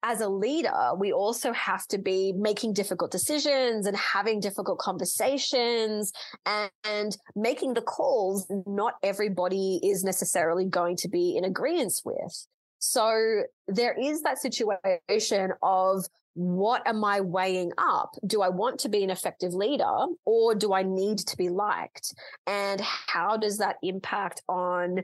as 0.02 0.20
a 0.20 0.28
leader, 0.28 0.92
we 0.98 1.12
also 1.12 1.52
have 1.52 1.86
to 1.88 1.98
be 1.98 2.32
making 2.36 2.74
difficult 2.74 3.10
decisions 3.10 3.86
and 3.86 3.96
having 3.96 4.40
difficult 4.40 4.78
conversations 4.78 6.12
and, 6.44 6.70
and, 6.84 7.16
making 7.34 7.74
the 7.74 7.82
calls 7.82 8.46
not 8.66 8.94
everybody 9.02 9.80
is 9.82 10.04
necessarily 10.04 10.64
going 10.64 10.96
to 10.96 11.08
be 11.08 11.36
in 11.36 11.44
agreement 11.44 11.92
with. 12.04 12.46
So 12.78 13.42
there 13.68 13.94
is 13.98 14.22
that 14.22 14.38
situation 14.38 15.52
of 15.62 16.04
what 16.34 16.86
am 16.86 17.02
I 17.04 17.20
weighing 17.20 17.72
up? 17.78 18.14
Do 18.26 18.42
I 18.42 18.48
want 18.48 18.78
to 18.80 18.88
be 18.88 19.02
an 19.02 19.10
effective 19.10 19.54
leader 19.54 20.06
or 20.24 20.54
do 20.54 20.72
I 20.72 20.82
need 20.82 21.18
to 21.18 21.36
be 21.36 21.48
liked? 21.48 22.14
And 22.46 22.80
how 22.80 23.36
does 23.36 23.58
that 23.58 23.76
impact 23.82 24.42
on 24.48 25.02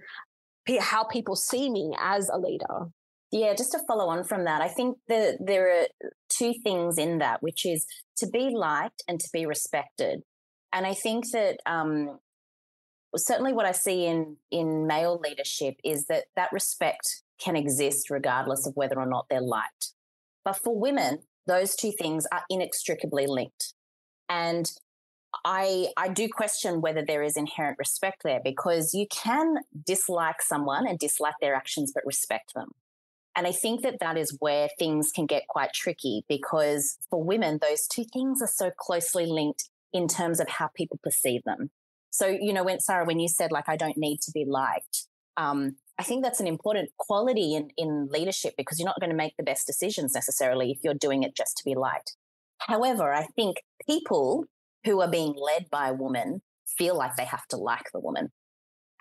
how 0.78 1.04
people 1.04 1.34
see 1.34 1.70
me 1.70 1.94
as 1.98 2.28
a 2.28 2.38
leader? 2.38 2.90
Yeah, 3.32 3.54
just 3.54 3.72
to 3.72 3.80
follow 3.88 4.08
on 4.08 4.24
from 4.24 4.44
that, 4.44 4.60
I 4.60 4.68
think 4.68 4.98
that 5.08 5.38
there 5.40 5.80
are 5.80 5.86
two 6.28 6.52
things 6.62 6.98
in 6.98 7.18
that, 7.18 7.42
which 7.42 7.64
is 7.64 7.86
to 8.18 8.26
be 8.26 8.50
liked 8.54 9.02
and 9.08 9.18
to 9.18 9.28
be 9.32 9.46
respected. 9.46 10.20
And 10.70 10.86
I 10.86 10.92
think 10.92 11.30
that 11.32 11.56
um, 11.64 12.18
certainly 13.16 13.54
what 13.54 13.64
I 13.64 13.72
see 13.72 14.04
in 14.04 14.36
in 14.50 14.86
male 14.86 15.18
leadership 15.22 15.76
is 15.82 16.06
that 16.06 16.24
that 16.36 16.52
respect 16.52 17.22
can 17.40 17.56
exist 17.56 18.10
regardless 18.10 18.66
of 18.66 18.74
whether 18.76 18.98
or 18.98 19.06
not 19.06 19.26
they're 19.30 19.40
liked. 19.40 19.92
But 20.44 20.58
for 20.62 20.78
women, 20.78 21.20
those 21.46 21.74
two 21.74 21.92
things 21.92 22.26
are 22.32 22.42
inextricably 22.50 23.26
linked. 23.26 23.72
And 24.28 24.70
I, 25.44 25.88
I 25.96 26.08
do 26.08 26.28
question 26.28 26.80
whether 26.80 27.04
there 27.04 27.22
is 27.22 27.36
inherent 27.36 27.78
respect 27.78 28.22
there 28.22 28.40
because 28.44 28.92
you 28.92 29.06
can 29.10 29.56
dislike 29.86 30.42
someone 30.42 30.86
and 30.86 30.98
dislike 30.98 31.34
their 31.40 31.54
actions, 31.54 31.92
but 31.94 32.04
respect 32.06 32.52
them. 32.54 32.68
And 33.34 33.46
I 33.46 33.52
think 33.52 33.82
that 33.82 34.00
that 34.00 34.18
is 34.18 34.36
where 34.40 34.68
things 34.78 35.10
can 35.14 35.26
get 35.26 35.46
quite 35.48 35.72
tricky 35.72 36.24
because 36.28 36.98
for 37.08 37.22
women, 37.22 37.58
those 37.62 37.86
two 37.86 38.04
things 38.12 38.42
are 38.42 38.50
so 38.52 38.70
closely 38.78 39.26
linked 39.26 39.70
in 39.92 40.06
terms 40.06 40.38
of 40.38 40.48
how 40.48 40.68
people 40.74 40.98
perceive 41.02 41.42
them. 41.44 41.70
So, 42.10 42.26
you 42.26 42.52
know, 42.52 42.64
when 42.64 42.80
Sahra, 42.80 43.06
when 43.06 43.20
you 43.20 43.28
said 43.28 43.52
like, 43.52 43.68
I 43.68 43.76
don't 43.76 43.96
need 43.96 44.20
to 44.22 44.32
be 44.32 44.44
liked, 44.46 45.06
um, 45.38 45.76
I 45.98 46.02
think 46.02 46.22
that's 46.22 46.40
an 46.40 46.46
important 46.46 46.90
quality 46.98 47.54
in, 47.54 47.70
in 47.76 48.08
leadership 48.10 48.54
because 48.56 48.78
you're 48.78 48.88
not 48.88 49.00
going 49.00 49.10
to 49.10 49.16
make 49.16 49.36
the 49.36 49.44
best 49.44 49.66
decisions 49.66 50.14
necessarily 50.14 50.70
if 50.70 50.78
you're 50.82 50.94
doing 50.94 51.22
it 51.22 51.34
just 51.34 51.56
to 51.58 51.64
be 51.64 51.74
liked. 51.74 52.16
However, 52.58 53.12
I 53.12 53.26
think 53.34 53.62
people 53.86 54.44
who 54.84 55.00
are 55.00 55.10
being 55.10 55.34
led 55.36 55.70
by 55.70 55.88
a 55.88 55.94
woman 55.94 56.42
feel 56.66 56.96
like 56.96 57.16
they 57.16 57.24
have 57.24 57.46
to 57.48 57.56
like 57.56 57.90
the 57.92 58.00
woman. 58.00 58.30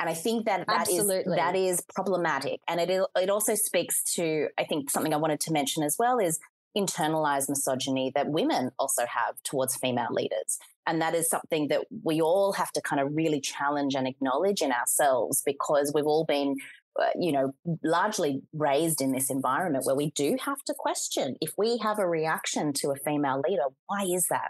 And 0.01 0.09
I 0.09 0.15
think 0.15 0.47
that 0.47 0.65
that 0.65 0.89
is, 0.89 1.05
that 1.07 1.55
is 1.55 1.79
problematic. 1.93 2.59
And 2.67 2.81
it, 2.81 2.89
it 3.15 3.29
also 3.29 3.53
speaks 3.53 4.03
to, 4.15 4.47
I 4.57 4.63
think 4.63 4.89
something 4.89 5.13
I 5.13 5.17
wanted 5.17 5.39
to 5.41 5.53
mention 5.53 5.83
as 5.83 5.95
well 5.99 6.17
is 6.17 6.39
internalized 6.75 7.49
misogyny 7.49 8.11
that 8.15 8.27
women 8.27 8.71
also 8.79 9.03
have 9.05 9.35
towards 9.43 9.75
female 9.75 10.07
leaders. 10.09 10.57
And 10.87 10.99
that 11.03 11.13
is 11.13 11.29
something 11.29 11.67
that 11.67 11.81
we 12.03 12.19
all 12.19 12.53
have 12.53 12.71
to 12.71 12.81
kind 12.81 12.99
of 12.99 13.15
really 13.15 13.39
challenge 13.39 13.93
and 13.93 14.07
acknowledge 14.07 14.63
in 14.63 14.71
ourselves 14.71 15.43
because 15.45 15.91
we've 15.93 16.07
all 16.07 16.25
been, 16.25 16.55
uh, 16.99 17.09
you 17.19 17.31
know, 17.31 17.53
largely 17.83 18.41
raised 18.53 19.01
in 19.01 19.11
this 19.11 19.29
environment 19.29 19.85
where 19.85 19.95
we 19.95 20.09
do 20.11 20.35
have 20.43 20.63
to 20.63 20.73
question 20.75 21.35
if 21.41 21.51
we 21.59 21.77
have 21.77 21.99
a 21.99 22.07
reaction 22.07 22.73
to 22.73 22.89
a 22.89 22.95
female 22.95 23.39
leader, 23.47 23.65
why 23.85 24.01
is 24.05 24.25
that? 24.31 24.49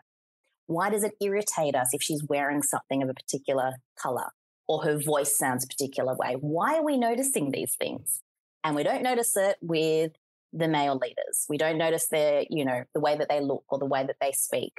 Why 0.68 0.90
does 0.90 1.04
it 1.04 1.12
irritate 1.20 1.76
us 1.76 1.90
if 1.92 2.02
she's 2.02 2.24
wearing 2.24 2.62
something 2.62 3.04
of 3.04 3.10
a 3.10 3.14
particular 3.14 3.74
color? 4.02 4.30
Or 4.72 4.82
her 4.84 4.98
voice 4.98 5.38
sounds 5.38 5.66
a 5.66 5.68
particular 5.68 6.16
way. 6.16 6.38
Why 6.40 6.78
are 6.78 6.86
we 6.86 6.98
noticing 6.98 7.52
these 7.52 7.76
things? 7.76 8.22
And 8.64 8.74
we 8.74 8.84
don't 8.84 9.04
notice 9.04 9.36
it 9.36 9.58
with 9.62 10.14
the 10.54 10.70
male 10.70 10.98
leaders. 10.98 11.46
We 11.50 11.58
don't 11.58 11.78
notice 11.78 12.08
their, 12.08 12.46
you 12.50 12.64
know, 12.64 12.84
the 12.94 13.02
way 13.02 13.18
that 13.18 13.28
they 13.28 13.42
look 13.42 13.66
or 13.68 13.80
the 13.80 13.86
way 13.86 14.06
that 14.06 14.16
they 14.22 14.32
speak. 14.32 14.72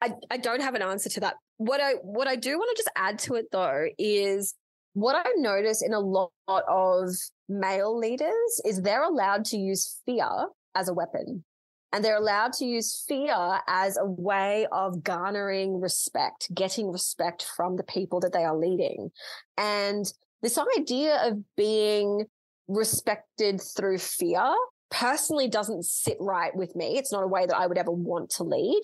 I, 0.00 0.12
I 0.30 0.36
don't 0.36 0.62
have 0.62 0.76
an 0.76 0.82
answer 0.82 1.08
to 1.08 1.20
that. 1.20 1.34
What 1.56 1.80
I 1.80 1.94
what 2.02 2.28
I 2.28 2.36
do 2.36 2.56
want 2.56 2.76
to 2.76 2.80
just 2.80 2.90
add 2.94 3.18
to 3.20 3.34
it 3.34 3.46
though 3.50 3.86
is 3.98 4.54
what 4.92 5.16
I 5.16 5.28
notice 5.36 5.82
in 5.82 5.92
a 5.92 5.98
lot 5.98 6.30
of 6.48 7.10
male 7.48 7.98
leaders 7.98 8.60
is 8.64 8.82
they're 8.82 9.02
allowed 9.02 9.44
to 9.46 9.56
use 9.56 10.00
fear 10.06 10.28
as 10.76 10.88
a 10.88 10.94
weapon. 10.94 11.44
And 11.92 12.04
they're 12.04 12.18
allowed 12.18 12.52
to 12.54 12.66
use 12.66 13.04
fear 13.08 13.60
as 13.68 13.96
a 13.96 14.04
way 14.04 14.66
of 14.72 15.02
garnering 15.02 15.80
respect, 15.80 16.52
getting 16.54 16.90
respect 16.90 17.46
from 17.56 17.76
the 17.76 17.84
people 17.84 18.20
that 18.20 18.32
they 18.32 18.44
are 18.44 18.56
leading. 18.56 19.10
And 19.56 20.04
this 20.42 20.58
idea 20.78 21.20
of 21.26 21.42
being 21.56 22.26
respected 22.68 23.60
through 23.60 23.98
fear 23.98 24.54
personally 24.90 25.48
doesn't 25.48 25.84
sit 25.84 26.16
right 26.20 26.54
with 26.54 26.74
me. 26.76 26.98
It's 26.98 27.12
not 27.12 27.22
a 27.22 27.28
way 27.28 27.46
that 27.46 27.56
I 27.56 27.66
would 27.66 27.78
ever 27.78 27.90
want 27.90 28.30
to 28.30 28.44
lead. 28.44 28.82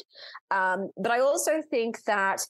Um, 0.51 0.91
but 0.97 1.13
I 1.13 1.21
also 1.21 1.63
think 1.71 2.03
that 2.05 2.47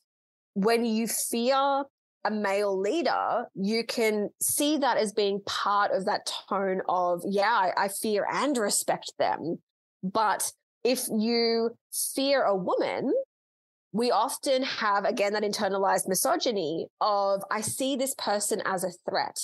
when 0.55 0.85
you 0.85 1.07
fear 1.07 1.85
a 2.25 2.31
male 2.31 2.79
leader, 2.79 3.47
you 3.55 3.85
can 3.85 4.31
see 4.41 4.79
that 4.79 4.97
as 4.97 5.13
being 5.13 5.41
part 5.45 5.93
of 5.93 6.05
that 6.05 6.31
tone 6.49 6.83
of, 6.89 7.23
yeah, 7.29 7.51
I, 7.51 7.73
I 7.77 7.89
fear 7.89 8.27
and 8.33 8.57
respect 8.57 9.13
them. 9.19 9.59
But 10.03 10.53
if 10.85 11.07
you 11.09 11.71
fear 12.15 12.43
a 12.43 12.57
woman, 12.57 13.13
we 13.93 14.11
often 14.11 14.63
have, 14.63 15.05
again, 15.05 15.35
that 15.35 15.43
internalized 15.43 16.09
misogyny 16.09 16.89
of, 17.01 17.43
I 17.51 17.61
see 17.61 17.97
this 17.97 18.15
person 18.17 18.63
as 18.65 18.85
a 18.85 18.93
threat. 19.09 19.39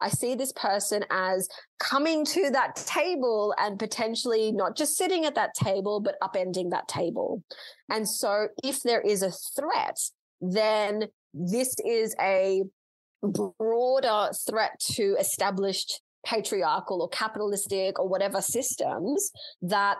I 0.00 0.08
see 0.08 0.34
this 0.34 0.52
person 0.52 1.04
as 1.10 1.48
coming 1.78 2.24
to 2.26 2.50
that 2.50 2.74
table 2.74 3.54
and 3.56 3.78
potentially 3.78 4.50
not 4.50 4.76
just 4.76 4.96
sitting 4.96 5.24
at 5.24 5.36
that 5.36 5.54
table, 5.54 6.00
but 6.00 6.16
upending 6.20 6.70
that 6.70 6.88
table. 6.88 7.44
And 7.88 8.08
so 8.08 8.48
if 8.64 8.82
there 8.82 9.00
is 9.00 9.22
a 9.22 9.30
threat, 9.30 9.96
then 10.40 11.06
this 11.32 11.76
is 11.86 12.16
a 12.20 12.64
broader 13.22 14.32
threat 14.48 14.80
to 14.94 15.16
established 15.20 16.00
patriarchal 16.24 17.02
or 17.02 17.08
capitalistic 17.08 17.98
or 17.98 18.08
whatever 18.08 18.40
systems 18.40 19.30
that 19.62 19.98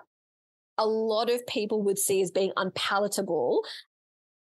a 0.79 0.87
lot 0.87 1.31
of 1.31 1.47
people 1.47 1.83
would 1.83 1.99
see 1.99 2.23
as 2.23 2.31
being 2.31 2.53
unpalatable 2.57 3.63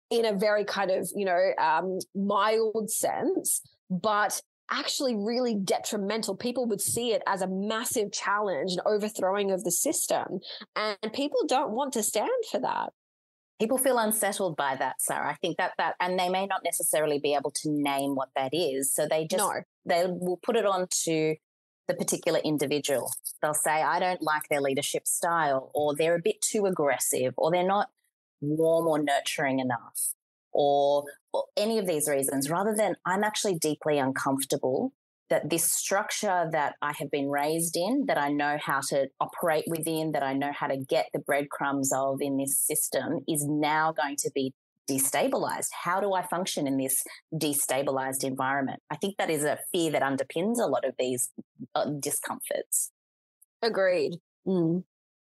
in 0.09 0.25
a 0.25 0.33
very 0.33 0.65
kind 0.65 0.91
of, 0.91 1.09
you 1.15 1.25
know, 1.25 1.51
um, 1.57 1.99
mild 2.15 2.89
sense, 2.89 3.61
but 3.89 4.41
actually 4.69 5.15
really 5.15 5.55
detrimental. 5.55 6.35
People 6.35 6.65
would 6.67 6.81
see 6.81 7.11
it 7.11 7.21
as 7.27 7.41
a 7.41 7.47
massive 7.47 8.11
challenge, 8.11 8.71
and 8.71 8.81
overthrowing 8.85 9.51
of 9.51 9.63
the 9.63 9.71
system. 9.71 10.39
And 10.75 10.97
people 11.13 11.41
don't 11.47 11.71
want 11.71 11.93
to 11.93 12.03
stand 12.03 12.29
for 12.49 12.59
that. 12.59 12.91
People 13.59 13.77
feel 13.77 13.99
unsettled 13.99 14.57
by 14.57 14.75
that, 14.77 15.01
Sahra. 15.01 15.29
I 15.29 15.35
think 15.35 15.57
that 15.57 15.73
that, 15.77 15.95
and 15.99 16.17
they 16.17 16.29
may 16.29 16.47
not 16.47 16.61
necessarily 16.63 17.19
be 17.19 17.35
able 17.35 17.51
to 17.51 17.69
name 17.69 18.15
what 18.15 18.29
that 18.35 18.53
is. 18.53 18.93
So 18.93 19.07
they 19.07 19.27
just, 19.27 19.43
no. 19.43 19.61
they 19.85 20.05
will 20.07 20.39
put 20.41 20.55
it 20.55 20.65
on 20.65 20.87
to 21.03 21.35
the 21.87 21.93
particular 21.93 22.39
individual. 22.39 23.11
They'll 23.41 23.53
say, 23.53 23.81
I 23.81 23.99
don't 23.99 24.21
like 24.21 24.43
their 24.49 24.61
leadership 24.61 25.07
style, 25.07 25.71
or 25.73 25.95
they're 25.95 26.15
a 26.15 26.21
bit 26.21 26.41
too 26.41 26.65
aggressive, 26.65 27.33
or 27.37 27.51
they're 27.51 27.63
not 27.63 27.89
warm 28.39 28.87
or 28.87 29.01
nurturing 29.01 29.59
enough, 29.59 30.13
or, 30.51 31.03
or 31.33 31.45
any 31.57 31.77
of 31.77 31.87
these 31.87 32.07
reasons, 32.07 32.49
rather 32.49 32.73
than 32.75 32.95
I'm 33.05 33.23
actually 33.23 33.55
deeply 33.55 33.97
uncomfortable 33.99 34.93
that 35.29 35.49
this 35.49 35.71
structure 35.71 36.49
that 36.51 36.75
I 36.81 36.91
have 36.99 37.09
been 37.09 37.29
raised 37.29 37.77
in, 37.77 38.05
that 38.07 38.17
I 38.17 38.29
know 38.29 38.57
how 38.61 38.81
to 38.89 39.07
operate 39.19 39.63
within, 39.65 40.11
that 40.11 40.23
I 40.23 40.33
know 40.33 40.51
how 40.51 40.67
to 40.67 40.75
get 40.77 41.07
the 41.13 41.19
breadcrumbs 41.19 41.93
of 41.93 42.17
in 42.19 42.37
this 42.37 42.59
system 42.59 43.21
is 43.29 43.45
now 43.47 43.93
going 43.93 44.17
to 44.17 44.31
be 44.35 44.53
destabilized. 44.91 45.69
How 45.83 45.99
do 45.99 46.13
I 46.13 46.23
function 46.23 46.67
in 46.67 46.77
this 46.77 47.03
destabilized 47.33 48.23
environment? 48.23 48.81
I 48.89 48.95
think 48.97 49.17
that 49.17 49.29
is 49.29 49.43
a 49.43 49.57
fear 49.71 49.91
that 49.91 50.01
underpins 50.01 50.57
a 50.59 50.67
lot 50.67 50.85
of 50.85 50.93
these 50.99 51.29
uh, 51.75 51.85
discomforts. 51.99 52.91
Agreed. 53.61 54.13
Mm. 54.47 54.83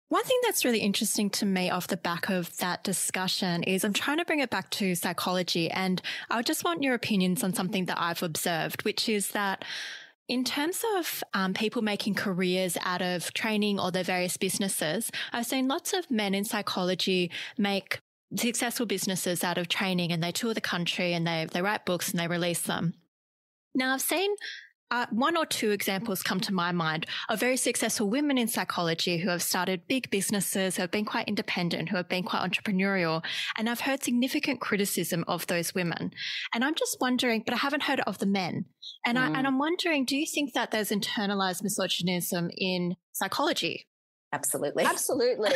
One 0.08 0.24
thing 0.24 0.38
that's 0.44 0.64
really 0.64 0.80
interesting 0.80 1.30
to 1.30 1.46
me 1.46 1.70
off 1.70 1.88
the 1.88 1.96
back 1.96 2.28
of 2.28 2.56
that 2.58 2.84
discussion 2.84 3.62
is 3.62 3.84
I'm 3.84 3.92
trying 3.92 4.18
to 4.18 4.24
bring 4.24 4.40
it 4.40 4.50
back 4.50 4.70
to 4.70 4.94
psychology. 4.94 5.70
And 5.70 6.00
I 6.30 6.42
just 6.42 6.62
want 6.62 6.82
your 6.82 6.94
opinions 6.94 7.42
on 7.42 7.54
something 7.54 7.86
that 7.86 8.00
I've 8.00 8.22
observed, 8.22 8.84
which 8.84 9.08
is 9.08 9.28
that 9.28 9.64
in 10.28 10.44
terms 10.44 10.82
of 10.96 11.24
um, 11.34 11.52
people 11.52 11.82
making 11.82 12.14
careers 12.14 12.78
out 12.82 13.02
of 13.02 13.32
training 13.34 13.78
or 13.80 13.90
their 13.90 14.04
various 14.04 14.36
businesses, 14.36 15.10
I've 15.32 15.46
seen 15.46 15.68
lots 15.68 15.92
of 15.92 16.10
men 16.10 16.34
in 16.34 16.44
psychology 16.44 17.30
make 17.58 18.00
successful 18.36 18.86
businesses 18.86 19.44
out 19.44 19.58
of 19.58 19.68
training 19.68 20.12
and 20.12 20.22
they 20.22 20.32
tour 20.32 20.54
the 20.54 20.60
country 20.60 21.12
and 21.12 21.26
they, 21.26 21.46
they 21.52 21.62
write 21.62 21.86
books 21.86 22.10
and 22.10 22.18
they 22.18 22.26
release 22.26 22.62
them. 22.62 22.94
Now, 23.74 23.94
I've 23.94 24.00
seen 24.00 24.34
uh, 24.90 25.06
one 25.10 25.36
or 25.36 25.46
two 25.46 25.70
examples 25.72 26.22
come 26.22 26.38
to 26.38 26.54
my 26.54 26.70
mind 26.70 27.06
of 27.28 27.40
very 27.40 27.56
successful 27.56 28.08
women 28.08 28.38
in 28.38 28.46
psychology 28.46 29.18
who 29.18 29.28
have 29.28 29.42
started 29.42 29.88
big 29.88 30.08
businesses, 30.10 30.76
who 30.76 30.82
have 30.82 30.90
been 30.90 31.04
quite 31.04 31.26
independent, 31.26 31.88
who 31.88 31.96
have 31.96 32.08
been 32.08 32.22
quite 32.22 32.48
entrepreneurial. 32.48 33.24
And 33.58 33.68
I've 33.68 33.80
heard 33.80 34.04
significant 34.04 34.60
criticism 34.60 35.24
of 35.26 35.46
those 35.46 35.74
women. 35.74 36.12
And 36.54 36.64
I'm 36.64 36.74
just 36.74 36.98
wondering, 37.00 37.42
but 37.44 37.54
I 37.54 37.58
haven't 37.58 37.84
heard 37.84 38.00
of 38.00 38.18
the 38.18 38.26
men. 38.26 38.66
And, 39.04 39.18
mm. 39.18 39.22
I, 39.22 39.26
and 39.26 39.36
mm. 39.36 39.46
I'm 39.46 39.58
wondering, 39.58 40.04
do 40.04 40.16
you 40.16 40.26
think 40.32 40.52
that 40.52 40.70
there's 40.70 40.90
internalized 40.90 41.62
misogynism 41.62 42.50
in 42.56 42.94
psychology? 43.12 43.88
Absolutely. 44.34 44.84
Absolutely. 44.84 45.52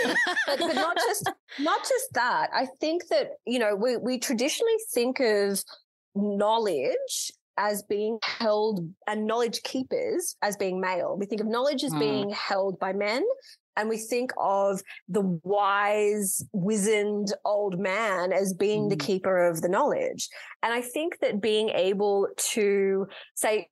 but, 0.46 0.58
but 0.58 0.74
not 0.74 0.96
just 0.96 1.28
not 1.58 1.80
just 1.80 2.12
that. 2.12 2.50
I 2.54 2.66
think 2.80 3.08
that, 3.08 3.32
you 3.44 3.58
know, 3.58 3.74
we, 3.74 3.96
we 3.96 4.18
traditionally 4.18 4.76
think 4.94 5.18
of 5.20 5.62
knowledge 6.14 7.32
as 7.58 7.82
being 7.82 8.18
held 8.22 8.88
and 9.08 9.26
knowledge 9.26 9.62
keepers 9.64 10.36
as 10.42 10.56
being 10.56 10.80
male. 10.80 11.16
We 11.18 11.26
think 11.26 11.40
of 11.40 11.48
knowledge 11.48 11.82
as 11.82 11.92
mm. 11.92 11.98
being 11.98 12.30
held 12.30 12.78
by 12.78 12.92
men 12.92 13.24
and 13.78 13.88
we 13.88 13.96
think 13.96 14.32
of 14.36 14.82
the 15.08 15.22
wise, 15.42 16.44
wizened 16.52 17.32
old 17.44 17.78
man 17.78 18.32
as 18.32 18.52
being 18.52 18.86
mm. 18.86 18.90
the 18.90 18.96
keeper 18.96 19.46
of 19.46 19.62
the 19.62 19.68
knowledge. 19.68 20.28
And 20.62 20.72
I 20.72 20.80
think 20.80 21.20
that 21.20 21.40
being 21.40 21.70
able 21.70 22.26
to 22.54 23.06
say, 23.36 23.68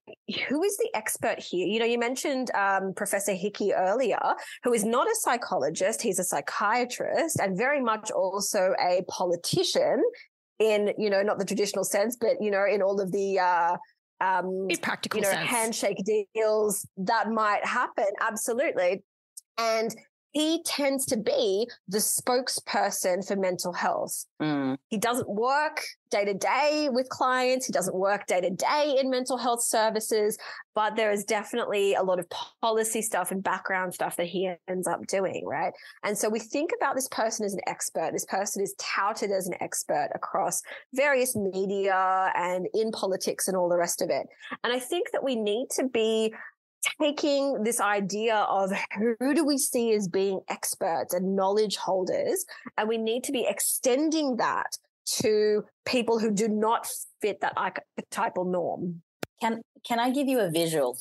who 0.47 0.63
is 0.63 0.77
the 0.77 0.89
expert 0.95 1.39
here? 1.39 1.67
You 1.67 1.79
know, 1.79 1.85
you 1.85 1.99
mentioned 1.99 2.49
um, 2.55 2.93
Professor 2.95 3.33
Hickie 3.33 3.73
earlier, 3.73 4.19
who 4.63 4.73
is 4.73 4.85
not 4.85 5.07
a 5.07 5.15
psychologist, 5.19 6.01
he's 6.01 6.19
a 6.19 6.23
psychiatrist 6.23 7.39
and 7.41 7.57
very 7.57 7.81
much 7.81 8.09
also 8.09 8.73
a 8.79 9.03
politician 9.09 10.01
in, 10.59 10.93
you 10.97 11.09
know, 11.09 11.21
not 11.21 11.37
the 11.37 11.45
traditional 11.45 11.83
sense, 11.83 12.15
but, 12.19 12.41
you 12.41 12.49
know, 12.49 12.65
in 12.65 12.81
all 12.81 13.01
of 13.01 13.11
the, 13.11 13.39
uh, 13.39 13.75
um, 14.21 14.67
in 14.69 14.77
practical 14.77 15.19
you 15.19 15.25
know, 15.25 15.31
sense. 15.31 15.49
handshake 15.49 15.97
deals 16.33 16.87
that 16.97 17.29
might 17.29 17.63
happen. 17.65 18.07
Absolutely. 18.21 19.03
And 19.57 19.95
he 20.37 20.61
tends 20.63 21.05
to 21.07 21.17
be 21.17 21.67
the 21.87 21.97
spokesperson 21.97 23.25
for 23.25 23.35
mental 23.35 23.73
health. 23.73 24.25
Mm. 24.39 24.77
He 24.89 24.97
doesn't 24.97 25.27
work 25.27 25.81
day 26.11 26.25
to 26.25 26.33
day 26.35 26.89
with 26.91 27.09
clients. 27.09 27.65
He 27.65 27.73
doesn't 27.73 27.95
work 27.95 28.27
day 28.27 28.41
to 28.41 28.51
day 28.51 28.97
in 28.99 29.09
mental 29.09 29.37
health 29.37 29.63
services, 29.63 30.37
but 30.75 30.95
there 30.95 31.11
is 31.11 31.23
definitely 31.23 31.95
a 31.95 32.03
lot 32.03 32.19
of 32.19 32.27
policy 32.61 33.01
stuff 33.01 33.31
and 33.31 33.41
background 33.43 33.95
stuff 33.95 34.15
that 34.17 34.27
he 34.27 34.51
ends 34.67 34.87
up 34.87 35.07
doing, 35.07 35.43
right? 35.45 35.73
And 36.03 36.15
so 36.15 36.29
we 36.29 36.39
think 36.39 36.71
about 36.77 36.95
this 36.95 37.07
person 37.07 37.43
as 37.45 37.53
an 37.53 37.61
expert. 37.65 38.11
This 38.13 38.25
person 38.25 38.61
is 38.61 38.75
touted 38.77 39.31
as 39.31 39.47
an 39.47 39.55
expert 39.59 40.09
across 40.13 40.61
various 40.93 41.35
media 41.35 42.31
and 42.35 42.67
in 42.75 42.91
politics 42.91 43.47
and 43.47 43.57
all 43.57 43.69
the 43.69 43.77
rest 43.77 44.03
of 44.03 44.11
it. 44.11 44.27
And 44.63 44.71
I 44.71 44.79
think 44.79 45.07
that 45.13 45.23
we 45.23 45.35
need 45.35 45.69
to 45.71 45.87
be 45.87 46.33
taking 47.01 47.63
this 47.63 47.79
idea 47.79 48.35
of 48.35 48.71
who 48.97 49.33
do 49.33 49.45
we 49.45 49.57
see 49.57 49.93
as 49.93 50.07
being 50.07 50.41
experts 50.49 51.13
and 51.13 51.35
knowledge 51.35 51.77
holders, 51.77 52.45
and 52.77 52.87
we 52.87 52.97
need 52.97 53.23
to 53.25 53.31
be 53.31 53.45
extending 53.47 54.37
that 54.37 54.77
to 55.05 55.63
people 55.85 56.19
who 56.19 56.31
do 56.31 56.47
not 56.47 56.87
fit 57.21 57.39
that 57.41 57.53
archetypal 57.55 58.45
norm. 58.45 59.01
Can 59.41 59.61
can 59.87 59.99
I 59.99 60.09
give 60.09 60.27
you 60.27 60.39
a 60.39 60.49
visual? 60.49 60.97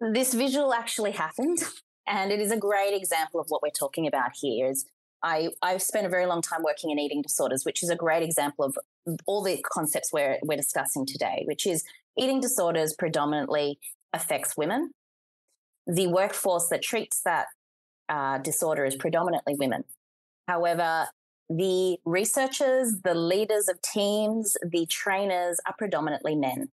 This 0.00 0.34
visual 0.34 0.74
actually 0.74 1.12
happened, 1.12 1.58
and 2.06 2.30
it 2.30 2.40
is 2.40 2.52
a 2.52 2.56
great 2.56 2.94
example 2.94 3.40
of 3.40 3.46
what 3.48 3.62
we're 3.62 3.70
talking 3.70 4.06
about 4.06 4.32
here. 4.34 4.68
Is 4.68 4.84
I 5.22 5.50
I've 5.62 5.82
spent 5.82 6.06
a 6.06 6.10
very 6.10 6.26
long 6.26 6.42
time 6.42 6.62
working 6.62 6.90
in 6.90 6.98
eating 6.98 7.22
disorders, 7.22 7.64
which 7.64 7.82
is 7.82 7.90
a 7.90 7.96
great 7.96 8.22
example 8.22 8.64
of 8.64 8.76
all 9.26 9.42
the 9.42 9.62
concepts 9.62 10.12
we're 10.12 10.38
we're 10.42 10.56
discussing 10.56 11.06
today, 11.06 11.44
which 11.46 11.66
is 11.66 11.84
eating 12.16 12.40
disorders 12.40 12.94
predominantly 12.98 13.78
affects 14.12 14.56
women 14.56 14.90
the 15.88 16.06
workforce 16.06 16.68
that 16.68 16.82
treats 16.82 17.22
that 17.22 17.46
uh, 18.08 18.38
disorder 18.38 18.84
is 18.84 18.94
predominantly 18.94 19.54
women. 19.54 19.84
However, 20.46 21.06
the 21.48 21.96
researchers, 22.04 23.00
the 23.02 23.14
leaders 23.14 23.68
of 23.68 23.80
teams, 23.80 24.56
the 24.62 24.86
trainers 24.86 25.58
are 25.66 25.74
predominantly 25.78 26.36
men. 26.36 26.68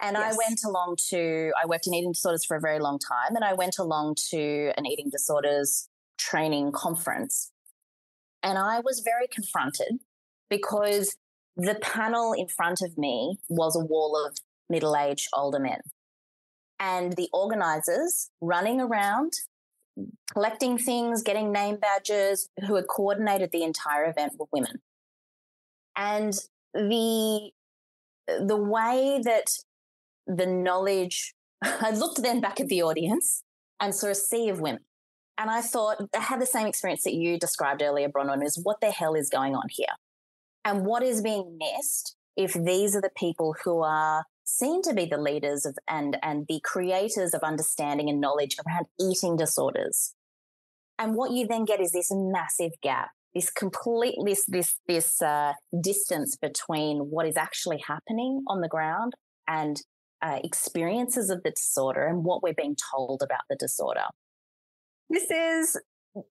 And 0.00 0.16
yes. 0.16 0.34
I 0.34 0.36
went 0.36 0.60
along 0.64 0.96
to, 1.08 1.52
I 1.60 1.66
worked 1.66 1.86
in 1.86 1.94
eating 1.94 2.12
disorders 2.12 2.44
for 2.44 2.56
a 2.56 2.60
very 2.60 2.78
long 2.78 2.98
time, 2.98 3.34
and 3.34 3.44
I 3.44 3.54
went 3.54 3.78
along 3.78 4.16
to 4.30 4.72
an 4.76 4.86
eating 4.86 5.08
disorders 5.10 5.88
training 6.18 6.72
conference. 6.72 7.50
And 8.42 8.58
I 8.58 8.80
was 8.80 9.00
very 9.00 9.26
confronted 9.26 9.98
because 10.48 11.16
the 11.56 11.74
panel 11.76 12.32
in 12.32 12.46
front 12.46 12.80
of 12.82 12.96
me 12.96 13.38
was 13.48 13.74
a 13.74 13.84
wall 13.84 14.16
of 14.24 14.36
middle 14.68 14.96
aged 14.96 15.28
older 15.32 15.58
men 15.58 15.80
and 16.78 17.14
the 17.14 17.28
organizers 17.32 18.30
running 18.40 18.80
around 18.80 19.32
collecting 20.32 20.76
things, 20.76 21.22
getting 21.22 21.52
name 21.52 21.76
badges, 21.76 22.48
who 22.66 22.74
had 22.74 22.86
coordinated 22.88 23.50
the 23.52 23.62
entire 23.62 24.08
event 24.08 24.34
were 24.38 24.46
women. 24.52 24.82
And 25.96 26.34
the 26.74 27.50
the 28.26 28.56
way 28.56 29.20
that 29.24 29.58
the 30.26 30.46
knowledge 30.46 31.34
I 31.62 31.90
looked 31.90 32.22
then 32.22 32.40
back 32.40 32.60
at 32.60 32.68
the 32.68 32.82
audience 32.82 33.42
and 33.80 33.94
saw 33.94 34.08
a 34.08 34.14
sea 34.14 34.48
of 34.48 34.60
women. 34.60 34.82
And 35.38 35.50
I 35.50 35.60
thought 35.60 35.98
I 36.14 36.20
had 36.20 36.40
the 36.40 36.46
same 36.46 36.66
experience 36.66 37.04
that 37.04 37.14
you 37.14 37.38
described 37.38 37.82
earlier, 37.82 38.08
Bronwyn, 38.08 38.44
is 38.44 38.60
what 38.62 38.80
the 38.80 38.90
hell 38.90 39.14
is 39.14 39.28
going 39.28 39.54
on 39.54 39.68
here? 39.70 39.86
And 40.64 40.84
what 40.84 41.02
is 41.02 41.22
being 41.22 41.58
missed 41.58 42.16
if 42.36 42.52
these 42.52 42.96
are 42.96 43.00
the 43.00 43.10
people 43.16 43.54
who 43.62 43.82
are 43.82 44.24
seen 44.46 44.80
to 44.82 44.94
be 44.94 45.04
the 45.04 45.18
leaders 45.18 45.66
of 45.66 45.76
and 45.88 46.16
and 46.22 46.46
the 46.48 46.60
creators 46.64 47.34
of 47.34 47.42
understanding 47.42 48.08
and 48.08 48.20
knowledge 48.20 48.56
around 48.66 48.86
eating 48.98 49.36
disorders. 49.36 50.14
And 50.98 51.14
what 51.14 51.32
you 51.32 51.46
then 51.46 51.66
get 51.66 51.80
is 51.80 51.92
this 51.92 52.10
massive 52.10 52.72
gap, 52.82 53.10
this 53.34 53.50
complete 53.50 54.16
this 54.24 54.46
this 54.46 54.76
this 54.86 55.20
uh, 55.20 55.52
distance 55.82 56.36
between 56.36 56.98
what 57.10 57.26
is 57.26 57.36
actually 57.36 57.82
happening 57.86 58.42
on 58.48 58.60
the 58.60 58.68
ground 58.68 59.12
and 59.46 59.82
uh, 60.22 60.38
experiences 60.42 61.28
of 61.28 61.42
the 61.42 61.50
disorder 61.50 62.06
and 62.06 62.24
what 62.24 62.42
we're 62.42 62.54
being 62.54 62.76
told 62.94 63.22
about 63.22 63.42
the 63.50 63.56
disorder. 63.56 64.04
This 65.10 65.30
is 65.30 65.76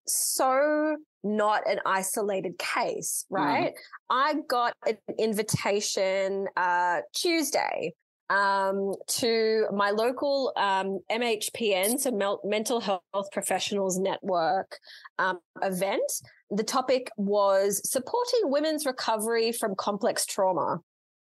so 0.08 0.98
not 1.24 1.70
an 1.70 1.80
isolated 1.86 2.58
case, 2.58 3.26
mm. 3.32 3.38
right? 3.38 3.74
Mm. 3.74 3.80
I 4.10 4.34
got 4.48 4.74
an 4.86 4.98
invitation 5.20 6.48
uh, 6.58 7.02
Tuesday 7.14 7.94
um, 8.30 8.94
to 9.08 9.68
my 9.74 9.92
local 9.92 10.52
um, 10.56 11.00
MHPN, 11.12 12.00
so 12.00 12.12
Mel- 12.12 12.42
Mental 12.44 12.80
Health 12.80 13.32
Professionals 13.32 13.98
Network 14.00 14.78
um, 15.20 15.40
event. 15.62 16.12
The 16.50 16.64
topic 16.64 17.12
was 17.18 17.82
supporting 17.90 18.42
women's 18.46 18.86
recovery 18.86 19.52
from 19.52 19.76
complex 19.76 20.26
trauma. 20.26 20.80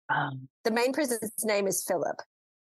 Um, 0.10 0.48
the 0.64 0.72
main 0.72 0.94
person's 0.94 1.32
name 1.44 1.68
is 1.68 1.84
Philip. 1.88 2.18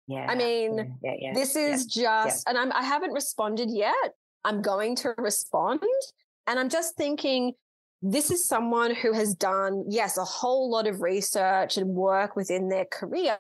Yeah. 0.09 0.27
I 0.29 0.35
mean, 0.35 0.97
yeah, 1.03 1.15
yeah, 1.19 1.35
this 1.35 1.57
is 1.57 1.87
just, 1.87 2.49
and 2.49 2.57
I'm, 2.57 2.73
I 2.73 2.83
haven't 2.83 3.13
responded 3.13 3.71
yet. 3.71 4.15
I'm 4.45 4.63
going 4.63 4.95
to 4.97 5.15
respond. 5.19 5.81
And 6.47 6.61
I'm 6.61 6.69
just 6.69 6.97
thinking, 6.97 7.53
this 8.03 8.31
is 8.31 8.47
someone 8.47 8.95
who 8.95 9.13
has 9.13 9.35
done, 9.35 9.85
yes, 9.89 10.19
a 10.19 10.25
whole 10.25 10.71
lot 10.71 10.87
of 10.87 11.01
research 11.01 11.77
and 11.77 11.89
work 11.89 12.37
within 12.37 12.69
their 12.69 12.85
career, 12.85 13.39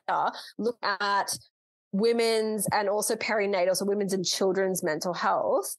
look 0.58 0.78
at 0.82 1.38
women's 1.92 2.66
and 2.72 2.88
also 2.88 3.16
perinatal, 3.16 3.76
so 3.76 3.84
women's 3.84 4.12
and 4.12 4.24
children's 4.24 4.82
mental 4.82 5.14
health, 5.14 5.76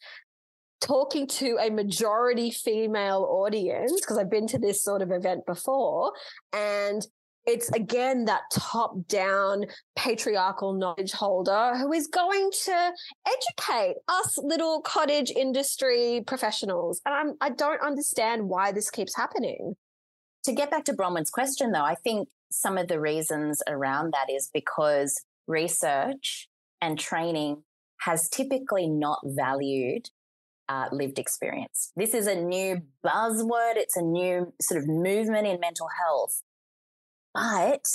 talking 0.80 1.28
to 1.28 1.58
a 1.60 1.70
majority 1.70 2.52
female 2.52 3.28
audience, 3.30 4.00
because 4.00 4.18
I've 4.18 4.30
been 4.30 4.48
to 4.48 4.60
this 4.60 4.84
sort 4.84 5.02
of 5.02 5.12
event 5.12 5.46
before, 5.46 6.14
and 6.54 7.06
it's 7.48 7.70
again 7.72 8.26
that 8.26 8.42
top 8.52 9.08
down 9.08 9.66
patriarchal 9.96 10.74
knowledge 10.74 11.14
holder 11.14 11.76
who 11.78 11.94
is 11.94 12.08
going 12.08 12.52
to 12.66 12.92
educate 13.26 13.96
us 14.10 14.38
little 14.38 14.82
cottage 14.82 15.32
industry 15.32 16.24
professionals. 16.28 17.02
And 17.06 17.16
I'm, 17.16 17.34
I 17.40 17.50
don't 17.50 17.82
understand 17.82 18.50
why 18.50 18.74
this 18.74 18.92
keeps 18.92 19.16
happening. 19.16 19.76
To 20.44 20.52
get 20.52 20.70
back 20.70 20.84
to 20.86 20.94
Bronwyn's 20.94 21.30
question, 21.30 21.72
though, 21.72 21.84
I 21.84 21.96
think 21.96 22.28
some 22.52 22.78
of 22.78 22.90
the 22.90 23.00
reasons 23.00 23.62
around 23.68 24.14
that 24.14 24.30
is 24.30 24.50
because 24.54 25.22
research 25.48 26.50
and 26.82 27.00
training 27.00 27.64
has 28.02 28.30
typically 28.30 28.88
not 28.88 29.20
valued 29.24 30.10
uh, 30.70 30.90
lived 30.92 31.18
experience. 31.18 31.94
This 31.96 32.14
is 32.14 32.28
a 32.28 32.36
new 32.36 32.82
buzzword. 33.06 33.78
It's 33.78 33.96
a 33.96 34.02
new 34.02 34.54
sort 34.62 34.82
of 34.82 34.88
movement 34.88 35.48
in 35.48 35.62
mental 35.62 35.88
health 36.06 36.42
but 37.38 37.86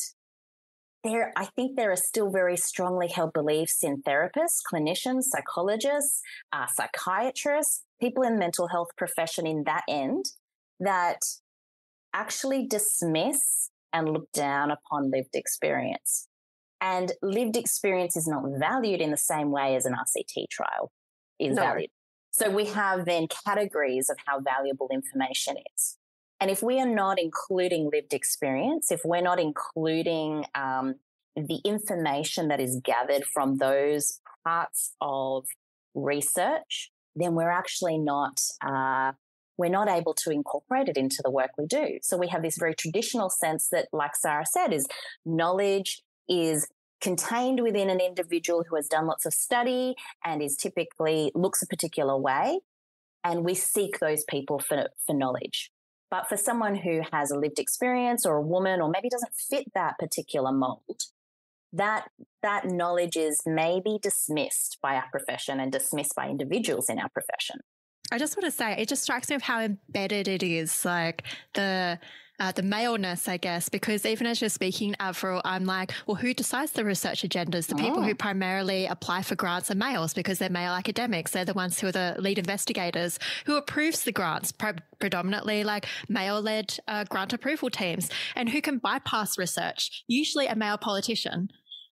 there, 1.02 1.32
I 1.36 1.46
think 1.46 1.76
there 1.76 1.90
are 1.90 1.96
still 1.96 2.30
very 2.30 2.56
strongly 2.56 3.08
held 3.08 3.32
beliefs 3.32 3.82
in 3.82 4.02
therapists, 4.02 4.60
clinicians, 4.72 5.24
psychologists, 5.24 6.20
uh, 6.52 6.66
psychiatrists, 6.72 7.82
people 8.00 8.22
in 8.22 8.38
mental 8.38 8.68
health 8.68 8.90
profession 8.96 9.44
in 9.44 9.64
that 9.64 9.82
end 9.88 10.26
that 10.78 11.18
actually 12.14 12.68
dismiss 12.68 13.70
and 13.92 14.12
look 14.12 14.30
down 14.32 14.70
upon 14.70 15.10
lived 15.10 15.34
experience. 15.34 16.28
And 16.80 17.10
lived 17.20 17.56
experience 17.56 18.16
is 18.16 18.28
not 18.28 18.44
valued 18.58 19.00
in 19.00 19.10
the 19.10 19.16
same 19.16 19.50
way 19.50 19.74
as 19.74 19.86
an 19.86 19.94
RCT 19.94 20.48
trial 20.50 20.92
is 21.40 21.56
no. 21.56 21.62
valued. 21.62 21.90
So 22.30 22.48
we 22.48 22.66
have 22.66 23.06
then 23.06 23.26
categories 23.44 24.08
of 24.08 24.18
how 24.24 24.40
valuable 24.40 24.88
information 24.92 25.56
is. 25.74 25.98
And 26.42 26.50
if 26.50 26.60
we 26.60 26.80
are 26.80 26.92
not 26.92 27.20
including 27.20 27.88
lived 27.92 28.12
experience, 28.12 28.90
if 28.90 29.02
we're 29.04 29.22
not 29.22 29.38
including 29.38 30.44
um, 30.56 30.96
the 31.36 31.60
information 31.64 32.48
that 32.48 32.58
is 32.58 32.80
gathered 32.82 33.24
from 33.24 33.58
those 33.58 34.18
parts 34.44 34.92
of 35.00 35.46
research, 35.94 36.90
then 37.14 37.36
we're 37.36 37.52
actually 37.52 37.96
not 37.96 38.40
uh, 38.60 39.12
we're 39.56 39.70
not 39.70 39.88
able 39.88 40.14
to 40.14 40.30
incorporate 40.30 40.88
it 40.88 40.96
into 40.96 41.22
the 41.22 41.30
work 41.30 41.50
we 41.56 41.66
do. 41.66 42.00
So 42.02 42.16
we 42.16 42.26
have 42.26 42.42
this 42.42 42.58
very 42.58 42.74
traditional 42.74 43.30
sense 43.30 43.68
that, 43.68 43.86
like 43.92 44.16
Sahra 44.16 44.44
said, 44.44 44.72
is 44.72 44.88
knowledge 45.24 46.02
is 46.28 46.66
contained 47.00 47.62
within 47.62 47.88
an 47.88 48.00
individual 48.00 48.64
who 48.68 48.74
has 48.74 48.88
done 48.88 49.06
lots 49.06 49.26
of 49.26 49.32
study 49.32 49.94
and 50.24 50.42
is 50.42 50.56
typically 50.56 51.30
looks 51.36 51.62
a 51.62 51.68
particular 51.68 52.16
way. 52.16 52.58
And 53.22 53.44
we 53.44 53.54
seek 53.54 54.00
those 54.00 54.24
people 54.24 54.58
for, 54.58 54.88
for 55.06 55.14
knowledge. 55.14 55.70
But 56.12 56.28
for 56.28 56.36
someone 56.36 56.74
who 56.74 57.00
has 57.10 57.30
a 57.30 57.38
lived 57.38 57.58
experience 57.58 58.26
or 58.26 58.36
a 58.36 58.42
woman 58.42 58.82
or 58.82 58.90
maybe 58.90 59.08
doesn't 59.08 59.34
fit 59.34 59.72
that 59.74 59.98
particular 59.98 60.52
mold, 60.52 61.04
that 61.72 62.10
that 62.42 62.66
knowledge 62.66 63.16
is 63.16 63.40
maybe 63.46 63.98
dismissed 64.02 64.76
by 64.82 64.96
our 64.96 65.08
profession 65.10 65.58
and 65.58 65.72
dismissed 65.72 66.14
by 66.14 66.28
individuals 66.28 66.90
in 66.90 66.98
our 66.98 67.08
profession. 67.08 67.60
I 68.12 68.18
just 68.18 68.36
want 68.36 68.44
to 68.44 68.50
say 68.50 68.72
it 68.72 68.90
just 68.90 69.02
strikes 69.02 69.30
me 69.30 69.36
of 69.36 69.42
how 69.42 69.62
embedded 69.62 70.28
it 70.28 70.42
is. 70.42 70.84
Like 70.84 71.22
the 71.54 71.98
uh, 72.42 72.50
the 72.50 72.62
maleness, 72.62 73.28
I 73.28 73.36
guess, 73.36 73.68
because 73.68 74.04
even 74.04 74.26
as 74.26 74.40
you're 74.40 74.50
speaking, 74.50 74.96
Averil, 74.98 75.40
I'm 75.44 75.64
like, 75.64 75.92
well, 76.08 76.16
who 76.16 76.34
decides 76.34 76.72
the 76.72 76.84
research 76.84 77.22
agendas? 77.22 77.68
The 77.68 77.76
oh. 77.76 77.78
people 77.78 78.02
who 78.02 78.16
primarily 78.16 78.86
apply 78.86 79.22
for 79.22 79.36
grants 79.36 79.70
are 79.70 79.76
males 79.76 80.12
because 80.12 80.40
they're 80.40 80.50
male 80.50 80.72
academics. 80.72 81.30
They're 81.30 81.44
the 81.44 81.54
ones 81.54 81.78
who 81.78 81.86
are 81.86 81.92
the 81.92 82.16
lead 82.18 82.40
investigators. 82.40 83.20
Who 83.46 83.56
approves 83.56 84.02
the 84.02 84.10
grants? 84.10 84.50
Pre- 84.50 84.72
predominantly 84.98 85.62
like 85.62 85.86
male-led 86.08 86.78
uh, 86.88 87.04
grant 87.04 87.32
approval 87.32 87.70
teams, 87.70 88.10
and 88.34 88.48
who 88.48 88.60
can 88.60 88.78
bypass 88.78 89.38
research? 89.38 90.02
Usually 90.08 90.48
a 90.48 90.56
male 90.56 90.78
politician. 90.78 91.48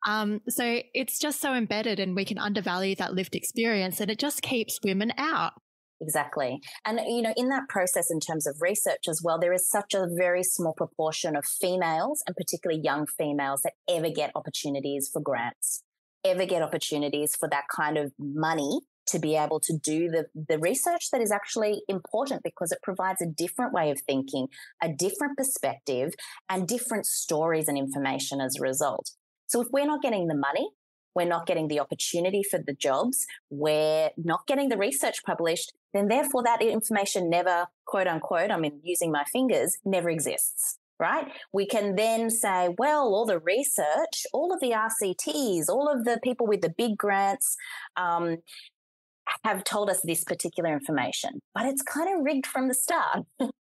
Um, 0.08 0.42
so 0.48 0.82
it's 0.96 1.20
just 1.20 1.42
so 1.42 1.54
embedded, 1.54 2.00
and 2.00 2.16
we 2.16 2.26
can 2.26 2.40
undervalue 2.40 2.96
that 2.96 3.14
lived 3.14 3.36
experience, 3.36 4.02
and 4.02 4.10
it 4.10 4.18
just 4.18 4.42
keeps 4.42 4.80
women 4.84 5.14
out. 5.16 5.54
Exactly. 6.02 6.62
And, 6.86 7.00
you 7.06 7.22
know, 7.22 7.34
in 7.36 7.50
that 7.50 7.68
process, 7.68 8.10
in 8.10 8.20
terms 8.20 8.48
of 8.48 8.62
research 8.62 9.08
as 9.10 9.22
well, 9.24 9.38
there 9.38 9.54
is 9.54 9.70
such 9.70 9.94
a 9.94 10.08
very 10.10 10.44
small 10.44 10.74
proportion 10.74 11.36
of 11.36 11.46
females 11.46 12.24
and 12.26 12.36
particularly 12.36 12.82
young 12.82 13.06
females 13.06 13.62
that 13.64 13.74
ever 13.90 14.10
get 14.10 14.32
opportunities 14.34 15.10
for 15.12 15.22
grants, 15.22 15.84
ever 16.24 16.46
get 16.46 16.62
opportunities 16.62 17.36
for 17.36 17.50
that 17.50 17.66
kind 17.76 17.98
of 17.98 18.14
money 18.18 18.80
to 19.08 19.20
be 19.20 19.36
able 19.36 19.60
to 19.60 19.76
do 19.78 20.08
the, 20.08 20.28
the 20.48 20.60
research 20.60 21.10
that 21.12 21.22
is 21.22 21.32
actually 21.32 21.82
important 21.88 22.44
because 22.44 22.72
it 22.72 22.80
provides 22.84 23.22
a 23.22 23.26
different 23.26 23.74
way 23.74 23.90
of 23.90 24.00
thinking, 24.02 24.48
a 24.82 24.90
different 24.90 25.36
perspective, 25.36 26.14
and 26.48 26.68
different 26.68 27.06
stories 27.06 27.68
and 27.68 27.78
information 27.78 28.40
as 28.40 28.56
a 28.58 28.62
result. 28.62 29.12
So 29.48 29.62
if 29.62 29.68
we're 29.74 29.88
not 29.88 30.04
getting 30.04 30.28
the 30.28 30.36
money, 30.36 30.70
we're 31.20 31.28
not 31.28 31.46
getting 31.46 31.68
the 31.68 31.82
opportunity 31.82 32.44
for 32.44 32.60
the 32.60 32.74
jobs, 32.74 33.28
we're 33.50 34.10
not 34.16 34.48
getting 34.48 34.70
the 34.70 34.78
research 34.78 35.22
published, 35.26 35.74
then 35.94 36.08
therefore 36.08 36.44
that 36.44 36.62
information 36.62 37.30
never, 37.30 37.68
quote 37.86 38.08
unquote, 38.08 38.52
I 38.52 38.58
mean, 38.58 38.80
using 38.84 39.12
my 39.12 39.26
fingers, 39.26 39.78
never 39.84 40.10
exists. 40.10 40.78
Right? 40.98 41.32
We 41.54 41.66
can 41.66 41.96
then 41.96 42.30
say, 42.30 42.76
well, 42.78 43.04
all 43.04 43.26
the 43.26 43.40
research, 43.40 44.26
all 44.34 44.54
of 44.54 44.60
the 44.60 44.72
RCTs, 44.72 45.70
all 45.70 45.88
of 45.88 46.04
the 46.04 46.20
people 46.22 46.46
with 46.46 46.60
the 46.60 46.74
big 46.78 46.98
grants, 46.98 47.56
um, 47.96 48.38
have 49.44 49.64
told 49.64 49.90
us 49.90 50.02
this 50.02 50.24
particular 50.24 50.74
information, 50.74 51.40
but 51.54 51.66
it's 51.66 51.82
kind 51.82 52.10
of 52.14 52.26
rigged 52.26 52.48
from 52.48 52.68
the 52.68 52.74
start. 52.74 53.26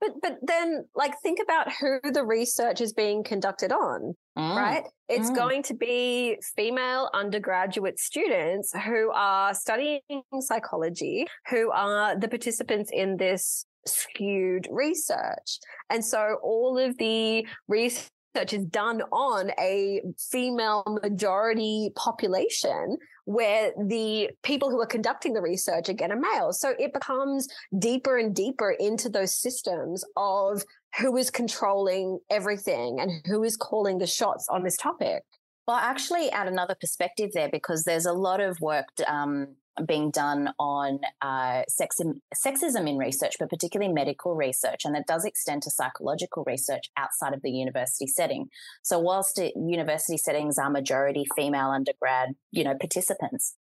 But 0.00 0.10
but 0.20 0.38
then 0.42 0.84
like 0.94 1.14
think 1.22 1.38
about 1.42 1.72
who 1.72 1.98
the 2.12 2.24
research 2.24 2.80
is 2.80 2.92
being 2.92 3.24
conducted 3.24 3.72
on, 3.72 4.14
mm. 4.38 4.56
right? 4.56 4.84
It's 5.08 5.30
mm. 5.30 5.36
going 5.36 5.62
to 5.64 5.74
be 5.74 6.38
female 6.56 7.08
undergraduate 7.14 7.98
students 7.98 8.72
who 8.84 9.10
are 9.12 9.54
studying 9.54 10.00
psychology, 10.40 11.26
who 11.48 11.70
are 11.70 12.18
the 12.18 12.28
participants 12.28 12.90
in 12.92 13.16
this 13.16 13.64
skewed 13.86 14.68
research. 14.70 15.58
And 15.90 16.04
so 16.04 16.38
all 16.42 16.78
of 16.78 16.98
the 16.98 17.46
research 17.68 18.10
is 18.52 18.64
done 18.66 19.02
on 19.12 19.50
a 19.58 20.02
female 20.18 20.84
majority 21.02 21.90
population 21.96 22.96
where 23.24 23.72
the 23.86 24.30
people 24.42 24.70
who 24.70 24.80
are 24.80 24.86
conducting 24.86 25.32
the 25.32 25.42
research 25.42 25.88
again 25.88 26.12
are 26.12 26.20
male. 26.20 26.52
So 26.52 26.74
it 26.78 26.92
becomes 26.92 27.48
deeper 27.78 28.18
and 28.18 28.34
deeper 28.34 28.70
into 28.70 29.08
those 29.08 29.36
systems 29.36 30.04
of 30.16 30.62
who 30.98 31.16
is 31.16 31.30
controlling 31.30 32.20
everything 32.30 33.00
and 33.00 33.10
who 33.26 33.42
is 33.42 33.56
calling 33.56 33.98
the 33.98 34.06
shots 34.06 34.46
on 34.48 34.62
this 34.62 34.76
topic. 34.76 35.22
Well, 35.66 35.76
actually, 35.76 36.30
add 36.30 36.46
another 36.46 36.76
perspective 36.80 37.30
there 37.34 37.48
because 37.50 37.82
there's 37.82 38.06
a 38.06 38.12
lot 38.12 38.40
of 38.40 38.60
work 38.60 38.86
um, 39.08 39.56
being 39.86 40.10
done 40.10 40.50
on 40.58 41.00
uh, 41.22 41.62
sexism, 41.70 42.20
sexism 42.34 42.88
in 42.88 42.96
research, 42.96 43.36
but 43.38 43.50
particularly 43.50 43.92
medical 43.92 44.34
research, 44.34 44.84
and 44.84 44.96
it 44.96 45.04
does 45.06 45.24
extend 45.24 45.62
to 45.62 45.70
psychological 45.70 46.44
research 46.46 46.90
outside 46.96 47.34
of 47.34 47.42
the 47.42 47.50
university 47.50 48.06
setting. 48.06 48.46
So, 48.82 48.98
whilst 48.98 49.40
university 49.56 50.16
settings 50.16 50.58
are 50.58 50.70
majority 50.70 51.24
female 51.36 51.70
undergrad, 51.70 52.30
you 52.52 52.64
know, 52.64 52.74
participants 52.78 53.56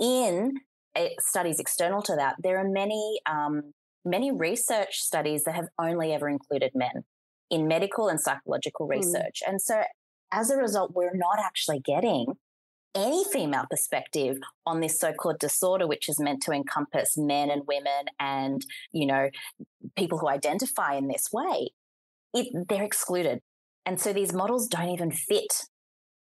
in 0.00 0.54
eh, 0.94 1.10
studies 1.20 1.58
external 1.58 2.02
to 2.02 2.16
that, 2.16 2.36
there 2.42 2.58
are 2.58 2.68
many 2.68 3.20
um, 3.30 3.72
many 4.04 4.32
research 4.32 4.98
studies 4.98 5.44
that 5.44 5.54
have 5.54 5.68
only 5.78 6.12
ever 6.12 6.28
included 6.28 6.72
men 6.74 7.04
in 7.50 7.68
medical 7.68 8.08
and 8.08 8.20
psychological 8.20 8.86
hmm. 8.86 8.92
research, 8.92 9.42
mm. 9.44 9.50
and 9.50 9.60
so 9.60 9.82
as 10.32 10.50
a 10.50 10.56
result, 10.56 10.92
we're 10.94 11.14
not 11.14 11.38
actually 11.38 11.80
getting 11.80 12.34
any 12.94 13.24
female 13.32 13.64
perspective 13.68 14.36
on 14.66 14.80
this 14.80 15.00
so-called 15.00 15.38
disorder 15.38 15.86
which 15.86 16.08
is 16.08 16.20
meant 16.20 16.42
to 16.42 16.52
encompass 16.52 17.16
men 17.16 17.50
and 17.50 17.62
women 17.66 18.06
and 18.20 18.64
you 18.92 19.06
know 19.06 19.28
people 19.96 20.18
who 20.18 20.28
identify 20.28 20.94
in 20.94 21.08
this 21.08 21.28
way 21.32 21.70
it, 22.34 22.68
they're 22.68 22.82
excluded. 22.82 23.40
And 23.86 24.00
so 24.00 24.12
these 24.12 24.32
models 24.32 24.66
don't 24.66 24.90
even 24.90 25.10
fit 25.10 25.62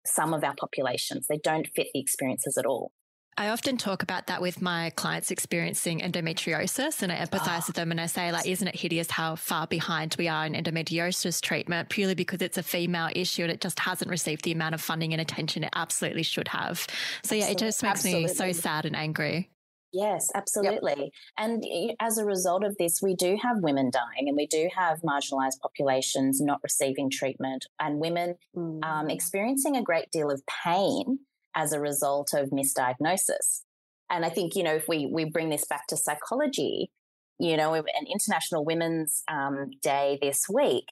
some 0.05 0.33
of 0.33 0.43
our 0.43 0.55
populations. 0.55 1.27
They 1.27 1.39
don't 1.43 1.67
fit 1.75 1.87
the 1.93 1.99
experiences 1.99 2.57
at 2.57 2.65
all 2.65 2.91
I 3.39 3.47
often 3.51 3.77
talk 3.77 4.03
about 4.03 4.27
that 4.27 4.41
with 4.41 4.61
my 4.61 4.89
clients 4.97 5.31
experiencing 5.31 6.01
endometriosis 6.01 7.01
and 7.01 7.09
I 7.09 7.15
empathize 7.15 7.61
oh. 7.61 7.63
with 7.67 7.77
them 7.77 7.89
and 7.89 8.01
I 8.01 8.07
say 8.07 8.33
like, 8.33 8.45
isn't 8.45 8.67
it 8.67 8.75
hideous 8.75 9.09
how 9.09 9.37
far 9.37 9.65
behind 9.65 10.13
we 10.19 10.27
are 10.27 10.45
in 10.45 10.55
endometriosis 10.55 11.41
treatment 11.41 11.87
purely 11.87 12.15
because 12.15 12.41
it's 12.41 12.57
a 12.57 12.63
female 12.63 13.09
issue 13.15 13.43
and 13.43 13.51
it 13.53 13.61
just 13.61 13.79
hasn't 13.79 14.11
received 14.11 14.43
the 14.43 14.51
amount 14.51 14.75
of 14.75 14.81
funding 14.81 15.13
and 15.13 15.21
attention 15.21 15.63
it 15.63 15.69
absolutely 15.73 16.23
should 16.23 16.49
have. 16.49 16.85
So 17.23 17.33
yeah, 17.33 17.47
it 17.47 17.57
just 17.57 17.81
makes 17.81 17.99
absolutely. 18.05 18.23
me 18.23 18.27
so 18.27 18.51
sad 18.51 18.85
and 18.85 18.93
angry. 18.93 19.49
Yes, 19.93 20.29
absolutely. 20.35 20.95
Yep. 20.97 21.11
And 21.37 21.63
as 22.01 22.17
a 22.17 22.25
result 22.25 22.65
of 22.65 22.75
this, 22.77 23.01
we 23.01 23.15
do 23.15 23.37
have 23.41 23.61
women 23.61 23.89
dying 23.89 24.27
and 24.27 24.35
we 24.35 24.47
do 24.47 24.67
have 24.75 24.99
marginalized 24.99 25.61
populations 25.61 26.41
not 26.41 26.59
receiving 26.61 27.09
treatment 27.09 27.67
and 27.79 27.99
women 27.99 28.35
mm. 28.53 28.83
um, 28.83 29.09
experiencing 29.09 29.77
a 29.77 29.81
great 29.81 30.11
deal 30.11 30.29
of 30.29 30.43
pain 30.45 31.19
as 31.55 31.73
a 31.73 31.79
result 31.79 32.33
of 32.33 32.49
misdiagnosis. 32.49 33.61
And 34.09 34.25
I 34.25 34.29
think, 34.29 34.55
you 34.55 34.63
know, 34.63 34.75
if 34.75 34.87
we, 34.87 35.05
we 35.05 35.25
bring 35.25 35.49
this 35.49 35.65
back 35.65 35.87
to 35.87 35.97
psychology, 35.97 36.91
you 37.39 37.57
know, 37.57 37.73
an 37.73 37.83
International 38.11 38.65
Women's 38.65 39.23
um, 39.31 39.71
Day 39.81 40.17
this 40.21 40.45
week, 40.51 40.85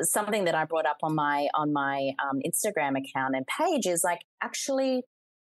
something 0.00 0.44
that 0.44 0.54
I 0.54 0.64
brought 0.64 0.86
up 0.86 0.98
on 1.02 1.14
my, 1.14 1.48
on 1.54 1.72
my 1.72 2.12
um, 2.22 2.40
Instagram 2.46 2.96
account 2.98 3.34
and 3.36 3.46
page 3.46 3.86
is 3.86 4.02
like, 4.04 4.20
actually, 4.42 5.02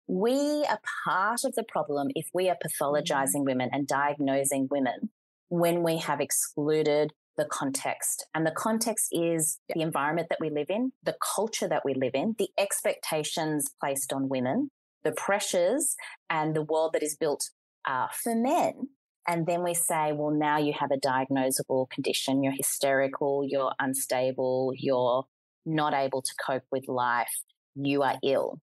we 0.06 0.64
are 0.68 0.80
part 1.04 1.44
of 1.44 1.54
the 1.54 1.64
problem 1.64 2.08
if 2.14 2.26
we 2.32 2.48
are 2.48 2.56
pathologizing 2.56 3.36
mm-hmm. 3.36 3.44
women 3.44 3.70
and 3.72 3.86
diagnosing 3.86 4.68
women 4.70 5.10
when 5.50 5.82
we 5.82 5.98
have 5.98 6.20
excluded 6.20 7.12
the 7.38 7.46
context. 7.46 8.26
And 8.34 8.44
the 8.44 8.50
context 8.50 9.08
is 9.12 9.58
the 9.74 9.80
environment 9.80 10.28
that 10.28 10.40
we 10.40 10.50
live 10.50 10.68
in, 10.68 10.92
the 11.02 11.16
culture 11.34 11.68
that 11.68 11.84
we 11.84 11.94
live 11.94 12.14
in, 12.14 12.34
the 12.38 12.50
expectations 12.58 13.66
placed 13.80 14.12
on 14.12 14.28
women, 14.28 14.70
the 15.04 15.12
pressures 15.12 15.96
and 16.28 16.54
the 16.54 16.62
world 16.62 16.92
that 16.92 17.02
is 17.02 17.16
built 17.16 17.50
uh, 17.86 18.08
for 18.12 18.34
men. 18.34 18.88
And 19.26 19.46
then 19.46 19.62
we 19.62 19.74
say, 19.74 20.12
well, 20.12 20.30
now 20.30 20.58
you 20.58 20.72
have 20.78 20.90
a 20.90 20.98
diagnosable 20.98 21.88
condition. 21.90 22.42
You're 22.42 22.52
hysterical. 22.52 23.46
You're 23.46 23.72
unstable. 23.78 24.72
You're 24.76 25.24
not 25.64 25.94
able 25.94 26.22
to 26.22 26.32
cope 26.44 26.64
with 26.72 26.88
life. 26.88 27.42
You 27.74 28.02
are 28.02 28.18
ill. 28.22 28.60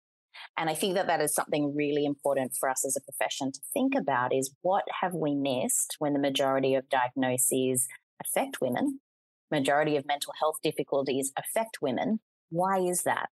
And 0.57 0.69
I 0.69 0.73
think 0.73 0.95
that 0.95 1.07
that 1.07 1.21
is 1.21 1.33
something 1.33 1.75
really 1.75 2.05
important 2.05 2.55
for 2.59 2.69
us 2.69 2.85
as 2.85 2.95
a 2.95 3.01
profession 3.01 3.51
to 3.51 3.59
think 3.73 3.93
about 3.95 4.33
is 4.33 4.55
what 4.61 4.83
have 5.01 5.13
we 5.13 5.35
missed 5.35 5.95
when 5.99 6.13
the 6.13 6.19
majority 6.19 6.75
of 6.75 6.89
diagnoses 6.89 7.87
affect 8.25 8.61
women. 8.61 8.99
Majority 9.51 9.97
of 9.97 10.05
mental 10.05 10.33
health 10.39 10.55
difficulties 10.63 11.31
affect 11.37 11.77
women. 11.81 12.19
Why 12.49 12.79
is 12.79 13.03
that? 13.03 13.29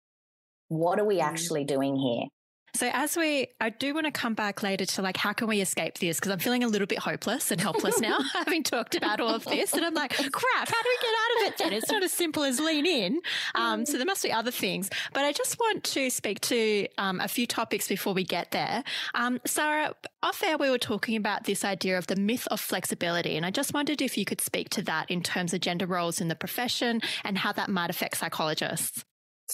What 0.69 0.99
are 0.99 1.05
we 1.05 1.19
mm. 1.19 1.25
actually 1.25 1.65
doing 1.65 1.97
here? 1.97 2.27
So 2.75 2.91
as 2.93 3.17
we, 3.17 3.49
I 3.61 3.71
do 3.71 3.95
want 3.95 4.07
to 4.07 4.13
come 4.13 4.35
back 4.35 4.63
later 4.63 4.85
to 4.85 5.03
like, 5.03 5.17
how 5.17 5.33
can 5.33 5.47
we 5.47 5.61
escape 5.61 5.99
this? 5.99 6.19
Because 6.19 6.33
I'm 6.33 6.41
feeling 6.41 6.65
a 6.65 6.69
little 6.69 6.89
bit 6.89 6.99
hopeless 6.99 7.53
and 7.53 7.61
helpless 7.61 8.01
now, 8.01 8.19
having 8.33 8.65
talked 8.65 8.97
about 8.97 9.21
all 9.21 9.35
of 9.35 9.45
this. 9.45 9.75
And 9.75 9.85
I'm 9.85 9.95
like, 9.95 10.11
crap, 10.11 10.69
how 10.69 10.83
do 10.83 10.89
we 10.89 10.99
get 11.01 11.15
out 11.15 11.37
of 11.37 11.53
it 11.53 11.59
then? 11.59 11.73
It's 11.73 11.91
not 11.91 12.03
as 12.03 12.13
simple 12.13 12.43
as 12.43 12.59
lean 12.59 12.85
in. 12.85 13.21
Um, 13.55 13.87
so 13.87 13.97
there 13.97 14.07
must 14.07 14.25
be 14.25 14.33
other 14.33 14.51
things. 14.51 14.91
But 15.13 15.25
I 15.25 15.33
just 15.33 15.59
want 15.61 15.85
to 15.85 16.11
speak 16.11 16.41
to 16.43 16.89
um, 16.99 17.21
a 17.21 17.29
few 17.29 17.47
topics 17.47 17.87
before 17.87 18.13
we 18.13 18.25
get 18.25 18.51
there. 18.51 18.83
Um, 19.15 19.41
Sahra, 19.47 19.95
off 20.25 20.43
air, 20.43 20.59
we 20.59 20.69
were 20.69 20.79
talking 20.79 21.17
about 21.17 21.45
this 21.45 21.65
idea 21.65 21.97
of 21.97 22.09
the 22.09 22.17
myth 22.17 22.49
of 22.51 22.61
flexibility. 22.61 23.37
And 23.37 23.47
I 23.47 23.51
just 23.51 23.73
wondered 23.73 24.03
if 24.03 24.19
you 24.19 24.25
could 24.25 24.41
speak 24.41 24.69
to 24.71 24.83
that 24.83 25.11
in 25.11 25.23
terms 25.23 25.55
of 25.55 25.61
gender 25.61 25.87
roles 25.87 26.21
in 26.21 26.27
the 26.27 26.35
profession 26.35 27.01
and 27.25 27.39
how 27.39 27.53
that 27.53 27.71
might 27.71 27.91
affect 27.91 28.17
psychologists. 28.17 29.05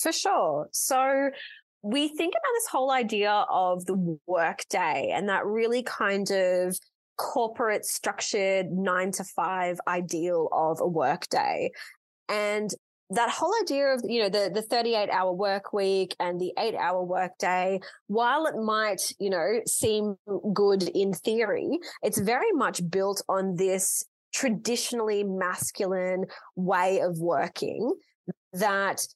For 0.00 0.12
sure. 0.12 0.68
So 0.72 1.30
we 1.82 2.08
think 2.08 2.32
about 2.34 2.52
this 2.54 2.66
whole 2.70 2.90
idea 2.90 3.44
of 3.50 3.84
the 3.86 4.18
work 4.26 4.64
day 4.68 5.12
and 5.14 5.28
that 5.28 5.46
really 5.46 5.82
kind 5.82 6.30
of 6.30 6.78
corporate 7.16 7.84
structured 7.84 8.70
nine 8.70 9.12
to 9.12 9.24
five 9.24 9.78
ideal 9.86 10.48
of 10.52 10.80
a 10.80 10.86
work 10.86 11.28
day. 11.28 11.70
And 12.28 12.70
that 13.10 13.28
whole 13.28 13.52
idea 13.62 13.88
of, 13.88 14.02
you 14.04 14.22
know, 14.22 14.28
the, 14.28 14.50
the 14.52 14.62
38 14.62 15.10
hour 15.10 15.32
work 15.32 15.72
week 15.72 16.14
and 16.20 16.40
the 16.40 16.52
eight 16.58 16.76
hour 16.76 17.02
work 17.02 17.32
day, 17.38 17.80
while 18.06 18.46
it 18.46 18.56
might, 18.56 19.12
you 19.18 19.30
know, 19.30 19.60
seem 19.66 20.16
good 20.52 20.84
in 20.84 21.12
theory, 21.12 21.78
it's 22.02 22.18
very 22.20 22.52
much 22.52 22.88
built 22.88 23.22
on 23.28 23.56
this 23.56 24.04
traditionally 24.32 25.24
masculine 25.24 26.24
way 26.54 27.00
of 27.00 27.18
working 27.18 27.92
that 28.52 29.06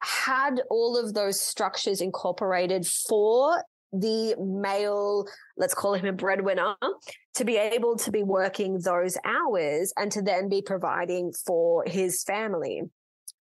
had 0.00 0.60
all 0.70 0.96
of 0.96 1.14
those 1.14 1.40
structures 1.40 2.00
incorporated 2.00 2.86
for 2.86 3.62
the 3.92 4.34
male, 4.38 5.26
let's 5.56 5.74
call 5.74 5.94
him 5.94 6.06
a 6.06 6.12
breadwinner, 6.12 6.74
to 7.34 7.44
be 7.44 7.56
able 7.56 7.96
to 7.96 8.10
be 8.10 8.22
working 8.22 8.78
those 8.80 9.16
hours 9.24 9.92
and 9.96 10.12
to 10.12 10.22
then 10.22 10.48
be 10.48 10.62
providing 10.62 11.32
for 11.32 11.84
his 11.86 12.22
family. 12.22 12.82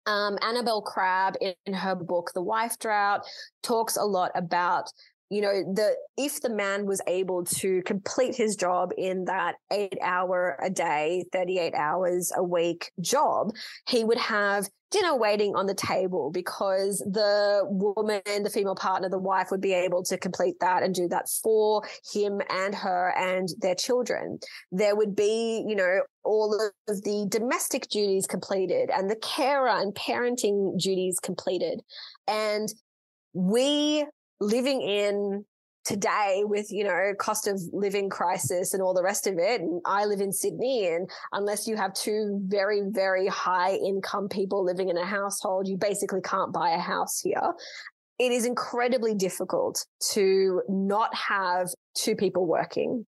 Um, 0.06 0.38
Annabel 0.42 0.82
Crabb, 0.82 1.36
in, 1.42 1.54
in 1.66 1.74
her 1.74 1.96
book, 1.96 2.32
The 2.34 2.42
Wife 2.42 2.80
Drought, 2.80 3.26
talks 3.62 3.98
a 3.98 4.06
lot 4.06 4.32
about 4.36 4.90
you 5.30 5.42
know 5.42 5.52
the 5.74 5.96
if 6.18 6.42
the 6.42 6.50
man 6.50 6.86
was 6.86 7.02
able 7.08 7.44
to 7.44 7.82
complete 7.84 8.36
his 8.36 8.56
job 8.56 8.92
in 8.98 9.26
that 9.26 9.56
8 9.72 9.98
hour 10.02 10.58
a 10.62 10.70
day 10.70 11.26
38 11.32 11.74
hours 11.74 12.32
a 12.36 12.44
week 12.44 12.92
job 13.02 13.52
he 13.88 14.04
would 14.04 14.18
have 14.18 14.68
dinner 14.90 15.16
waiting 15.16 15.56
on 15.56 15.66
the 15.66 15.74
table 15.74 16.32
because 16.32 17.00
the 17.00 17.62
woman 17.66 18.22
the 18.26 18.50
female 18.50 18.76
partner 18.76 19.10
the 19.10 19.18
wife 19.18 19.52
would 19.52 19.62
be 19.62 19.74
able 19.74 20.04
to 20.04 20.18
complete 20.18 20.56
that 20.62 20.84
and 20.84 20.96
do 20.96 21.08
that 21.08 21.28
for 21.44 21.84
him 22.14 22.42
and 22.50 22.74
her 22.74 23.14
and 23.18 23.50
their 23.60 23.76
children. 23.76 24.40
There 24.72 24.96
would 24.96 25.16
be 25.16 25.66
you 25.68 25.76
know 25.76 26.02
all 26.24 26.54
of 26.88 27.04
the 27.04 27.26
domestic 27.30 27.90
duties 27.90 28.28
completed 28.28 28.90
and 28.90 29.10
the 29.10 29.18
carer 29.18 29.70
and 29.70 29.94
parenting 29.94 30.80
duties 30.80 31.20
completed. 31.20 31.82
And 32.28 32.70
we 33.34 34.06
living 34.40 34.82
in 34.82 35.46
today 35.86 36.44
with 36.46 36.70
you 36.70 36.84
know 36.84 37.14
cost 37.18 37.48
of 37.48 37.62
living 37.72 38.10
crisis 38.10 38.74
and 38.74 38.84
all 38.84 38.94
the 38.94 39.02
rest 39.02 39.26
of 39.26 39.36
it 39.38 39.62
and 39.62 39.80
i 39.86 40.04
live 40.04 40.20
in 40.20 40.34
sydney 40.34 40.86
and 40.88 41.10
unless 41.32 41.66
you 41.66 41.78
have 41.78 41.94
two 41.94 42.42
very 42.46 42.82
very 42.90 43.26
high 43.28 43.72
income 43.76 44.28
people 44.28 44.66
living 44.66 44.90
in 44.90 44.98
a 44.98 45.06
household 45.06 45.66
you 45.66 45.78
basically 45.78 46.20
can't 46.22 46.52
buy 46.52 46.72
a 46.72 46.80
house 46.80 47.20
here. 47.20 47.54
It 48.20 48.32
is 48.32 48.46
incredibly 48.46 49.14
difficult 49.14 49.86
to 50.14 50.64
not 50.68 51.14
have 51.14 51.70
two 51.94 52.16
people 52.16 52.48
working 52.48 53.06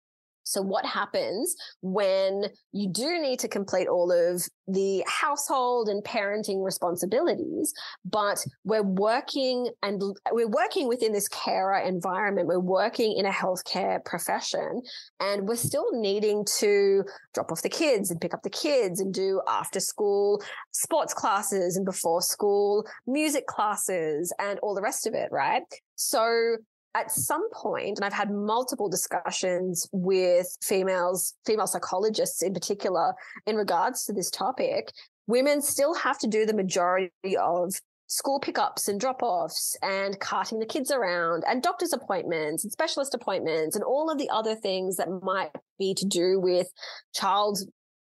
so 0.50 0.64
what 0.64 0.84
happens 0.84 1.56
when 1.82 2.46
you 2.72 2.90
do 2.90 3.22
need 3.22 3.38
to 3.40 3.48
complete 3.48 3.88
all 3.88 4.12
of 4.12 4.42
the 4.68 5.04
household 5.08 5.90
and 5.90 6.04
parenting 6.04 6.64
responsibilities, 6.64 7.72
but 8.04 8.44
we're 8.64 8.82
working 8.82 9.70
and 9.84 10.02
we're 10.32 10.50
working 10.50 10.88
within 10.88 11.12
this 11.12 11.28
carer 11.28 11.78
environment. 11.78 12.48
We're 12.48 12.60
working 12.60 13.16
in 13.16 13.28
a 13.28 13.32
healthcare 13.32 14.04
profession 14.04 14.82
and 15.20 15.48
we're 15.48 15.56
still 15.56 15.88
needing 15.92 16.46
to 16.58 17.04
drop 17.36 17.52
off 17.52 17.62
the 17.62 17.70
kids 17.70 18.10
and 18.10 18.20
pick 18.20 18.34
up 18.34 18.42
the 18.42 18.50
kids 18.50 19.00
and 19.00 19.14
do 19.14 19.42
after 19.48 19.80
school 19.80 20.42
sports 20.72 21.14
classes 21.14 21.78
and 21.78 21.86
before 21.86 22.24
school 22.24 22.88
music 23.06 23.46
classes 23.46 24.34
and 24.40 24.58
all 24.60 24.74
the 24.74 24.82
rest 24.82 25.06
of 25.06 25.14
it. 25.14 25.30
Right. 25.32 25.62
So 25.96 26.58
at 26.96 27.12
some 27.12 27.50
point, 27.52 27.98
and 27.98 28.06
I've 28.06 28.14
had 28.14 28.32
multiple 28.32 28.90
discussions 28.90 29.88
with 29.92 30.58
females, 30.62 31.36
female 31.46 31.68
psychologists 31.68 32.42
in 32.42 32.54
particular, 32.54 33.14
in 33.46 33.56
regards 33.56 34.06
to 34.06 34.14
this 34.14 34.32
topic, 34.32 34.92
women 35.28 35.62
still 35.62 35.94
have 35.94 36.18
to 36.20 36.28
do 36.28 36.46
the 36.46 36.54
majority 36.54 37.38
of 37.40 37.74
school 38.08 38.40
pickups 38.40 38.88
and 38.88 39.00
drop 39.00 39.22
offs 39.22 39.78
and 39.84 40.20
carting 40.20 40.58
the 40.58 40.66
kids 40.66 40.90
around 40.90 41.44
and 41.48 41.62
doctor's 41.62 41.94
appointments 41.94 42.64
and 42.64 42.72
specialist 42.72 43.14
appointments 43.14 43.76
and 43.76 43.86
all 43.86 44.10
of 44.10 44.18
the 44.18 44.30
other 44.32 44.56
things 44.56 44.98
that 44.98 45.08
might 45.22 45.52
be 45.78 45.94
to 45.94 46.06
do 46.08 46.40
with 46.40 46.68
child 47.14 47.60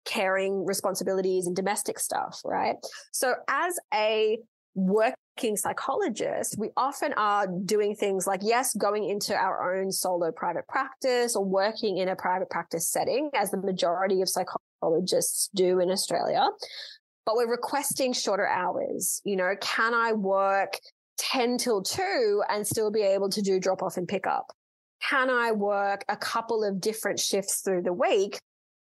caring 0.07 0.65
responsibilities 0.65 1.47
and 1.47 1.55
domestic 1.55 1.99
stuff, 1.99 2.41
right? 2.43 2.77
So 3.13 3.35
as 3.49 3.79
a 3.93 4.39
working 4.75 5.15
psychologist, 5.57 6.57
we 6.59 6.71
often 6.77 7.13
are 7.15 7.47
doing 7.47 7.95
things 7.95 8.27
like, 8.27 8.41
yes, 8.43 8.75
going 8.75 9.09
into 9.09 9.35
our 9.35 9.77
own 9.77 9.91
solo 9.91 10.31
private 10.31 10.67
practice 10.69 11.35
or 11.35 11.45
working 11.45 11.99
in 11.99 12.09
a 12.09 12.17
private 12.17 12.51
practice 12.51 12.89
setting, 12.89 13.31
as 13.35 13.51
the 13.51 13.57
majority 13.57 14.23
of 14.23 14.29
psychologists 14.29 15.49
do 15.55 15.81
in 15.81 15.91
Australia. 15.91 16.49
But 17.25 17.37
we're 17.37 17.51
requesting 17.51 18.13
shorter 18.13 18.47
hours. 18.47 19.21
You 19.25 19.37
know, 19.37 19.55
can 19.61 19.95
I 19.95 20.13
work 20.13 20.79
10 21.19 21.59
till 21.59 21.83
2 21.83 22.43
and 22.49 22.67
still 22.67 22.91
be 22.91 23.03
able 23.03 23.29
to 23.31 23.43
do 23.43 23.61
drop 23.61 23.83
off 23.83 23.97
and 23.97 24.09
pick 24.09 24.27
up? 24.27 24.53
Can 25.09 25.31
I 25.31 25.53
work 25.53 26.05
a 26.09 26.17
couple 26.17 26.63
of 26.63 26.81
different 26.81 27.19
shifts 27.19 27.61
through 27.61 27.83
the 27.83 27.93
week 27.93 28.39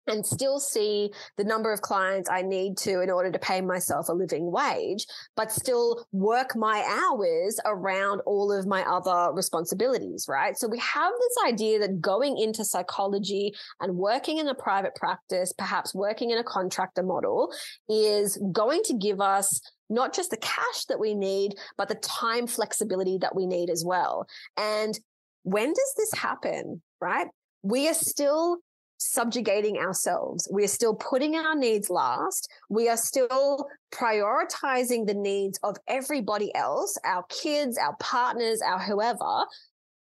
and 0.07 0.25
still 0.25 0.59
see 0.59 1.11
the 1.37 1.43
number 1.43 1.71
of 1.71 1.81
clients 1.81 2.29
I 2.29 2.41
need 2.41 2.77
to 2.79 3.01
in 3.01 3.09
order 3.09 3.31
to 3.31 3.39
pay 3.39 3.61
myself 3.61 4.09
a 4.09 4.13
living 4.13 4.51
wage, 4.51 5.05
but 5.35 5.51
still 5.51 6.05
work 6.11 6.55
my 6.55 6.83
hours 6.87 7.59
around 7.65 8.21
all 8.25 8.51
of 8.51 8.67
my 8.67 8.83
other 8.83 9.33
responsibilities, 9.33 10.25
right? 10.27 10.57
So 10.57 10.67
we 10.67 10.79
have 10.79 11.13
this 11.19 11.53
idea 11.53 11.79
that 11.79 12.01
going 12.01 12.37
into 12.37 12.65
psychology 12.65 13.53
and 13.79 13.95
working 13.95 14.37
in 14.37 14.47
a 14.47 14.55
private 14.55 14.95
practice, 14.95 15.53
perhaps 15.53 15.95
working 15.95 16.31
in 16.31 16.37
a 16.37 16.43
contractor 16.43 17.03
model 17.03 17.53
is 17.89 18.37
going 18.51 18.81
to 18.85 18.93
give 18.93 19.21
us 19.21 19.61
not 19.89 20.13
just 20.13 20.31
the 20.31 20.37
cash 20.37 20.85
that 20.89 20.99
we 20.99 21.13
need, 21.13 21.55
but 21.77 21.87
the 21.87 21.95
time 21.95 22.47
flexibility 22.47 23.17
that 23.19 23.35
we 23.35 23.45
need 23.45 23.69
as 23.69 23.83
well. 23.85 24.25
And 24.57 24.97
when 25.43 25.67
does 25.69 25.93
this 25.97 26.13
happen, 26.13 26.81
right? 26.99 27.27
We 27.61 27.87
are 27.89 27.93
still 27.93 28.59
subjugating 29.03 29.77
ourselves. 29.77 30.47
We 30.51 30.63
are 30.63 30.69
still 30.69 30.95
putting 30.95 31.35
our 31.35 31.55
needs 31.55 31.89
last. 31.89 32.49
We 32.69 32.89
are 32.89 32.97
still 32.97 33.67
prioritizing 33.93 35.05
the 35.05 35.13
needs 35.13 35.59
of 35.63 35.77
everybody 35.87 36.53
else, 36.55 36.97
our 37.05 37.23
kids, 37.29 37.77
our 37.77 37.95
partners, 37.99 38.61
our 38.61 38.79
whoever. 38.79 39.45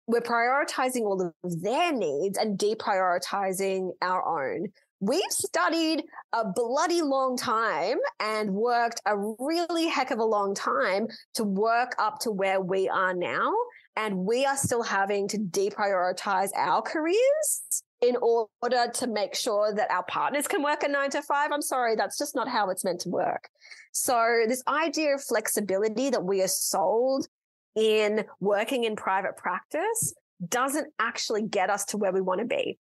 We're 0.07 0.21
prioritizing 0.21 1.01
all 1.01 1.21
of 1.21 1.61
their 1.61 1.91
needs 1.91 2.37
and 2.37 2.57
deprioritizing 2.57 3.91
our 4.01 4.25
own. 4.25 4.67
We've 4.99 5.21
studied 5.29 6.03
a 6.33 6.45
bloody 6.45 7.01
long 7.03 7.37
time 7.37 7.97
and 8.19 8.53
worked 8.53 9.01
a 9.05 9.15
really 9.37 9.87
heck 9.87 10.09
of 10.09 10.17
a 10.19 10.25
long 10.25 10.55
time 10.55 11.07
to 11.35 11.43
work 11.43 11.93
up 11.99 12.19
to 12.21 12.31
where 12.31 12.61
we 12.61 12.89
are 12.89 13.13
now. 13.13 13.53
And 13.95 14.25
we 14.25 14.45
are 14.45 14.57
still 14.57 14.81
having 14.81 15.27
to 15.27 15.37
deprioritize 15.37 16.49
our 16.55 16.81
careers 16.81 17.83
in 18.01 18.15
order 18.17 18.91
to 18.93 19.07
make 19.07 19.33
sure 19.33 19.73
that 19.73 19.89
our 19.89 20.03
partners 20.03 20.47
can 20.47 20.61
work 20.61 20.83
a 20.83 20.87
nine 20.87 21.09
to 21.11 21.21
five. 21.21 21.51
I'm 21.51 21.61
sorry, 21.61 21.95
that's 21.95 22.17
just 22.17 22.35
not 22.35 22.47
how 22.47 22.69
it's 22.69 22.83
meant 22.83 23.01
to 23.01 23.09
work. 23.09 23.49
So, 23.91 24.43
this 24.47 24.63
idea 24.67 25.15
of 25.15 25.23
flexibility 25.23 26.09
that 26.09 26.23
we 26.23 26.41
are 26.41 26.47
sold 26.47 27.27
in 27.75 28.25
working 28.39 28.83
in 28.83 28.95
private 28.95 29.37
practice 29.37 30.13
doesn't 30.47 30.93
actually 30.99 31.43
get 31.43 31.69
us 31.69 31.85
to 31.85 31.97
where 31.97 32.11
we 32.11 32.21
want 32.21 32.41
to 32.41 32.45
be 32.45 32.77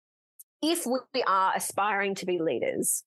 if 0.61 0.85
we 0.85 1.23
are 1.27 1.53
aspiring 1.55 2.15
to 2.15 2.25
be 2.25 2.39
leaders. 2.39 3.03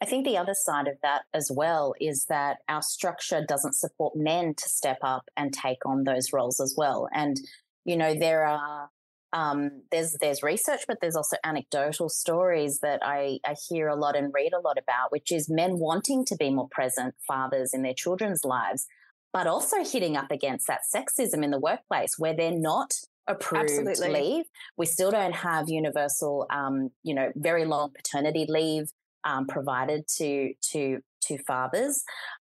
I 0.00 0.06
think 0.06 0.24
the 0.24 0.36
other 0.36 0.54
side 0.54 0.88
of 0.88 0.96
that 1.02 1.22
as 1.32 1.50
well 1.54 1.94
is 2.00 2.26
that 2.26 2.58
our 2.68 2.82
structure 2.82 3.44
doesn't 3.46 3.74
support 3.74 4.16
men 4.16 4.54
to 4.54 4.68
step 4.68 4.98
up 5.02 5.28
and 5.36 5.52
take 5.52 5.86
on 5.86 6.04
those 6.04 6.32
roles 6.32 6.60
as 6.60 6.74
well. 6.76 7.08
And, 7.12 7.40
you 7.84 7.96
know, 7.96 8.14
there 8.14 8.44
are 8.44 8.90
um, 9.32 9.82
there's 9.90 10.16
there's 10.20 10.42
research, 10.42 10.82
but 10.88 10.98
there's 11.00 11.16
also 11.16 11.36
anecdotal 11.44 12.08
stories 12.08 12.80
that 12.80 13.00
I, 13.02 13.38
I 13.44 13.54
hear 13.68 13.88
a 13.88 13.96
lot 13.96 14.16
and 14.16 14.32
read 14.32 14.52
a 14.52 14.60
lot 14.60 14.78
about, 14.78 15.12
which 15.12 15.30
is 15.30 15.48
men 15.50 15.78
wanting 15.78 16.24
to 16.26 16.36
be 16.36 16.50
more 16.50 16.68
present 16.70 17.14
fathers 17.26 17.74
in 17.74 17.82
their 17.82 17.94
children's 17.94 18.44
lives, 18.44 18.86
but 19.32 19.46
also 19.46 19.84
hitting 19.84 20.16
up 20.16 20.30
against 20.30 20.66
that 20.66 20.80
sexism 20.94 21.44
in 21.44 21.50
the 21.50 21.60
workplace 21.60 22.14
where 22.18 22.34
they're 22.34 22.50
not 22.50 22.94
approved 23.26 23.70
Absolutely. 23.70 24.20
leave. 24.20 24.44
We 24.78 24.86
still 24.86 25.10
don't 25.10 25.34
have 25.34 25.68
universal, 25.68 26.46
um, 26.50 26.90
you 27.02 27.14
know, 27.14 27.30
very 27.36 27.66
long 27.66 27.90
paternity 27.94 28.46
leave 28.48 28.90
um, 29.24 29.46
provided 29.46 30.06
to 30.16 30.54
to 30.72 31.00
to 31.24 31.38
fathers. 31.46 32.02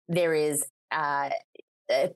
There 0.08 0.34
is 0.34 0.64
uh, 0.90 1.30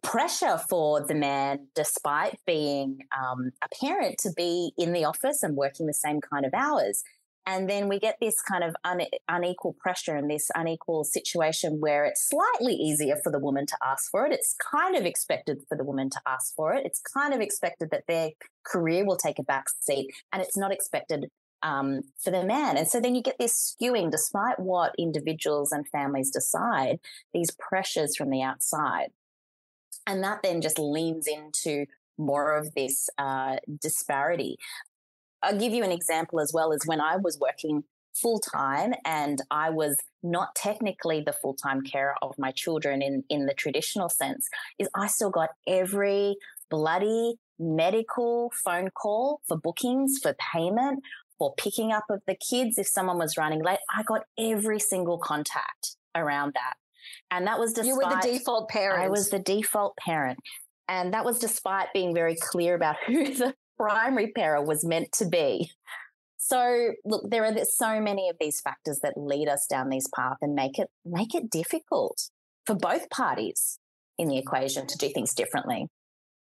pressure 0.02 0.58
for 0.68 1.06
the 1.06 1.14
man, 1.14 1.68
despite 1.74 2.38
being 2.46 3.00
um, 3.16 3.52
a 3.62 3.68
parent, 3.84 4.18
to 4.18 4.30
be 4.36 4.72
in 4.78 4.92
the 4.92 5.04
office 5.04 5.42
and 5.42 5.56
working 5.56 5.86
the 5.86 5.94
same 5.94 6.20
kind 6.20 6.46
of 6.46 6.54
hours. 6.54 7.02
And 7.46 7.68
then 7.68 7.88
we 7.88 7.98
get 7.98 8.18
this 8.20 8.42
kind 8.42 8.62
of 8.62 8.76
un- 8.84 9.06
unequal 9.26 9.72
pressure 9.72 10.14
and 10.14 10.30
this 10.30 10.50
unequal 10.54 11.04
situation 11.04 11.80
where 11.80 12.04
it's 12.04 12.28
slightly 12.28 12.74
easier 12.74 13.16
for 13.24 13.32
the 13.32 13.38
woman 13.38 13.64
to 13.64 13.76
ask 13.82 14.10
for 14.10 14.26
it. 14.26 14.32
It's 14.32 14.54
kind 14.54 14.94
of 14.94 15.06
expected 15.06 15.62
for 15.66 15.76
the 15.76 15.84
woman 15.84 16.10
to 16.10 16.20
ask 16.26 16.54
for 16.54 16.74
it. 16.74 16.84
It's 16.84 17.00
kind 17.00 17.32
of 17.32 17.40
expected 17.40 17.90
that 17.90 18.04
their 18.06 18.32
career 18.64 19.06
will 19.06 19.16
take 19.16 19.38
a 19.38 19.42
back 19.42 19.68
seat 19.80 20.10
and 20.30 20.42
it's 20.42 20.58
not 20.58 20.72
expected 20.72 21.30
um, 21.62 22.02
for 22.22 22.30
the 22.30 22.44
man. 22.44 22.76
And 22.76 22.86
so 22.86 23.00
then 23.00 23.14
you 23.14 23.22
get 23.22 23.38
this 23.38 23.74
skewing, 23.80 24.10
despite 24.10 24.60
what 24.60 24.94
individuals 24.98 25.72
and 25.72 25.88
families 25.88 26.30
decide, 26.30 27.00
these 27.32 27.50
pressures 27.50 28.14
from 28.14 28.28
the 28.28 28.42
outside. 28.42 29.08
And 30.08 30.24
that 30.24 30.40
then 30.42 30.60
just 30.60 30.78
leans 30.78 31.28
into 31.28 31.86
more 32.16 32.56
of 32.56 32.74
this 32.74 33.08
uh, 33.18 33.56
disparity. 33.80 34.56
I'll 35.42 35.58
give 35.58 35.72
you 35.72 35.84
an 35.84 35.92
example 35.92 36.40
as 36.40 36.50
well 36.52 36.72
as 36.72 36.80
when 36.84 37.00
I 37.00 37.16
was 37.16 37.38
working 37.38 37.84
full 38.14 38.40
time 38.40 38.94
and 39.04 39.40
I 39.50 39.70
was 39.70 39.96
not 40.22 40.54
technically 40.56 41.20
the 41.20 41.32
full 41.32 41.54
time 41.54 41.82
carer 41.82 42.16
of 42.22 42.34
my 42.38 42.50
children 42.50 43.02
in, 43.02 43.22
in 43.28 43.46
the 43.46 43.54
traditional 43.54 44.08
sense, 44.08 44.48
is 44.78 44.88
I 44.96 45.06
still 45.06 45.30
got 45.30 45.50
every 45.68 46.36
bloody 46.70 47.34
medical 47.58 48.50
phone 48.64 48.90
call 48.90 49.40
for 49.46 49.56
bookings, 49.56 50.18
for 50.22 50.34
payment, 50.52 51.04
for 51.38 51.54
picking 51.56 51.92
up 51.92 52.04
of 52.10 52.22
the 52.26 52.34
kids. 52.34 52.78
If 52.78 52.88
someone 52.88 53.18
was 53.18 53.36
running 53.36 53.62
late, 53.62 53.78
I 53.94 54.02
got 54.02 54.22
every 54.38 54.80
single 54.80 55.18
contact 55.18 55.96
around 56.14 56.54
that. 56.54 56.74
And 57.30 57.46
that 57.46 57.58
was 57.58 57.72
despite 57.72 57.88
you 57.88 57.96
were 57.96 58.14
the 58.14 58.38
default 58.38 58.68
parent. 58.68 59.02
I 59.02 59.08
was 59.08 59.30
the 59.30 59.38
default 59.38 59.96
parent. 59.96 60.38
And 60.88 61.12
that 61.12 61.24
was 61.24 61.38
despite 61.38 61.92
being 61.92 62.14
very 62.14 62.36
clear 62.36 62.74
about 62.74 62.96
who 63.06 63.34
the 63.34 63.54
primary 63.76 64.32
parent 64.32 64.66
was 64.66 64.84
meant 64.84 65.12
to 65.12 65.26
be. 65.26 65.70
So 66.38 66.92
look, 67.04 67.28
there 67.30 67.44
are 67.44 67.54
so 67.64 68.00
many 68.00 68.28
of 68.30 68.36
these 68.40 68.60
factors 68.60 69.00
that 69.02 69.14
lead 69.16 69.48
us 69.48 69.66
down 69.68 69.90
this 69.90 70.06
path 70.14 70.38
and 70.40 70.54
make 70.54 70.78
it 70.78 70.88
make 71.04 71.34
it 71.34 71.50
difficult 71.50 72.30
for 72.64 72.74
both 72.74 73.10
parties 73.10 73.78
in 74.18 74.28
the 74.28 74.38
equation 74.38 74.86
to 74.86 74.96
do 74.96 75.08
things 75.10 75.34
differently. 75.34 75.86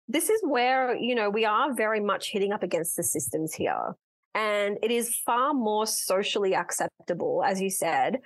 This 0.08 0.30
is 0.30 0.42
where, 0.44 0.96
you 0.96 1.16
know, 1.16 1.30
we 1.30 1.46
are 1.46 1.74
very 1.74 2.00
much 2.00 2.32
hitting 2.32 2.52
up 2.52 2.64
against 2.64 2.96
the 2.96 3.04
systems 3.04 3.54
here. 3.54 3.96
And 4.34 4.78
it 4.82 4.92
is 4.92 5.16
far 5.26 5.54
more 5.54 5.86
socially 5.86 6.56
acceptable, 6.56 7.44
as 7.46 7.62
you 7.62 7.70
said, 7.70 8.18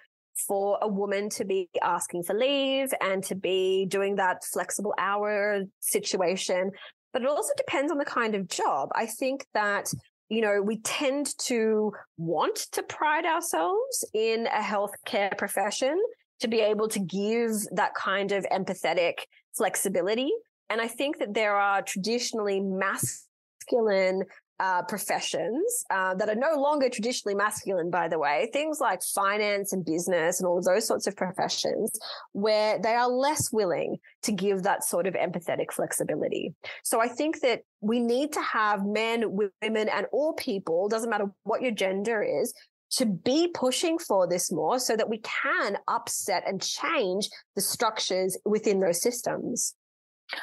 for 0.48 0.78
a 0.82 0.88
woman 0.88 1.30
to 1.30 1.46
be 1.46 1.70
asking 1.82 2.24
for 2.24 2.34
leave 2.34 2.94
and 3.02 3.24
to 3.26 3.36
be 3.36 3.86
doing 3.86 4.16
that 4.16 4.44
flexible 4.44 4.94
hour 4.98 5.64
situation. 5.80 6.72
But 7.12 7.22
it 7.22 7.28
also 7.28 7.54
depends 7.58 7.92
on 7.92 7.98
the 7.98 8.06
kind 8.06 8.34
of 8.36 8.48
job. 8.48 8.90
I 8.96 9.06
think 9.06 9.46
that 9.54 9.92
you 10.30 10.42
know, 10.42 10.62
we 10.62 10.78
tend 10.78 11.38
to 11.38 11.92
want 12.18 12.56
to 12.72 12.82
pride 12.82 13.26
ourselves 13.26 14.04
in 14.14 14.48
a 14.48 14.62
healthcare 14.62 15.38
profession 15.38 16.02
to 16.40 16.48
be 16.48 16.60
able 16.60 16.88
to 16.90 17.00
give 17.00 17.52
that 17.74 17.94
kind 17.94 18.32
of 18.32 18.44
empathetic 18.52 19.14
flexibility. 19.56 20.32
And 20.70 20.82
I 20.82 20.88
think 20.88 21.20
that 21.20 21.36
there 21.36 21.56
are 21.56 21.84
traditionally 21.84 22.62
masculine 22.62 24.24
uh, 24.64 24.82
professions 24.84 25.84
uh, 25.90 26.14
that 26.16 26.30
are 26.30 26.36
no 26.36 26.54
longer 26.56 26.88
traditionally 26.88 27.36
masculine, 27.36 27.90
by 27.90 28.08
the 28.08 28.18
way, 28.18 28.50
things 28.54 28.80
like 28.80 29.02
finance 29.04 29.74
and 29.74 29.84
business 29.84 30.40
and 30.40 30.48
all 30.48 30.58
of 30.58 30.64
those 30.64 30.88
sorts 30.88 31.06
of 31.06 31.18
professions, 31.18 31.92
where 32.32 32.80
they 32.80 32.94
are 32.94 33.10
less 33.10 33.52
willing 33.52 33.98
to 34.22 34.32
give 34.32 34.64
that 34.64 34.86
sort 34.86 35.06
of 35.06 35.16
empathetic 35.16 35.74
flexibility. 35.74 36.56
So 36.82 37.02
I 37.02 37.10
think 37.10 37.42
that 37.42 37.64
we 37.82 38.00
need 38.00 38.32
to 38.34 38.42
have 38.42 38.86
men, 38.86 39.38
women, 39.62 39.90
and 39.90 40.06
all 40.14 40.32
people, 40.32 40.88
doesn't 40.88 41.10
matter 41.10 41.30
what 41.44 41.62
your 41.62 41.72
gender 41.72 42.24
is, 42.24 42.54
to 42.92 43.06
be 43.06 43.50
pushing 43.54 43.98
for 44.00 44.28
this 44.28 44.50
more 44.50 44.80
so 44.80 44.96
that 44.96 45.10
we 45.10 45.20
can 45.20 45.78
upset 45.90 46.44
and 46.48 46.62
change 46.62 47.28
the 47.56 47.62
structures 47.62 48.38
within 48.46 48.80
those 48.80 49.02
systems. 49.02 49.76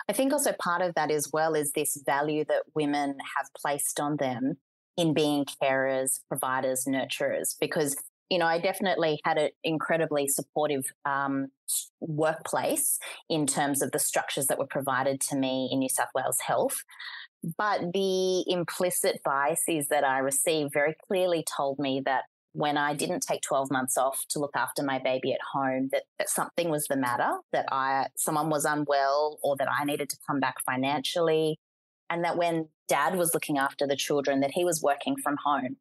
I 0.08 0.12
think 0.12 0.32
also 0.32 0.52
part 0.52 0.82
of 0.82 0.94
that 0.94 1.10
as 1.10 1.30
well 1.32 1.54
is 1.54 1.72
this 1.72 2.00
value 2.04 2.44
that 2.48 2.62
women 2.74 3.16
have 3.36 3.46
placed 3.56 4.00
on 4.00 4.16
them 4.16 4.58
in 4.96 5.14
being 5.14 5.46
carers, 5.62 6.20
providers, 6.28 6.86
nurturers, 6.88 7.54
because 7.60 7.96
you 8.30 8.38
know, 8.38 8.46
I 8.46 8.60
definitely 8.60 9.20
had 9.24 9.38
an 9.38 9.50
incredibly 9.64 10.28
supportive 10.28 10.84
um, 11.04 11.48
workplace 11.98 13.00
in 13.28 13.44
terms 13.44 13.82
of 13.82 13.90
the 13.90 13.98
structures 13.98 14.46
that 14.46 14.58
were 14.58 14.68
provided 14.68 15.20
to 15.22 15.36
me 15.36 15.68
in 15.72 15.80
New 15.80 15.88
South 15.88 16.10
Wales 16.14 16.38
Health. 16.38 16.84
But 17.58 17.92
the 17.92 18.44
implicit 18.48 19.20
biases 19.24 19.88
that 19.88 20.04
I 20.04 20.18
received 20.18 20.72
very 20.72 20.94
clearly 21.08 21.44
told 21.56 21.80
me 21.80 22.02
that 22.04 22.24
when 22.52 22.76
I 22.76 22.94
didn't 22.94 23.20
take 23.20 23.42
12 23.42 23.70
months 23.70 23.96
off 23.96 24.24
to 24.30 24.40
look 24.40 24.56
after 24.56 24.82
my 24.82 24.98
baby 24.98 25.32
at 25.32 25.40
home 25.52 25.88
that, 25.92 26.02
that 26.18 26.28
something 26.28 26.68
was 26.70 26.86
the 26.86 26.96
matter, 26.96 27.30
that 27.52 27.66
I 27.70 28.08
someone 28.16 28.50
was 28.50 28.64
unwell 28.64 29.38
or 29.42 29.56
that 29.56 29.68
I 29.68 29.84
needed 29.84 30.08
to 30.10 30.16
come 30.26 30.40
back 30.40 30.56
financially. 30.66 31.58
And 32.08 32.24
that 32.24 32.36
when 32.36 32.68
dad 32.88 33.16
was 33.16 33.34
looking 33.34 33.56
after 33.56 33.86
the 33.86 33.94
children, 33.94 34.40
that 34.40 34.50
he 34.52 34.64
was 34.64 34.82
working 34.82 35.16
from 35.16 35.36
home. 35.44 35.76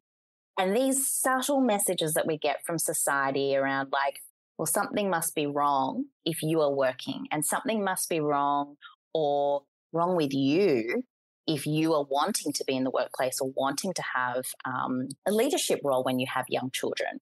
And 0.56 0.76
these 0.76 1.08
subtle 1.08 1.60
messages 1.60 2.14
that 2.14 2.26
we 2.26 2.38
get 2.38 2.64
from 2.64 2.78
society 2.78 3.56
around 3.56 3.90
like, 3.92 4.20
well, 4.56 4.66
something 4.66 5.10
must 5.10 5.34
be 5.34 5.46
wrong 5.46 6.04
if 6.24 6.42
you 6.42 6.60
are 6.60 6.72
working 6.72 7.26
and 7.32 7.44
something 7.44 7.82
must 7.82 8.08
be 8.08 8.20
wrong 8.20 8.76
or 9.12 9.62
wrong 9.92 10.14
with 10.16 10.32
you 10.32 11.02
if 11.46 11.66
you 11.66 11.94
are 11.94 12.04
wanting 12.04 12.52
to 12.52 12.64
be 12.64 12.76
in 12.76 12.84
the 12.84 12.90
workplace 12.90 13.38
or 13.40 13.50
wanting 13.56 13.92
to 13.94 14.02
have 14.14 14.44
um, 14.64 15.08
a 15.26 15.32
leadership 15.32 15.80
role 15.84 16.04
when 16.04 16.18
you 16.18 16.26
have 16.32 16.44
young 16.48 16.70
children, 16.72 17.20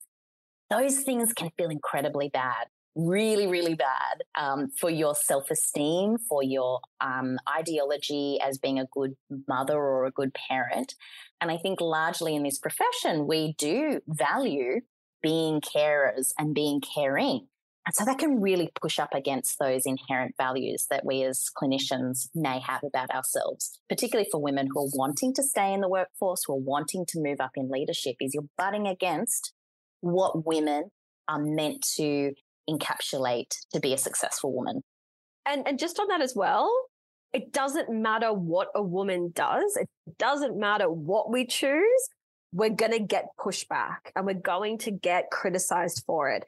those 0.71 1.01
things 1.01 1.33
can 1.33 1.51
feel 1.57 1.71
incredibly 1.71 2.29
bad, 2.29 2.67
really, 2.95 3.47
really 3.47 3.75
bad 3.75 4.23
um, 4.35 4.69
for 4.79 4.91
your 4.91 5.15
self 5.15 5.51
esteem, 5.51 6.19
for 6.19 6.43
your 6.43 6.81
um, 7.01 7.39
ideology 7.49 8.39
as 8.43 8.59
being 8.59 8.79
a 8.79 8.87
good 8.93 9.17
mother 9.47 9.75
or 9.75 10.05
a 10.05 10.11
good 10.11 10.35
parent. 10.35 10.95
And 11.41 11.51
I 11.51 11.57
think 11.57 11.81
largely 11.81 12.35
in 12.35 12.43
this 12.43 12.59
profession, 12.59 13.27
we 13.27 13.55
do 13.57 14.01
value 14.07 14.81
being 15.23 15.61
carers 15.61 16.33
and 16.39 16.55
being 16.55 16.81
caring. 16.81 17.49
And 17.89 17.95
so 17.95 18.05
that 18.05 18.19
can 18.19 18.43
really 18.43 18.71
push 18.79 18.99
up 18.99 19.15
against 19.15 19.59
those 19.59 19.87
inherent 19.87 20.35
values 20.37 20.89
that 20.91 21.07
we 21.07 21.23
as 21.23 21.49
clinicians 21.57 22.29
may 22.35 22.61
have 22.61 22.85
about 22.85 23.09
ourselves, 23.09 23.81
particularly 23.89 24.29
for 24.31 24.43
women 24.43 24.69
who 24.71 24.81
are 24.81 24.91
wanting 24.93 25.33
to 25.33 25.43
stay 25.43 25.73
in 25.73 25.81
the 25.81 25.89
workforce, 25.89 26.45
who 26.47 26.53
are 26.53 26.61
wanting 26.61 27.07
to 27.07 27.19
move 27.19 27.41
up 27.41 27.53
in 27.57 27.71
leadership, 27.71 28.17
is 28.21 28.35
you're 28.35 28.45
butting 28.59 28.87
against 28.87 29.55
what 30.03 30.45
women 30.45 30.91
are 31.29 31.43
meant 31.43 31.81
to 31.97 32.35
encapsulate 32.69 33.55
to 33.73 33.81
be 33.81 33.95
a 33.95 33.99
successful 33.99 34.55
woman. 34.55 34.83
And, 35.47 35.67
and 35.67 35.79
just 35.79 35.99
on 35.99 36.09
that 36.09 36.21
as 36.21 36.37
well, 36.37 36.71
it 37.33 37.55
doesn't 37.55 37.89
matter 37.91 38.35
what 38.35 38.69
a 38.75 38.83
woman 38.83 39.33
does. 39.35 39.79
It 39.81 39.89
doesn't 40.19 40.61
matter 40.61 40.91
what 40.91 41.31
we 41.31 41.47
choose. 41.47 42.09
We're 42.53 42.69
going 42.69 42.93
to 42.93 43.01
get 43.01 43.29
pushback 43.41 44.13
and 44.15 44.27
we're 44.27 44.35
going 44.35 44.77
to 44.79 44.91
get 44.91 45.31
criticized 45.31 46.05
for 46.07 46.29
it. 46.29 46.45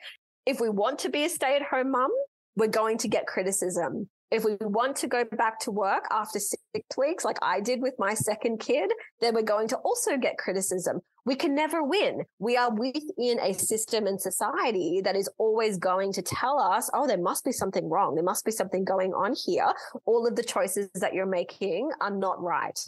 If 0.47 0.61
we 0.61 0.69
want 0.69 0.99
to 1.01 1.09
be 1.09 1.25
a 1.25 1.29
stay 1.29 1.57
at 1.57 1.63
home 1.63 1.91
mum, 1.91 2.11
we're 2.57 2.69
going 2.69 2.99
to 2.99 3.09
get 3.09 3.27
criticism. 3.27 4.09
If 4.31 4.45
we 4.45 4.57
want 4.61 4.97
to 4.97 5.09
go 5.09 5.25
back 5.25 5.59
to 5.61 5.73
work 5.73 6.05
after 6.11 6.39
six 6.39 6.61
weeks, 6.97 7.25
like 7.25 7.39
I 7.43 7.61
did 7.61 7.83
with 7.83 7.95
my 7.99 8.15
second 8.15 8.61
kid, 8.61 8.91
then 9.21 9.35
we're 9.35 9.43
going 9.43 9.67
to 9.69 9.77
also 9.79 10.17
get 10.17 10.39
criticism. 10.39 11.01
We 11.27 11.35
can 11.35 11.55
never 11.55 11.83
win. 11.83 12.23
We 12.39 12.57
are 12.57 12.73
within 12.73 13.41
a 13.41 13.53
system 13.53 14.07
and 14.07 14.21
society 14.21 15.01
that 15.05 15.17
is 15.17 15.29
always 15.39 15.79
going 15.79 16.13
to 16.13 16.23
tell 16.23 16.61
us, 16.61 16.89
oh, 16.95 17.09
there 17.09 17.19
must 17.19 17.45
be 17.45 17.53
something 17.53 17.89
wrong. 17.91 18.15
There 18.15 18.25
must 18.25 18.45
be 18.45 18.53
something 18.53 18.85
going 18.85 19.13
on 19.13 19.35
here. 19.35 19.73
All 20.07 20.27
of 20.27 20.37
the 20.37 20.45
choices 20.45 20.89
that 20.95 21.13
you're 21.13 21.27
making 21.27 21.91
are 22.01 22.11
not 22.11 22.41
right. 22.41 22.79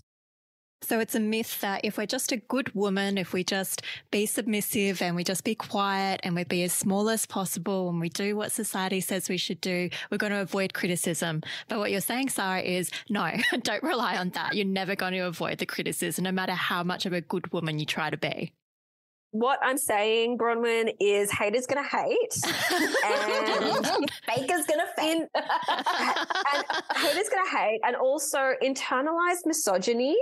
So 0.83 0.99
it's 0.99 1.15
a 1.15 1.21
myth 1.21 1.61
that 1.61 1.85
if 1.85 1.97
we're 1.97 2.07
just 2.07 2.33
a 2.33 2.37
good 2.37 2.75
woman, 2.75 3.17
if 3.17 3.33
we 3.33 3.45
just 3.45 3.83
be 4.11 4.27
submissive 4.27 5.01
and 5.01 5.15
we 5.15 5.23
just 5.23 5.45
be 5.45 5.55
quiet 5.55 6.21
and 6.25 6.35
we 6.35 6.43
be 6.45 6.65
as 6.65 6.73
small 6.73 7.09
as 7.09 7.25
possible 7.25 7.89
and 7.89 8.01
we 8.01 8.09
do 8.09 8.37
what 8.37 8.51
society 8.51 9.01
says 9.01 9.29
we 9.29 9.37
should 9.37 9.61
do, 9.61 9.89
we're 10.11 10.19
going 10.19 10.33
to 10.33 10.41
avoid 10.41 10.75
criticism. 10.75 11.41
But 11.69 11.79
what 11.79 11.93
you're 11.93 12.01
saying, 12.01 12.31
Sahra, 12.31 12.61
is 12.61 12.91
no, 13.09 13.31
don't 13.63 13.83
rely 13.83 14.17
on 14.17 14.31
that. 14.31 14.55
You're 14.55 14.67
never 14.67 14.97
going 14.97 15.13
to 15.13 15.21
avoid 15.21 15.59
the 15.59 15.67
criticism, 15.67 16.25
no 16.25 16.33
matter 16.33 16.53
how 16.53 16.83
much 16.83 17.07
of 17.07 17.13
a 17.13 17.21
good 17.21 17.53
woman 17.53 17.79
you 17.79 17.87
try 17.87 18.11
to 18.11 18.17
be 18.17 18.53
what 19.33 19.59
I'm 19.63 19.79
saying, 19.79 20.37
Bronwyn, 20.37 20.93
is 21.01 21.33
haters 21.33 21.67
gonna 21.67 21.83
hate, 21.83 22.37
and 23.03 24.07
baker's 24.29 24.67
gonna 24.67 24.87
faint, 24.95 25.27
and 25.35 26.65
haters 26.97 27.31
gonna 27.31 27.59
hate, 27.59 27.81
and 27.83 27.97
also 27.97 28.53
internalized 28.63 29.47
misogyny 29.47 30.17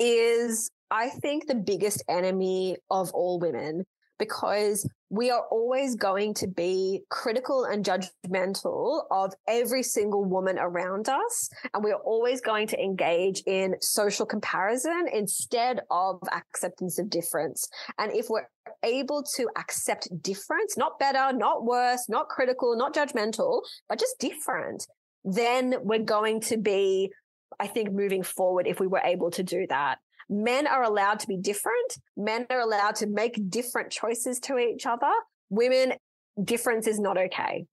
is, 0.00 0.70
I 0.90 1.10
think, 1.10 1.46
the 1.46 1.54
biggest 1.54 2.02
enemy 2.08 2.76
of 2.90 3.12
all 3.12 3.38
women 3.38 3.84
because 4.20 4.88
we 5.08 5.30
are 5.30 5.44
always 5.50 5.96
going 5.96 6.34
to 6.34 6.46
be 6.46 7.00
critical 7.08 7.64
and 7.64 7.84
judgmental 7.84 9.04
of 9.10 9.32
every 9.48 9.82
single 9.82 10.24
woman 10.24 10.56
around 10.58 11.08
us. 11.08 11.48
And 11.74 11.82
we 11.82 11.90
are 11.90 12.00
always 12.04 12.40
going 12.40 12.68
to 12.68 12.80
engage 12.80 13.42
in 13.46 13.74
social 13.80 14.26
comparison 14.26 15.06
instead 15.12 15.80
of 15.90 16.20
acceptance 16.32 16.98
of 16.98 17.10
difference. 17.10 17.66
And 17.98 18.12
if 18.12 18.26
we're 18.28 18.48
able 18.84 19.24
to 19.36 19.48
accept 19.56 20.08
difference, 20.22 20.76
not 20.76 20.98
better, 21.00 21.36
not 21.36 21.64
worse, 21.64 22.08
not 22.08 22.28
critical, 22.28 22.76
not 22.76 22.94
judgmental, 22.94 23.62
but 23.88 23.98
just 23.98 24.18
different, 24.20 24.86
then 25.24 25.74
we're 25.82 25.98
going 25.98 26.40
to 26.40 26.56
be 26.56 27.10
I 27.58 27.66
think 27.66 27.92
moving 27.92 28.22
forward, 28.22 28.66
if 28.66 28.80
we 28.80 28.86
were 28.86 29.02
able 29.04 29.30
to 29.32 29.42
do 29.42 29.66
that, 29.68 29.98
men 30.28 30.66
are 30.66 30.82
allowed 30.82 31.20
to 31.20 31.26
be 31.26 31.36
different. 31.36 31.98
Men 32.16 32.46
are 32.50 32.60
allowed 32.60 32.96
to 32.96 33.06
make 33.06 33.50
different 33.50 33.90
choices 33.90 34.38
to 34.40 34.58
each 34.58 34.86
other. 34.86 35.10
Women, 35.48 35.94
difference 36.42 36.86
is 36.86 37.00
not 37.00 37.18
okay. 37.18 37.66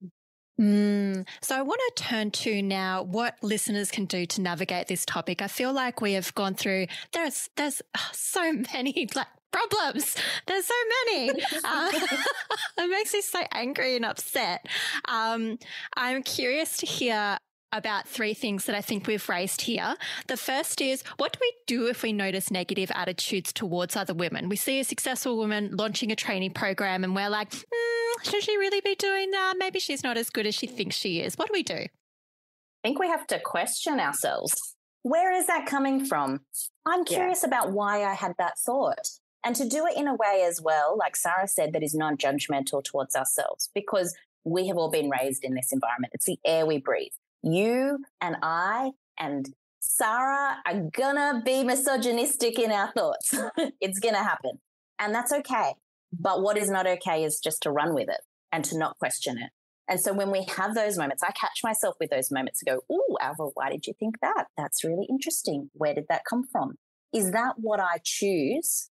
Mm. 0.59 1.27
So 1.41 1.55
I 1.55 1.61
want 1.61 1.79
to 1.95 2.03
turn 2.03 2.31
to 2.31 2.61
now 2.63 3.03
what 3.03 3.35
listeners 3.43 3.91
can 3.91 4.05
do 4.05 4.25
to 4.25 4.41
navigate 4.41 4.87
this 4.87 5.05
topic. 5.05 5.41
I 5.41 5.47
feel 5.47 5.71
like 5.71 6.01
we 6.01 6.13
have 6.13 6.33
gone 6.33 6.55
through 6.55 6.87
there's 7.13 7.49
there's 7.57 7.81
so 8.11 8.53
many 8.73 9.07
like 9.15 9.27
problems. 9.51 10.15
There's 10.45 10.65
so 10.65 10.73
many. 10.89 11.31
Uh, 11.63 11.91
it 12.77 12.89
makes 12.89 13.13
me 13.13 13.21
so 13.21 13.41
angry 13.51 13.95
and 13.95 14.05
upset. 14.05 14.65
Um, 15.05 15.57
I'm 15.95 16.23
curious 16.23 16.77
to 16.77 16.85
hear 16.85 17.37
about 17.71 18.07
three 18.07 18.33
things 18.33 18.65
that 18.65 18.75
I 18.75 18.81
think 18.81 19.07
we've 19.07 19.27
raised 19.27 19.61
here. 19.61 19.95
The 20.27 20.37
first 20.37 20.81
is 20.81 21.03
what 21.17 21.33
do 21.33 21.39
we 21.41 21.53
do 21.65 21.87
if 21.87 22.03
we 22.03 22.13
notice 22.13 22.49
negative 22.49 22.91
attitudes 22.93 23.51
towards 23.51 23.95
other 23.95 24.13
women? 24.13 24.49
We 24.49 24.55
see 24.55 24.79
a 24.79 24.83
successful 24.83 25.37
woman 25.37 25.75
launching 25.75 26.11
a 26.11 26.15
training 26.15 26.51
program 26.53 27.03
and 27.03 27.15
we're 27.15 27.29
like, 27.29 27.51
mm, 27.51 28.23
should 28.23 28.43
she 28.43 28.57
really 28.57 28.81
be 28.81 28.95
doing 28.95 29.31
that? 29.31 29.55
Maybe 29.57 29.79
she's 29.79 30.03
not 30.03 30.17
as 30.17 30.29
good 30.29 30.45
as 30.45 30.55
she 30.55 30.67
thinks 30.67 30.95
she 30.95 31.19
is. 31.19 31.37
What 31.37 31.47
do 31.47 31.53
we 31.53 31.63
do? 31.63 31.73
I 31.73 32.87
think 32.87 32.99
we 32.99 33.07
have 33.07 33.27
to 33.27 33.39
question 33.39 33.99
ourselves. 33.99 34.75
Where 35.03 35.31
is 35.31 35.47
that 35.47 35.65
coming 35.65 36.05
from? 36.05 36.41
I'm 36.85 37.05
curious 37.05 37.41
yeah. 37.43 37.49
about 37.49 37.71
why 37.71 38.03
I 38.03 38.13
had 38.13 38.33
that 38.39 38.57
thought. 38.59 39.07
And 39.43 39.55
to 39.55 39.67
do 39.67 39.85
it 39.85 39.95
in 39.95 40.07
a 40.07 40.15
way 40.15 40.43
as 40.45 40.61
well, 40.61 40.97
like 40.97 41.15
Sahra 41.15 41.47
said, 41.47 41.73
that 41.73 41.83
is 41.83 41.93
non 41.93 42.17
judgmental 42.17 42.83
towards 42.83 43.15
ourselves, 43.15 43.69
because 43.73 44.13
we 44.43 44.67
have 44.67 44.77
all 44.77 44.89
been 44.89 45.09
raised 45.09 45.43
in 45.43 45.53
this 45.53 45.71
environment. 45.71 46.13
It's 46.13 46.25
the 46.25 46.39
air 46.43 46.65
we 46.65 46.79
breathe 46.79 47.11
you 47.43 47.99
and 48.21 48.37
I 48.41 48.91
and 49.19 49.49
Sahra 49.79 50.57
are 50.65 50.81
gonna 50.91 51.41
be 51.45 51.63
misogynistic 51.63 52.59
in 52.59 52.71
our 52.71 52.91
thoughts. 52.91 53.33
it's 53.81 53.99
gonna 53.99 54.23
happen. 54.23 54.59
And 54.99 55.13
that's 55.13 55.31
okay. 55.31 55.73
But 56.11 56.41
what 56.41 56.57
is 56.57 56.69
not 56.69 56.87
okay 56.87 57.23
is 57.23 57.39
just 57.39 57.63
to 57.63 57.71
run 57.71 57.93
with 57.93 58.09
it 58.09 58.21
and 58.51 58.63
to 58.65 58.77
not 58.77 58.97
question 58.99 59.37
it. 59.37 59.49
And 59.89 59.99
so 59.99 60.13
when 60.13 60.31
we 60.31 60.45
have 60.57 60.75
those 60.75 60.97
moments, 60.97 61.23
I 61.23 61.31
catch 61.31 61.61
myself 61.63 61.95
with 61.99 62.09
those 62.09 62.31
moments 62.31 62.61
and 62.61 62.75
go, 62.75 62.81
Oh, 62.89 63.17
Alva, 63.21 63.51
why 63.53 63.69
did 63.69 63.87
you 63.87 63.93
think 63.97 64.19
that? 64.21 64.47
That's 64.57 64.83
really 64.83 65.05
interesting. 65.09 65.69
Where 65.73 65.93
did 65.93 66.05
that 66.09 66.23
come 66.29 66.43
from? 66.51 66.75
Is 67.13 67.31
that 67.31 67.55
what 67.57 67.79
I 67.79 67.99
choose 68.03 68.89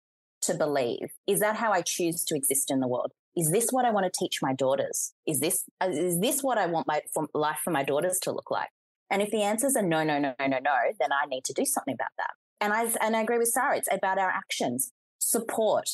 to 0.41 0.55
believe? 0.55 1.11
Is 1.27 1.41
that 1.41 1.57
how 1.57 1.71
I 1.71 1.81
choose 1.81 2.23
to 2.25 2.35
exist 2.35 2.71
in 2.71 2.79
the 2.79 2.87
world? 2.87 3.11
Is 3.35 3.51
this 3.51 3.69
what 3.71 3.85
I 3.85 3.91
want 3.91 4.11
to 4.11 4.19
teach 4.19 4.39
my 4.41 4.53
daughters? 4.53 5.13
Is 5.27 5.39
this 5.39 5.63
uh, 5.81 5.89
is 5.89 6.19
this 6.19 6.41
what 6.41 6.57
I 6.57 6.65
want 6.65 6.87
my 6.87 7.01
life 7.33 7.59
for 7.63 7.71
my 7.71 7.83
daughters 7.83 8.19
to 8.23 8.31
look 8.31 8.51
like? 8.51 8.69
And 9.09 9.21
if 9.21 9.31
the 9.31 9.41
answers 9.41 9.75
are 9.75 9.81
no, 9.81 10.03
no, 10.03 10.19
no, 10.19 10.33
no, 10.39 10.47
no, 10.47 10.59
no, 10.59 10.75
then 10.99 11.09
I 11.11 11.25
need 11.27 11.43
to 11.45 11.53
do 11.53 11.65
something 11.65 11.93
about 11.93 12.11
that. 12.17 12.31
And 12.61 12.73
I 12.73 12.91
and 13.05 13.15
I 13.15 13.21
agree 13.21 13.37
with 13.37 13.49
Sahra. 13.49 13.77
It's 13.77 13.89
about 13.91 14.17
our 14.17 14.29
actions. 14.29 14.91
Support. 15.19 15.89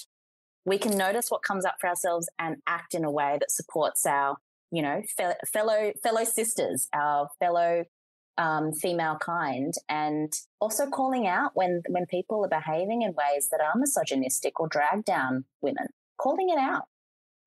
We 0.66 0.78
can 0.78 0.98
notice 0.98 1.30
what 1.30 1.44
comes 1.44 1.66
up 1.66 1.76
for 1.80 1.88
ourselves 1.88 2.28
and 2.40 2.58
act 2.66 2.96
in 2.96 3.04
a 3.04 3.12
way 3.12 3.38
that 3.40 3.52
supports 3.52 4.06
our, 4.06 4.38
you 4.72 4.82
know, 4.82 5.04
fe- 5.16 5.36
fellow 5.52 5.94
fellow 6.02 6.24
sisters, 6.24 6.88
our 6.94 7.30
fellow 7.40 7.86
um, 8.38 8.74
female 8.74 9.18
kind, 9.22 9.74
and 9.88 10.34
also 10.60 10.88
calling 10.88 11.28
out 11.28 11.52
when 11.54 11.84
when 11.88 12.06
people 12.08 12.44
are 12.44 12.50
behaving 12.50 13.04
in 13.04 13.14
ways 13.14 13.50
that 13.52 13.62
are 13.62 13.78
misogynistic 13.78 14.60
or 14.60 14.68
drag 14.68 15.06
down 15.06 15.46
women. 15.62 15.88
Calling 16.18 16.50
it 16.50 16.58
out. 16.58 16.86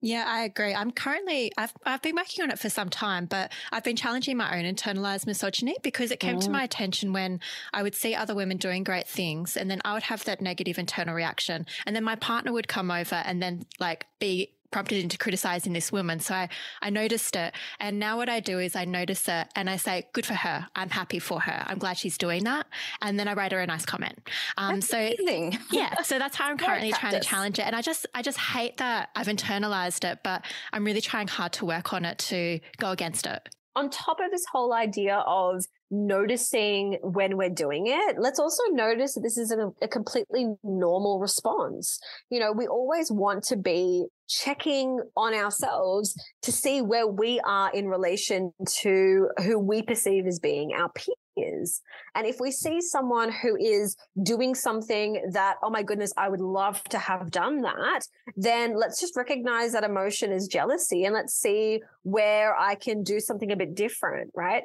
Yeah, 0.01 0.25
I 0.29 0.45
agree. 0.45 0.75
I'm 0.75 0.93
currently 0.93 1.51
I've 1.59 1.73
I've 1.85 2.03
been 2.03 2.15
working 2.15 2.45
on 2.45 2.51
it 2.51 2.59
for 2.59 2.69
some 2.69 2.89
time, 2.89 3.27
but 3.27 3.51
I've 3.73 3.83
been 3.83 3.97
challenging 3.97 4.37
my 4.37 4.57
own 4.57 4.65
internalized 4.65 5.27
misogyny 5.27 5.77
because 5.83 6.13
it 6.13 6.21
came 6.21 6.37
mm. 6.37 6.45
to 6.45 6.51
my 6.51 6.63
attention 6.63 7.13
when 7.13 7.41
I 7.73 7.83
would 7.83 7.97
see 7.97 8.15
other 8.15 8.35
women 8.35 8.59
doing 8.59 8.85
great 8.85 9.09
things 9.09 9.57
and 9.57 9.69
then 9.69 9.81
I 9.85 9.95
would 9.95 10.05
have 10.05 10.25
that 10.25 10.41
negative 10.41 10.79
internal 10.79 11.15
reaction 11.15 11.67
and 11.85 11.97
then 11.97 12.05
my 12.05 12.15
partner 12.15 12.53
would 12.53 12.69
come 12.69 12.93
over 12.93 13.17
and 13.17 13.43
then 13.43 13.67
like 13.81 14.07
be 14.21 14.53
prompted 14.71 15.03
into 15.03 15.19
criticizing 15.19 15.73
this 15.73 15.91
woman. 15.91 16.21
So 16.21 16.35
I, 16.35 16.49
I 16.83 16.91
noticed 16.91 17.37
it. 17.37 17.55
And 17.81 17.99
now 17.99 18.17
what 18.17 18.29
I 18.29 18.41
do 18.41 18.59
is 18.59 18.77
I 18.77 18.85
notice 18.85 19.29
it 19.29 19.49
and 19.57 19.69
I 19.71 19.77
say, 19.77 20.07
good 20.13 20.27
for 20.27 20.35
her. 20.35 20.67
I'm 20.77 20.91
happy 20.91 21.19
for 21.19 21.41
her. 21.41 21.65
I'm 21.67 21.79
glad 21.79 21.99
she's 21.99 22.19
doing 22.19 22.45
that. 22.45 22.67
And 23.03 23.19
then 23.19 23.29
I 23.29 23.35
write 23.35 23.53
her 23.53 23.61
a 23.61 23.67
nice 23.67 23.87
comment. 23.87 24.29
Um, 24.57 24.81
so 24.81 24.99
amazing. 24.99 25.59
yeah. 25.71 26.03
So 26.03 26.19
that's 26.19 26.37
how 26.37 26.49
I'm 26.49 26.59
currently 26.59 26.93
trying 26.93 27.15
to 27.15 27.21
challenge 27.21 27.59
it. 27.59 27.63
And 27.63 27.75
I 27.75 27.83
just, 27.83 28.07
I 28.15 28.23
just 28.23 28.39
hate 28.39 28.77
that 28.79 29.11
I've 29.17 29.29
internalized 29.29 30.11
it, 30.11 30.21
but 30.23 30.45
I'm 30.73 30.85
really 30.85 31.01
trying 31.01 31.29
hard 31.29 31.53
to 31.55 31.67
work 31.67 31.93
on 31.93 32.05
it 32.05 32.19
to 32.19 32.61
go 32.79 32.91
against 32.91 33.27
it 33.27 33.49
on 33.79 33.91
top 33.91 34.19
of 34.21 34.31
this 34.33 34.45
whole 34.51 34.75
idea 34.75 35.23
of 35.27 35.65
noticing 35.91 36.99
when 37.03 37.37
we're 37.37 37.49
doing 37.49 37.87
it, 37.87 38.17
let's 38.19 38.41
also 38.41 38.63
notice 38.73 39.15
that 39.15 39.21
this 39.21 39.39
is 39.39 39.53
a, 39.53 39.71
a, 39.81 39.89
completely 39.89 40.47
normal 40.65 41.21
response. 41.21 42.01
You 42.29 42.41
know, 42.41 42.53
we 42.53 42.67
always 42.67 43.11
want 43.11 43.45
to 43.45 43.57
be 43.57 44.07
checking 44.29 45.01
on 45.17 45.33
ourselves 45.33 46.15
to 46.43 46.53
see 46.53 46.83
where 46.83 47.07
we 47.07 47.41
are 47.41 47.71
in 47.73 47.87
relation 47.87 48.53
to 48.81 49.29
who 49.45 49.59
we 49.59 49.83
perceive 49.83 50.27
as 50.27 50.41
being 50.41 50.73
our 50.73 50.91
peers 50.91 51.17
is. 51.41 51.81
And 52.15 52.27
if 52.27 52.41
we 52.41 52.51
see 52.51 52.81
someone 52.81 53.31
who 53.33 53.57
is 53.57 53.97
doing 54.23 54.55
something 54.55 55.31
that, 55.33 55.57
oh 55.63 55.71
my 55.71 55.83
goodness, 55.83 56.13
I 56.17 56.29
would 56.29 56.41
love 56.41 56.83
to 56.85 56.99
have 56.99 57.31
done 57.31 57.63
that, 57.63 58.01
then 58.37 58.79
let's 58.79 59.01
just 59.01 59.17
recognize 59.17 59.73
that 59.73 59.85
emotion 59.85 60.33
is 60.33 60.49
jealousy 60.49 61.05
and 61.05 61.15
let's 61.15 61.35
see 61.35 61.83
where 62.03 62.57
I 62.57 62.75
can 62.75 63.03
do 63.03 63.21
something 63.21 63.51
a 63.53 63.57
bit 63.57 63.75
different, 63.75 64.31
right? 64.35 64.65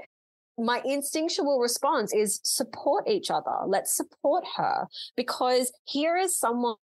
my 0.58 0.82
instinctual 0.86 1.60
response 1.60 2.14
is 2.14 2.40
support 2.44 3.08
each 3.08 3.32
other. 3.32 3.56
Let's 3.66 3.96
support 3.96 4.44
her 4.56 4.88
because 5.16 5.72
here 5.86 6.16
is 6.16 6.38
someone 6.38 6.76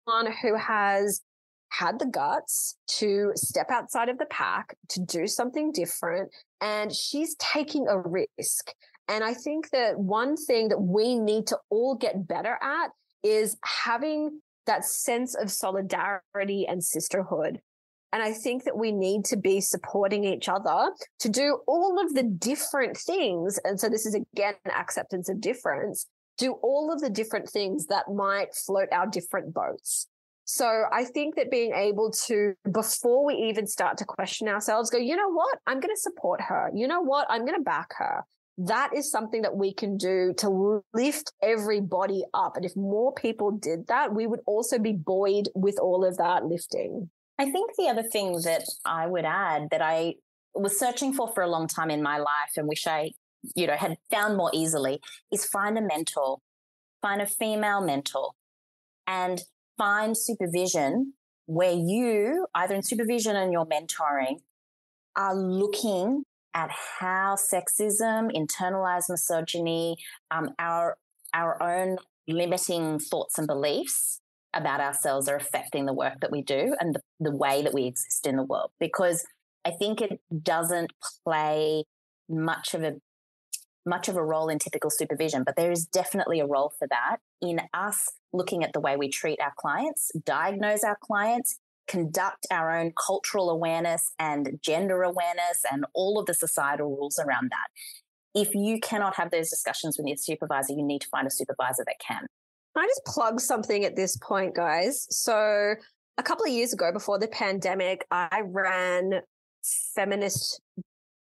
who 0.43 0.57
has 0.57 1.23
had 1.71 1.99
the 1.99 2.07
guts 2.07 2.77
to 2.87 3.33
step 3.37 3.71
outside 3.71 4.09
of 4.09 4.19
the 4.19 4.27
pack, 4.27 4.77
to 4.89 5.01
do 5.01 5.27
something 5.27 5.73
different, 5.73 6.31
and 6.61 6.93
she's 6.93 7.37
taking 7.37 7.87
a 7.89 7.99
risk. 7.99 8.73
And 9.11 9.25
I 9.25 9.35
think 9.35 9.71
that 9.71 9.99
one 9.99 10.37
thing 10.37 10.69
that 10.69 10.81
we 10.81 11.17
need 11.19 11.49
to 11.49 11.59
all 11.69 11.97
get 11.97 12.29
better 12.29 12.57
at 12.63 12.91
is 13.25 13.57
having 13.65 14.41
that 14.67 14.85
sense 14.85 15.35
of 15.35 15.51
solidarity 15.51 16.65
and 16.69 16.83
sisterhood. 16.83 17.61
And 18.13 18.23
I 18.23 18.33
think 18.33 18.65
that 18.65 18.79
we 18.79 18.93
need 18.93 19.25
to 19.27 19.37
be 19.37 19.61
supporting 19.61 20.23
each 20.23 20.49
other 20.49 20.93
to 21.19 21.29
do 21.29 21.59
all 21.67 22.01
of 22.01 22.15
the 22.15 22.23
different 22.23 22.97
things. 22.97 23.59
And 23.65 23.81
so 23.81 23.89
this 23.89 24.07
is 24.07 24.15
again 24.15 24.55
acceptance 24.77 25.29
of 25.29 25.41
difference, 25.41 26.07
do 26.39 26.53
all 26.63 26.93
of 26.93 27.01
the 27.01 27.11
different 27.11 27.49
things 27.49 27.87
that 27.87 28.05
might 28.09 28.55
float 28.55 28.89
our 28.93 29.09
different 29.09 29.53
boats. 29.53 30.07
So 30.45 30.85
I 30.93 31.05
think 31.05 31.35
that 31.35 31.51
being 31.51 31.75
able 31.75 32.13
to, 32.27 32.55
before 32.71 33.25
we 33.25 33.35
even 33.35 33.67
start 33.67 33.99
to 33.99 34.05
question 34.05 34.47
ourselves, 34.47 34.89
go, 34.89 34.99
you 34.99 35.17
know 35.17 35.33
what? 35.33 35.59
I'm 35.67 35.81
going 35.81 35.95
to 35.95 36.01
support 36.01 36.41
her. 36.43 36.71
You 36.73 36.87
know 36.87 37.01
what? 37.01 37.27
I'm 37.29 37.45
going 37.45 37.59
to 37.59 37.65
back 37.65 37.89
her 37.99 38.25
that 38.67 38.91
is 38.95 39.11
something 39.11 39.41
that 39.43 39.57
we 39.57 39.73
can 39.73 39.97
do 39.97 40.35
to 40.37 40.83
lift 40.93 41.33
everybody 41.43 42.25
up. 42.35 42.57
And 42.57 42.65
if 42.65 42.77
more 42.77 43.15
people 43.15 43.53
did 43.53 43.87
that, 43.87 44.15
we 44.15 44.27
would 44.27 44.41
also 44.47 44.79
be 44.79 44.93
buoyed 44.93 45.49
with 45.55 45.79
all 45.81 46.05
of 46.05 46.19
that 46.19 46.45
lifting. 46.45 47.09
I 47.39 47.51
think 47.51 47.71
the 47.79 47.89
other 47.89 48.03
thing 48.03 48.33
that 48.45 48.65
I 48.85 49.07
would 49.07 49.25
add 49.25 49.69
that 49.71 49.81
I 49.81 50.17
was 50.53 50.79
searching 50.79 51.15
for 51.15 51.33
for 51.33 51.43
a 51.43 51.49
long 51.49 51.69
time 51.69 51.91
in 51.91 52.03
my 52.03 52.19
life 52.19 52.53
and 52.57 52.69
wish 52.69 52.87
I, 52.87 53.13
you 53.55 53.67
know, 53.67 53.77
had 53.77 53.97
found 54.11 54.37
more 54.37 54.51
easily 54.53 55.01
is 55.33 55.47
find 55.47 55.79
a 55.79 55.83
mentor, 55.83 56.39
find 57.01 57.23
a 57.23 57.27
female 57.27 57.81
mentor 57.81 58.33
and 59.07 59.41
find 59.79 60.19
supervision 60.19 61.15
where 61.47 61.73
you, 61.73 62.47
either 62.55 62.75
in 62.75 62.83
supervision 62.83 63.37
and 63.37 63.53
your 63.53 63.65
mentoring, 63.65 64.41
are 65.17 65.35
looking 65.35 66.25
at 66.55 66.71
how 66.71 67.37
sexism, 67.37 68.35
internalized 68.35 69.09
misogyny, 69.09 69.97
um, 70.31 70.51
our 70.59 70.97
our 71.33 71.63
own 71.63 71.97
limiting 72.27 72.99
thoughts 72.99 73.39
and 73.39 73.47
beliefs 73.47 74.21
about 74.53 74.81
ourselves 74.81 75.29
are 75.29 75.37
affecting 75.37 75.87
the 75.87 75.93
work 75.93 76.21
that 76.21 76.33
we 76.33 76.43
do 76.43 76.75
and 76.81 76.97
the, 76.97 77.01
the 77.21 77.37
way 77.37 77.63
that 77.63 77.73
we 77.73 77.85
exist 77.85 78.27
in 78.27 78.37
the 78.37 78.43
world. 78.43 78.71
Because 78.81 79.25
I 79.65 79.71
think 79.71 80.01
it 80.01 80.21
doesn't 80.43 80.93
play 81.25 81.85
much 82.29 82.75
of 82.75 82.83
a 82.83 82.97
much 83.87 84.09
of 84.09 84.17
a 84.17 84.23
role 84.23 84.49
in 84.49 84.59
typical 84.59 84.91
supervision, 84.91 85.43
but 85.43 85.57
there 85.57 85.73
is 85.73 85.87
definitely 85.87 86.39
a 86.39 86.47
role 86.47 86.73
for 86.79 86.87
that 86.89 87.17
in 87.41 87.61
us 87.73 88.11
looking 88.33 88.63
at 88.63 88.73
the 88.75 88.81
way 88.81 88.97
we 88.97 89.09
treat 89.09 89.41
our 89.41 89.53
clients, 89.57 90.11
diagnose 90.25 90.85
our 90.85 90.99
clients, 91.01 91.59
conduct 91.91 92.47
our 92.51 92.79
own 92.79 92.93
cultural 93.07 93.51
awareness 93.51 94.13
and 94.19 94.59
gender 94.63 95.03
awareness 95.03 95.65
and 95.71 95.85
all 95.93 96.19
of 96.19 96.27
the 96.27 96.35
societal 96.35 96.97
rules 96.97 97.19
around 97.19 97.51
that. 97.51 98.41
If 98.41 98.55
you 98.55 98.79
cannot 98.79 99.17
have 99.17 99.33
those 99.33 99.51
discussions 99.51 99.99
with 99.99 100.07
your 100.07 100.17
supervisor, 100.17 100.73
you 100.73 100.85
need 100.85 101.01
to 101.01 101.09
find 101.09 101.27
a 101.27 101.31
supervisor 101.31 101.85
that 101.85 101.97
can. 101.99 102.27
I 102.77 102.87
just 102.87 103.05
plug 103.05 103.41
something 103.41 103.85
at 103.85 103.97
this 103.97 104.17
point, 104.17 104.55
guys? 104.55 105.09
So, 105.11 105.75
a 106.17 106.23
couple 106.23 106.45
of 106.45 106.53
years 106.53 106.73
ago, 106.73 106.93
before 106.93 107.19
the 107.19 107.27
pandemic, 107.27 108.07
I 108.13 108.43
ran 108.45 109.23
feminist 109.95 110.61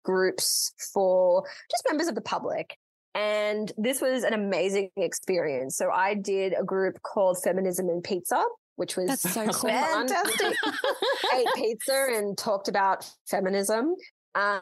groups 0.04 0.72
for 0.94 1.44
just 1.72 1.84
members 1.88 2.08
of 2.08 2.16
the 2.16 2.22
public. 2.22 2.78
And 3.16 3.72
this 3.78 4.02
was 4.02 4.24
an 4.24 4.34
amazing 4.34 4.92
experience. 4.96 5.76
So 5.76 5.90
I 5.90 6.14
did 6.14 6.54
a 6.54 6.64
group 6.64 7.02
called 7.02 7.42
Feminism 7.44 7.90
and 7.90 8.04
Pizza, 8.04 8.44
which 8.80 8.96
was 8.96 9.08
That's 9.08 9.34
so 9.34 9.46
cool. 9.52 9.70
fantastic. 9.70 10.56
Ate 11.36 11.48
pizza 11.56 12.08
and 12.12 12.38
talked 12.38 12.70
about 12.70 13.06
feminism. 13.30 13.96
Um, 14.36 14.62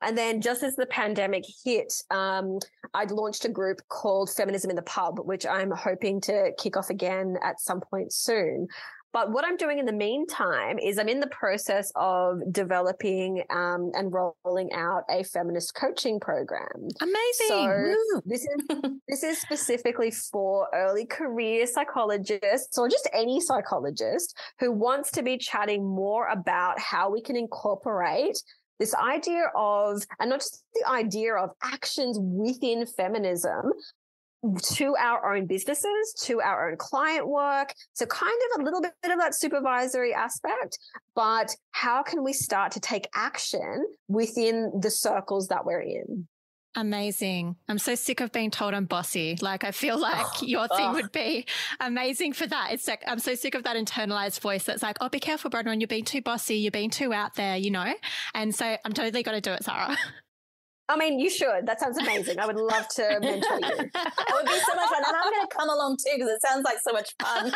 and 0.00 0.16
then 0.16 0.40
just 0.40 0.62
as 0.62 0.74
the 0.76 0.86
pandemic 0.86 1.44
hit, 1.64 1.92
um, 2.10 2.58
I'd 2.94 3.10
launched 3.10 3.44
a 3.44 3.48
group 3.48 3.80
called 3.88 4.30
Feminism 4.30 4.70
in 4.70 4.76
the 4.76 4.82
Pub, 4.82 5.18
which 5.18 5.44
I'm 5.44 5.70
hoping 5.70 6.20
to 6.22 6.52
kick 6.58 6.76
off 6.76 6.88
again 6.88 7.36
at 7.42 7.60
some 7.60 7.80
point 7.80 8.12
soon. 8.12 8.68
But 9.12 9.32
what 9.32 9.44
I'm 9.44 9.56
doing 9.56 9.78
in 9.78 9.86
the 9.86 9.92
meantime 9.92 10.78
is 10.78 10.98
I'm 10.98 11.08
in 11.08 11.20
the 11.20 11.28
process 11.28 11.90
of 11.96 12.40
developing 12.52 13.42
um, 13.50 13.90
and 13.94 14.12
rolling 14.12 14.72
out 14.72 15.04
a 15.10 15.24
feminist 15.24 15.74
coaching 15.74 16.20
program. 16.20 16.88
Amazing. 17.00 17.48
So 17.48 18.20
this 18.26 18.42
is 18.42 18.82
this 19.08 19.22
is 19.22 19.40
specifically 19.40 20.10
for 20.10 20.68
early 20.74 21.06
career 21.06 21.66
psychologists 21.66 22.76
or 22.76 22.88
just 22.88 23.08
any 23.14 23.40
psychologist 23.40 24.36
who 24.60 24.72
wants 24.72 25.10
to 25.12 25.22
be 25.22 25.38
chatting 25.38 25.84
more 25.84 26.28
about 26.28 26.78
how 26.78 27.10
we 27.10 27.22
can 27.22 27.36
incorporate 27.36 28.42
this 28.78 28.94
idea 28.94 29.44
of, 29.56 30.02
and 30.20 30.30
not 30.30 30.40
just 30.40 30.62
the 30.74 30.88
idea 30.88 31.34
of 31.34 31.50
actions 31.62 32.18
within 32.20 32.86
feminism, 32.86 33.72
to 34.62 34.96
our 34.96 35.34
own 35.34 35.46
businesses, 35.46 36.14
to 36.22 36.40
our 36.40 36.70
own 36.70 36.76
client 36.76 37.28
work. 37.28 37.74
So 37.94 38.06
kind 38.06 38.40
of 38.52 38.60
a 38.60 38.64
little 38.64 38.80
bit 38.80 38.92
of 39.04 39.18
that 39.18 39.34
supervisory 39.34 40.14
aspect, 40.14 40.78
but 41.14 41.54
how 41.72 42.02
can 42.02 42.22
we 42.22 42.32
start 42.32 42.72
to 42.72 42.80
take 42.80 43.08
action 43.14 43.86
within 44.08 44.72
the 44.80 44.90
circles 44.90 45.48
that 45.48 45.64
we're 45.64 45.80
in? 45.80 46.28
Amazing. 46.76 47.56
I'm 47.68 47.78
so 47.78 47.96
sick 47.96 48.20
of 48.20 48.30
being 48.30 48.52
told 48.52 48.72
I'm 48.72 48.84
bossy. 48.84 49.36
Like, 49.40 49.64
I 49.64 49.72
feel 49.72 49.98
like 50.00 50.26
oh, 50.42 50.46
your 50.46 50.68
thing 50.68 50.86
oh. 50.86 50.92
would 50.92 51.10
be 51.10 51.46
amazing 51.80 52.34
for 52.34 52.46
that. 52.46 52.72
It's 52.72 52.86
like, 52.86 53.02
I'm 53.06 53.18
so 53.18 53.34
sick 53.34 53.56
of 53.56 53.64
that 53.64 53.76
internalized 53.76 54.40
voice 54.40 54.64
that's 54.64 54.82
like, 54.82 54.98
oh, 55.00 55.08
be 55.08 55.18
careful, 55.18 55.50
Bronwyn. 55.50 55.80
You're 55.80 55.88
being 55.88 56.04
too 56.04 56.22
bossy. 56.22 56.56
You're 56.56 56.70
being 56.70 56.90
too 56.90 57.12
out 57.12 57.34
there, 57.34 57.56
you 57.56 57.72
know? 57.72 57.92
And 58.34 58.54
so 58.54 58.76
I'm 58.84 58.92
totally 58.92 59.24
going 59.24 59.36
to 59.36 59.40
do 59.40 59.52
it, 59.52 59.64
Sahra. 59.64 59.96
I 60.88 60.96
mean, 60.96 61.18
you 61.18 61.28
should. 61.28 61.66
That 61.66 61.80
sounds 61.80 61.98
amazing. 61.98 62.38
I 62.38 62.46
would 62.46 62.56
love 62.56 62.88
to 62.88 63.18
mentor 63.20 63.58
you. 63.60 63.68
It 63.68 64.34
would 64.34 64.46
be 64.46 64.58
so 64.58 64.74
much 64.74 64.88
fun. 64.88 65.02
And 65.06 65.16
I'm 65.16 65.32
going 65.32 65.46
to 65.46 65.56
come 65.56 65.68
along 65.68 65.98
too 65.98 66.12
because 66.14 66.30
it 66.30 66.42
sounds 66.42 66.64
like 66.64 66.78
so 66.82 66.92
much 66.92 67.14
fun. 67.20 67.46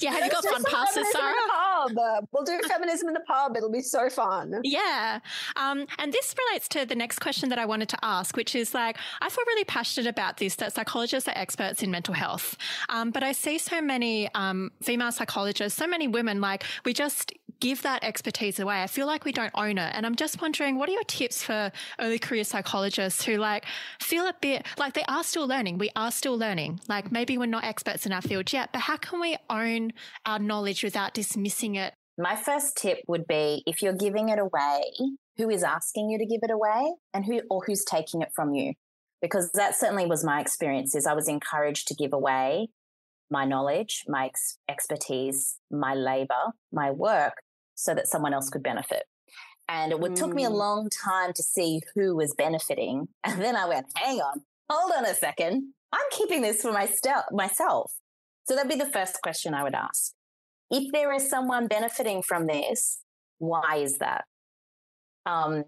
yeah, 0.00 0.10
have 0.12 0.24
you 0.24 0.30
got 0.30 0.44
fun 0.44 0.64
passes, 0.64 1.10
Sahra? 1.12 1.34
Pub. 1.48 2.26
We'll 2.32 2.44
do 2.44 2.58
feminism 2.66 3.08
in 3.08 3.14
the 3.14 3.20
pub. 3.20 3.56
It'll 3.56 3.70
be 3.70 3.82
so 3.82 4.08
fun. 4.08 4.60
Yeah. 4.64 5.20
Um, 5.56 5.86
and 5.98 6.12
this 6.12 6.34
relates 6.48 6.68
to 6.68 6.86
the 6.86 6.94
next 6.94 7.18
question 7.18 7.48
that 7.50 7.58
I 7.58 7.66
wanted 7.66 7.88
to 7.90 7.98
ask, 8.02 8.36
which 8.36 8.54
is 8.54 8.74
like, 8.74 8.96
I 9.20 9.28
feel 9.28 9.44
really 9.46 9.64
passionate 9.64 10.08
about 10.08 10.38
this 10.38 10.56
that 10.56 10.72
psychologists 10.72 11.28
are 11.28 11.36
experts 11.36 11.82
in 11.82 11.90
mental 11.90 12.14
health. 12.14 12.56
Um, 12.88 13.10
but 13.10 13.22
I 13.22 13.32
see 13.32 13.58
so 13.58 13.80
many 13.80 14.32
um, 14.34 14.70
female 14.82 15.12
psychologists, 15.12 15.78
so 15.78 15.86
many 15.86 16.08
women, 16.08 16.40
like, 16.40 16.64
we 16.84 16.92
just 16.92 17.32
give 17.62 17.82
that 17.82 18.02
expertise 18.02 18.58
away. 18.58 18.82
I 18.82 18.88
feel 18.88 19.06
like 19.06 19.24
we 19.24 19.30
don't 19.30 19.52
own 19.54 19.78
it. 19.78 19.92
And 19.94 20.04
I'm 20.04 20.16
just 20.16 20.42
wondering, 20.42 20.78
what 20.78 20.88
are 20.88 20.92
your 20.92 21.04
tips 21.04 21.44
for 21.44 21.70
early 22.00 22.18
career 22.18 22.42
psychologists 22.42 23.24
who 23.24 23.36
like 23.36 23.64
feel 24.00 24.26
a 24.26 24.34
bit 24.40 24.66
like 24.78 24.94
they 24.94 25.04
are 25.06 25.22
still 25.22 25.46
learning? 25.46 25.78
We 25.78 25.90
are 25.94 26.10
still 26.10 26.36
learning. 26.36 26.80
Like 26.88 27.12
maybe 27.12 27.38
we're 27.38 27.46
not 27.46 27.62
experts 27.62 28.04
in 28.04 28.12
our 28.12 28.20
field 28.20 28.52
yet, 28.52 28.70
but 28.72 28.80
how 28.80 28.96
can 28.96 29.20
we 29.20 29.36
own 29.48 29.92
our 30.26 30.40
knowledge 30.40 30.82
without 30.82 31.14
dismissing 31.14 31.76
it? 31.76 31.94
My 32.18 32.34
first 32.34 32.76
tip 32.76 32.98
would 33.06 33.28
be 33.28 33.62
if 33.64 33.80
you're 33.80 33.92
giving 33.92 34.28
it 34.28 34.40
away, 34.40 34.82
who 35.36 35.48
is 35.48 35.62
asking 35.62 36.10
you 36.10 36.18
to 36.18 36.26
give 36.26 36.40
it 36.42 36.50
away 36.50 36.92
and 37.14 37.24
who 37.24 37.42
or 37.48 37.62
who's 37.64 37.84
taking 37.84 38.22
it 38.22 38.30
from 38.34 38.54
you? 38.54 38.72
Because 39.20 39.52
that 39.52 39.76
certainly 39.76 40.06
was 40.06 40.24
my 40.24 40.40
experience 40.40 40.96
is 40.96 41.06
I 41.06 41.14
was 41.14 41.28
encouraged 41.28 41.86
to 41.88 41.94
give 41.94 42.12
away 42.12 42.70
my 43.30 43.44
knowledge, 43.44 44.02
my 44.08 44.26
ex- 44.26 44.58
expertise, 44.68 45.58
my 45.70 45.94
labor, 45.94 46.52
my 46.72 46.90
work 46.90 47.34
so 47.82 47.94
that 47.94 48.06
someone 48.06 48.32
else 48.32 48.48
could 48.48 48.62
benefit. 48.62 49.04
And 49.68 49.92
it 49.92 50.00
would, 50.00 50.12
mm. 50.12 50.16
took 50.16 50.34
me 50.34 50.44
a 50.44 50.50
mm. 50.50 50.54
long 50.54 50.88
time 51.04 51.32
to 51.34 51.42
see 51.42 51.80
who 51.94 52.16
was 52.16 52.34
benefiting. 52.36 53.08
And 53.24 53.40
then 53.40 53.56
I 53.56 53.66
went, 53.66 53.86
hang 53.96 54.18
on, 54.18 54.42
hold 54.70 54.92
on 54.96 55.04
a 55.04 55.14
second. 55.14 55.72
I'm 55.92 56.06
keeping 56.10 56.42
this 56.42 56.62
for 56.62 56.72
myself. 56.72 57.92
So 58.44 58.54
that'd 58.54 58.70
be 58.70 58.76
the 58.76 58.90
first 58.90 59.20
question 59.22 59.54
I 59.54 59.62
would 59.62 59.74
ask. 59.74 60.12
If 60.70 60.90
there 60.92 61.12
is 61.12 61.28
someone 61.28 61.66
benefiting 61.66 62.22
from 62.22 62.46
this, 62.46 63.00
why 63.38 63.76
is 63.76 63.98
that? 63.98 64.24
Um, 65.26 65.64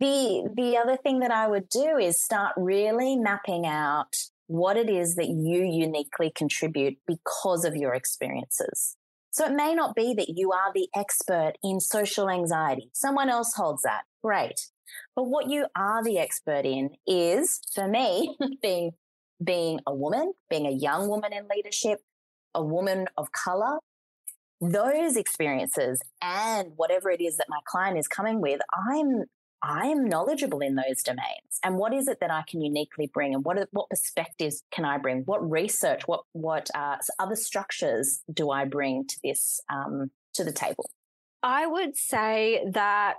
the 0.00 0.48
the 0.54 0.76
other 0.76 0.96
thing 0.96 1.20
that 1.20 1.30
I 1.30 1.48
would 1.48 1.68
do 1.68 1.96
is 1.96 2.22
start 2.22 2.52
really 2.56 3.16
mapping 3.16 3.64
out 3.64 4.14
what 4.46 4.76
it 4.76 4.90
is 4.90 5.14
that 5.14 5.28
you 5.28 5.62
uniquely 5.64 6.30
contribute 6.34 6.98
because 7.06 7.64
of 7.64 7.76
your 7.76 7.94
experiences. 7.94 8.97
So 9.38 9.46
it 9.46 9.52
may 9.52 9.72
not 9.72 9.94
be 9.94 10.14
that 10.14 10.30
you 10.34 10.50
are 10.50 10.72
the 10.74 10.88
expert 10.96 11.52
in 11.62 11.78
social 11.78 12.28
anxiety. 12.28 12.90
Someone 12.92 13.28
else 13.28 13.54
holds 13.54 13.82
that. 13.82 14.02
Great. 14.20 14.60
But 15.14 15.28
what 15.28 15.48
you 15.48 15.66
are 15.76 16.02
the 16.02 16.18
expert 16.18 16.66
in 16.66 16.90
is, 17.06 17.60
for 17.72 17.86
me, 17.86 18.36
being, 18.62 18.90
being 19.42 19.78
a 19.86 19.94
woman, 19.94 20.32
being 20.50 20.66
a 20.66 20.72
young 20.72 21.06
woman 21.08 21.32
in 21.32 21.46
leadership, 21.48 22.00
a 22.52 22.64
woman 22.64 23.06
of 23.16 23.30
color, 23.30 23.78
those 24.60 25.16
experiences 25.16 26.00
and 26.20 26.72
whatever 26.74 27.08
it 27.08 27.20
is 27.20 27.36
that 27.36 27.46
my 27.48 27.60
client 27.64 27.96
is 27.96 28.08
coming 28.08 28.40
with, 28.40 28.60
I'm 28.90 29.22
I 29.62 29.86
am 29.86 30.08
knowledgeable 30.08 30.60
in 30.60 30.76
those 30.76 31.02
domains. 31.02 31.58
And 31.64 31.76
what 31.76 31.92
is 31.92 32.08
it 32.08 32.20
that 32.20 32.30
I 32.30 32.42
can 32.48 32.60
uniquely 32.60 33.08
bring? 33.12 33.34
And 33.34 33.44
what 33.44 33.58
are, 33.58 33.68
what 33.72 33.90
perspectives 33.90 34.62
can 34.70 34.84
I 34.84 34.98
bring? 34.98 35.22
What 35.22 35.48
research? 35.48 36.06
What 36.06 36.22
what 36.32 36.70
uh, 36.74 36.96
other 37.18 37.36
structures 37.36 38.22
do 38.32 38.50
I 38.50 38.64
bring 38.64 39.06
to 39.06 39.18
this 39.22 39.60
um, 39.72 40.10
to 40.34 40.44
the 40.44 40.52
table? 40.52 40.88
I 41.42 41.66
would 41.66 41.96
say 41.96 42.64
that 42.72 43.18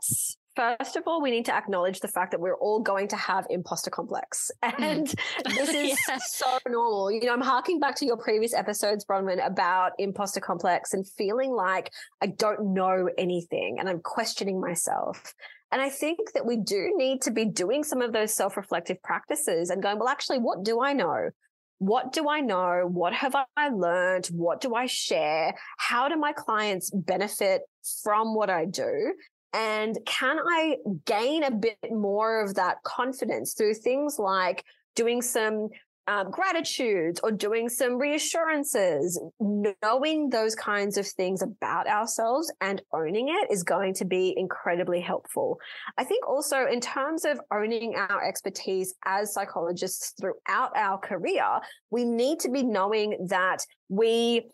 first 0.56 0.98
of 0.98 1.04
all, 1.08 1.22
we 1.22 1.32
need 1.32 1.46
to 1.46 1.54
acknowledge 1.54 2.02
the 2.02 2.08
fact 2.08 2.32
that 2.32 2.42
we're 2.42 2.58
all 2.58 2.82
going 2.82 3.08
to 3.08 3.16
have 3.16 3.48
imposter 3.50 3.90
complex. 3.90 4.52
And 4.62 5.08
mm. 5.08 5.56
this 5.56 5.70
is 5.70 6.00
yeah. 6.10 6.18
so 6.18 6.58
normal. 6.68 7.12
You 7.12 7.22
know, 7.26 7.34
I'm 7.34 7.42
harking 7.42 7.80
back 7.80 7.96
to 7.98 8.06
your 8.06 8.18
previous 8.18 8.54
episodes, 8.54 9.06
Bronwyn, 9.06 9.46
about 9.46 9.94
imposter 10.00 10.42
complex 10.42 10.94
and 10.94 11.08
feeling 11.08 11.52
like 11.52 11.92
I 12.22 12.28
don't 12.28 12.74
know 12.74 13.10
anything 13.18 13.78
and 13.80 13.88
I'm 13.88 14.02
questioning 14.02 14.60
myself. 14.60 15.34
And 15.72 15.82
I 15.82 15.90
think 15.90 16.34
that 16.34 16.46
we 16.46 16.58
do 16.58 16.94
need 16.96 17.22
to 17.24 17.32
be 17.32 17.46
doing 17.46 17.84
some 17.84 18.02
of 18.02 18.12
those 18.12 18.36
self 18.36 18.58
reflective 18.58 19.02
practices 19.04 19.70
and 19.70 19.84
going, 19.84 20.00
well, 20.00 20.08
actually, 20.08 20.40
what 20.40 20.64
do 20.64 20.82
I 20.82 20.94
know? 20.94 21.30
What 21.78 22.12
do 22.12 22.28
I 22.28 22.42
know? 22.42 22.90
What 22.92 23.14
have 23.14 23.36
I 23.56 23.70
learned? 23.70 24.28
What 24.28 24.62
do 24.62 24.76
I 24.76 24.88
share? 24.88 25.56
How 25.78 26.10
do 26.10 26.18
my 26.18 26.34
clients 26.34 26.90
benefit 26.90 27.62
from 28.04 28.36
what 28.36 28.50
I 28.50 28.66
do? 28.66 29.14
And 29.54 29.98
can 30.06 30.38
I 30.40 30.78
gain 31.06 31.44
a 31.44 31.52
bit 31.52 31.78
more 31.90 32.42
of 32.42 32.56
that 32.56 32.84
confidence 32.84 33.54
through 33.54 33.76
things 33.76 34.18
like 34.20 34.64
doing 34.96 35.22
some 35.22 35.70
um, 36.10 36.32
gratitudes 36.32 37.20
or 37.24 37.32
doing 37.32 37.70
some 37.70 38.00
reassurances, 38.00 39.22
knowing 39.40 40.32
those 40.32 40.56
kinds 40.56 40.98
of 40.98 41.08
things 41.08 41.44
about 41.44 41.88
ourselves 41.88 42.52
and 42.62 42.82
owning 42.92 43.30
it 43.30 43.52
is 43.52 43.62
going 43.62 43.94
to 43.94 44.06
be 44.06 44.34
incredibly 44.36 45.02
helpful. 45.02 45.60
I 46.00 46.04
think 46.04 46.28
also 46.28 46.66
in 46.66 46.82
terms 46.82 47.26
of 47.26 47.40
owning 47.54 47.96
our 47.96 48.26
expertise 48.26 48.96
as 49.06 49.34
psychologists 49.34 50.16
throughout 50.20 50.76
our 50.76 50.98
career, 50.98 51.46
we 51.92 52.06
need 52.06 52.40
to 52.40 52.50
be 52.50 52.64
knowing 52.64 53.28
that 53.30 53.64
we 53.88 54.50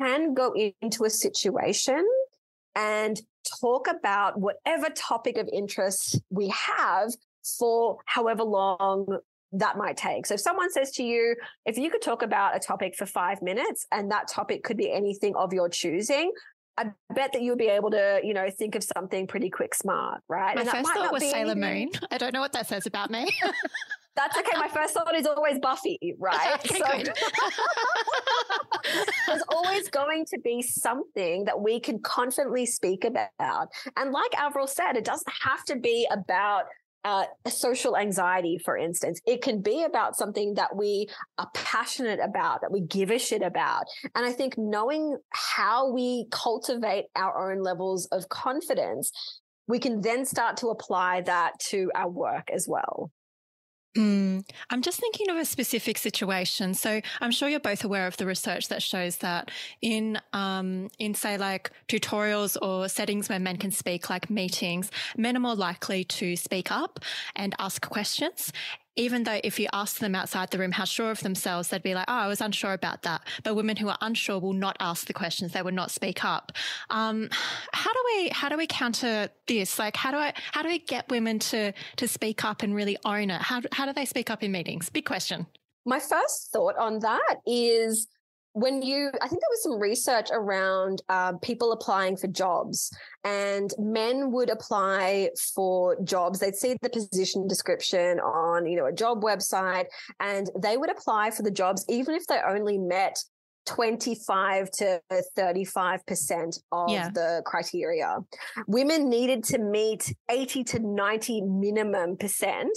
can 0.00 0.32
go 0.32 0.54
into 0.80 1.04
a 1.04 1.10
situation 1.10 2.08
and 2.74 3.20
talk 3.60 3.86
about 3.86 4.40
whatever 4.40 4.88
topic 4.94 5.36
of 5.36 5.46
interest 5.52 6.22
we 6.30 6.48
have 6.48 7.10
for 7.58 7.98
however 8.06 8.44
long 8.44 9.18
that 9.52 9.76
might 9.76 9.96
take. 9.96 10.26
So 10.26 10.34
if 10.34 10.40
someone 10.40 10.70
says 10.70 10.92
to 10.92 11.02
you, 11.02 11.34
if 11.66 11.76
you 11.76 11.90
could 11.90 12.02
talk 12.02 12.22
about 12.22 12.56
a 12.56 12.60
topic 12.60 12.94
for 12.96 13.06
five 13.06 13.42
minutes 13.42 13.86
and 13.90 14.10
that 14.10 14.28
topic 14.28 14.62
could 14.62 14.76
be 14.76 14.90
anything 14.90 15.34
of 15.36 15.52
your 15.52 15.68
choosing, 15.68 16.32
I 16.76 16.92
bet 17.14 17.32
that 17.32 17.42
you'll 17.42 17.56
be 17.56 17.66
able 17.66 17.90
to, 17.90 18.20
you 18.22 18.32
know, 18.32 18.48
think 18.48 18.74
of 18.74 18.82
something 18.84 19.26
pretty 19.26 19.50
quick 19.50 19.74
smart, 19.74 20.22
right? 20.28 20.54
My 20.54 20.62
and 20.62 20.70
first 20.70 20.92
thought 20.92 21.12
was 21.12 21.22
Sailor 21.22 21.52
anything. 21.52 21.90
Moon. 21.92 22.00
I 22.10 22.18
don't 22.18 22.32
know 22.32 22.40
what 22.40 22.52
that 22.52 22.68
says 22.68 22.86
about 22.86 23.10
me. 23.10 23.28
That's 24.16 24.36
okay. 24.36 24.58
My 24.58 24.68
first 24.68 24.94
thought 24.94 25.14
is 25.14 25.26
always 25.26 25.58
Buffy, 25.60 25.98
right? 26.18 26.58
Okay, 26.70 27.04
so 27.04 27.12
there's 29.26 29.42
always 29.48 29.88
going 29.88 30.24
to 30.26 30.38
be 30.40 30.62
something 30.62 31.44
that 31.44 31.60
we 31.60 31.78
can 31.80 32.00
confidently 32.00 32.66
speak 32.66 33.04
about. 33.04 33.68
And 33.96 34.10
like 34.10 34.32
Averil 34.32 34.66
said, 34.66 34.96
it 34.96 35.04
doesn't 35.04 35.32
have 35.42 35.64
to 35.66 35.76
be 35.76 36.08
about 36.10 36.64
uh, 37.04 37.24
social 37.48 37.96
anxiety, 37.96 38.58
for 38.64 38.76
instance. 38.76 39.20
It 39.26 39.42
can 39.42 39.62
be 39.62 39.84
about 39.84 40.16
something 40.16 40.54
that 40.54 40.76
we 40.76 41.08
are 41.38 41.48
passionate 41.54 42.20
about, 42.22 42.60
that 42.60 42.72
we 42.72 42.80
give 42.82 43.10
a 43.10 43.18
shit 43.18 43.42
about. 43.42 43.84
And 44.14 44.24
I 44.24 44.32
think 44.32 44.58
knowing 44.58 45.16
how 45.30 45.92
we 45.92 46.26
cultivate 46.30 47.06
our 47.16 47.50
own 47.50 47.62
levels 47.62 48.06
of 48.06 48.28
confidence, 48.28 49.10
we 49.66 49.78
can 49.78 50.00
then 50.00 50.24
start 50.24 50.56
to 50.58 50.68
apply 50.68 51.22
that 51.22 51.58
to 51.70 51.90
our 51.94 52.08
work 52.08 52.50
as 52.52 52.66
well. 52.68 53.10
Mm, 53.96 54.48
I'm 54.70 54.82
just 54.82 55.00
thinking 55.00 55.30
of 55.30 55.36
a 55.36 55.44
specific 55.44 55.98
situation. 55.98 56.74
So 56.74 57.00
I'm 57.20 57.32
sure 57.32 57.48
you're 57.48 57.58
both 57.58 57.82
aware 57.82 58.06
of 58.06 58.16
the 58.18 58.26
research 58.26 58.68
that 58.68 58.82
shows 58.82 59.16
that 59.16 59.50
in, 59.82 60.20
um, 60.32 60.90
in 61.00 61.14
say 61.14 61.36
like 61.36 61.72
tutorials 61.88 62.56
or 62.62 62.88
settings 62.88 63.28
where 63.28 63.40
men 63.40 63.56
can 63.56 63.72
speak, 63.72 64.08
like 64.08 64.30
meetings, 64.30 64.92
men 65.16 65.36
are 65.36 65.40
more 65.40 65.56
likely 65.56 66.04
to 66.04 66.36
speak 66.36 66.70
up 66.70 67.00
and 67.34 67.54
ask 67.58 67.88
questions 67.88 68.52
even 69.00 69.24
though 69.24 69.40
if 69.42 69.58
you 69.58 69.66
ask 69.72 69.98
them 69.98 70.14
outside 70.14 70.50
the 70.50 70.58
room 70.58 70.72
how 70.72 70.84
sure 70.84 71.10
of 71.10 71.20
themselves, 71.20 71.68
they'd 71.68 71.82
be 71.82 71.94
like, 71.94 72.04
oh, 72.06 72.12
I 72.12 72.28
was 72.28 72.40
unsure 72.42 72.74
about 72.74 73.02
that. 73.02 73.22
But 73.42 73.56
women 73.56 73.76
who 73.76 73.88
are 73.88 73.96
unsure 74.02 74.38
will 74.38 74.52
not 74.52 74.76
ask 74.78 75.06
the 75.06 75.14
questions. 75.14 75.52
They 75.52 75.62
would 75.62 75.74
not 75.74 75.90
speak 75.90 76.22
up. 76.22 76.52
Um, 76.90 77.30
how 77.72 77.92
do 77.92 77.98
we, 78.14 78.28
how 78.28 78.50
do 78.50 78.58
we 78.58 78.66
counter 78.66 79.30
this? 79.46 79.78
Like, 79.78 79.96
how 79.96 80.10
do 80.10 80.18
I, 80.18 80.34
how 80.52 80.62
do 80.62 80.68
we 80.68 80.80
get 80.80 81.08
women 81.08 81.38
to, 81.38 81.72
to 81.96 82.06
speak 82.06 82.44
up 82.44 82.62
and 82.62 82.74
really 82.74 82.98
own 83.06 83.30
it? 83.30 83.40
How, 83.40 83.62
how 83.72 83.86
do 83.86 83.94
they 83.94 84.04
speak 84.04 84.28
up 84.28 84.42
in 84.42 84.52
meetings? 84.52 84.90
Big 84.90 85.06
question. 85.06 85.46
My 85.86 85.98
first 85.98 86.50
thought 86.52 86.76
on 86.76 86.98
that 86.98 87.36
is 87.46 88.06
when 88.52 88.82
you, 88.82 89.10
I 89.20 89.28
think 89.28 89.40
there 89.40 89.50
was 89.50 89.62
some 89.62 89.78
research 89.78 90.28
around 90.32 91.02
uh, 91.08 91.34
people 91.38 91.72
applying 91.72 92.16
for 92.16 92.26
jobs, 92.26 92.90
and 93.24 93.72
men 93.78 94.32
would 94.32 94.50
apply 94.50 95.30
for 95.54 95.96
jobs. 96.02 96.40
They'd 96.40 96.56
see 96.56 96.76
the 96.80 96.90
position 96.90 97.46
description 97.46 98.18
on, 98.20 98.66
you 98.66 98.76
know, 98.76 98.86
a 98.86 98.92
job 98.92 99.22
website, 99.22 99.86
and 100.18 100.50
they 100.60 100.76
would 100.76 100.90
apply 100.90 101.30
for 101.30 101.42
the 101.42 101.50
jobs 101.50 101.84
even 101.88 102.14
if 102.14 102.26
they 102.26 102.40
only 102.46 102.78
met 102.78 103.22
25 103.66 104.70
to 104.70 105.00
35% 105.38 106.58
of 106.72 106.90
yeah. 106.90 107.10
the 107.10 107.42
criteria. 107.44 108.16
Women 108.66 109.08
needed 109.08 109.44
to 109.44 109.58
meet 109.58 110.12
80 110.28 110.64
to 110.64 110.78
90 110.80 111.42
minimum 111.42 112.16
percent 112.16 112.76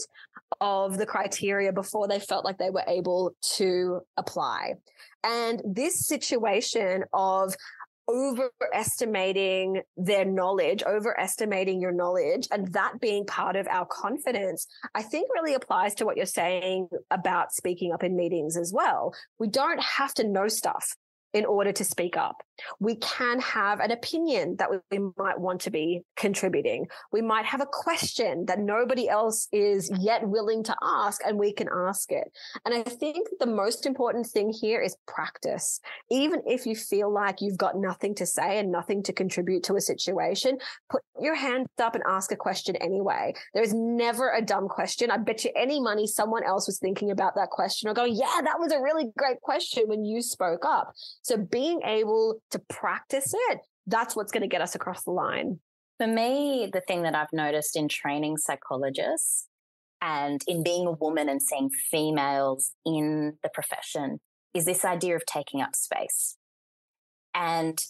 of 0.62 0.98
the 0.98 1.06
criteria 1.06 1.72
before 1.72 2.08
they 2.08 2.20
felt 2.20 2.46
like 2.46 2.58
they 2.58 2.70
were 2.70 2.84
able 2.88 3.36
to 3.56 4.02
apply. 4.18 4.74
And 5.24 5.62
this 5.66 6.08
situation 6.08 7.04
of 7.14 7.56
overestimating 8.10 9.82
their 9.96 10.26
knowledge, 10.26 10.84
overestimating 10.84 11.82
your 11.82 11.92
knowledge, 11.92 12.48
and 12.52 12.72
that 12.74 13.00
being 13.00 13.26
part 13.26 13.56
of 13.56 13.68
our 13.68 13.86
confidence, 13.86 14.68
I 14.94 15.02
think 15.04 15.30
really 15.34 15.54
applies 15.54 15.96
to 15.96 16.06
what 16.06 16.18
you're 16.18 16.26
saying 16.26 16.90
about 17.12 17.54
speaking 17.54 17.94
up 17.94 18.04
in 18.04 18.16
meetings 18.16 18.58
as 18.58 18.74
well. 18.74 19.14
We 19.40 19.48
don't 19.48 19.82
have 19.82 20.14
to 20.16 20.28
know 20.28 20.48
stuff 20.48 20.96
in 21.34 21.46
order 21.46 21.72
to 21.72 21.84
speak 21.84 22.16
up. 22.16 22.44
We 22.80 22.96
can 22.96 23.40
have 23.40 23.80
an 23.80 23.92
opinion 23.92 24.58
that 24.58 24.70
we 24.70 25.00
might 25.18 25.40
want 25.40 25.62
to 25.62 25.72
be 25.72 26.04
contributing. 26.16 26.88
We 27.12 27.22
might 27.22 27.46
have 27.46 27.62
a 27.62 27.68
question 27.70 28.46
that 28.46 28.60
nobody 28.60 29.10
else 29.10 29.48
is 29.52 29.92
yet 30.00 30.28
willing 30.28 30.64
to 30.66 30.76
ask 30.82 31.22
and 31.26 31.40
we 31.40 31.52
can 31.52 31.68
ask 31.74 32.12
it. 32.12 32.32
And 32.66 32.74
I 32.74 32.84
think 32.84 33.28
the 33.40 33.48
most 33.48 33.86
important 33.86 34.28
thing 34.28 34.54
here 34.54 34.82
is 34.82 34.96
practice. 35.08 35.80
Even 36.12 36.42
if 36.46 36.68
you 36.68 36.76
feel 36.76 37.12
like 37.12 37.42
you've 37.42 37.58
got 37.58 37.76
nothing 37.76 38.14
to 38.16 38.26
say 38.26 38.60
and 38.60 38.72
nothing 38.72 39.02
to 39.04 39.14
contribute 39.14 39.64
to 39.64 39.76
a 39.76 39.82
situation, 39.82 40.60
put 40.90 41.02
your 41.20 41.36
hand 41.36 41.66
up 41.80 41.96
and 41.96 42.04
ask 42.08 42.32
a 42.32 42.36
question 42.36 42.76
anyway. 42.76 43.34
There 43.56 43.64
is 43.64 43.74
never 43.74 44.32
a 44.32 44.42
dumb 44.42 44.68
question. 44.68 45.10
I 45.10 45.18
bet 45.18 45.44
you 45.44 45.52
any 45.56 45.80
money 45.80 46.06
someone 46.06 46.44
else 46.44 46.68
was 46.68 46.78
thinking 46.78 47.10
about 47.10 47.34
that 47.36 47.50
question 47.50 47.90
or 47.90 47.96
going, 47.96 48.16
yeah, 48.16 48.42
that 48.44 48.60
was 48.60 48.72
a 48.72 48.80
really 48.80 49.12
great 49.18 49.42
question 49.42 49.86
when 49.88 50.06
you 50.06 50.22
spoke 50.22 50.66
up. 50.66 50.94
So 51.24 51.38
being 51.38 51.82
able 51.84 52.42
to 52.52 52.60
practice 52.70 53.34
it, 53.50 53.60
that's 53.88 54.16
what's 54.16 54.32
going 54.32 54.42
to 54.42 54.48
get 54.48 54.62
us 54.62 54.76
across 54.76 55.04
the 55.04 55.12
line. 55.12 55.60
For 55.98 56.08
me, 56.08 56.70
the 56.72 56.82
thing 56.82 57.04
that 57.04 57.16
I've 57.16 57.34
noticed 57.34 57.76
in 57.76 57.88
training 57.88 58.38
psychologists 58.38 59.48
and 60.02 60.42
in 60.48 60.64
being 60.64 60.86
a 60.86 60.92
woman 60.92 61.30
and 61.30 61.42
seeing 61.42 61.70
females 61.70 62.74
in 62.86 63.38
the 63.42 63.50
profession 63.54 64.20
is 64.54 64.66
this 64.66 64.84
idea 64.84 65.16
of 65.16 65.26
taking 65.26 65.62
up 65.62 65.76
space. 65.76 66.38
And 67.34 67.84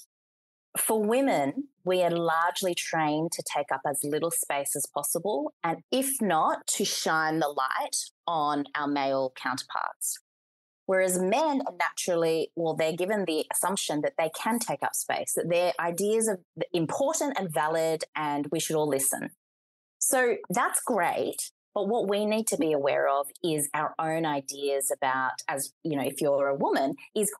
for 0.78 1.04
women, 1.04 1.70
we 1.84 2.02
are 2.04 2.12
largely 2.12 2.74
trained 2.76 3.32
to 3.34 3.44
take 3.44 3.72
up 3.74 3.82
as 3.88 4.04
little 4.04 4.32
space 4.32 4.76
as 4.76 4.86
possible, 4.86 5.54
and 5.64 5.80
if 5.92 6.22
not, 6.22 6.66
to 6.68 6.86
shine 6.86 7.40
the 7.40 7.50
light 7.50 7.98
on 8.26 8.66
our 8.76 8.88
male 8.88 9.34
counterparts. 9.36 10.20
Whereas 10.86 11.18
men 11.18 11.62
are 11.66 11.76
naturally, 11.80 12.52
well, 12.56 12.76
they're 12.76 12.96
given 12.96 13.26
the 13.26 13.46
assumption 13.54 14.02
that 14.02 14.14
they 14.18 14.30
can 14.36 14.60
take 14.60 14.84
up 14.84 14.96
space, 14.96 15.34
that 15.36 15.50
their 15.50 15.74
ideas 15.80 16.28
are 16.28 16.40
important 16.74 17.38
and 17.40 17.54
valid, 17.54 18.04
and 18.16 18.48
we 18.52 18.60
should 18.60 18.76
all 18.76 18.88
listen. 18.88 19.30
So 20.00 20.36
that's 20.50 20.82
great. 20.82 21.52
But 21.74 21.88
what 21.88 22.08
we 22.08 22.26
need 22.26 22.48
to 22.48 22.58
be 22.58 22.72
aware 22.72 23.08
of 23.08 23.28
is 23.44 23.70
our 23.74 23.96
own 23.98 24.26
ideas 24.26 24.92
about, 24.96 25.32
as 25.48 25.72
you 25.84 25.96
know, 25.96 26.04
if 26.04 26.22
you're 26.22 26.50
a 26.50 26.56
woman, 26.56 26.96
is 27.16 27.32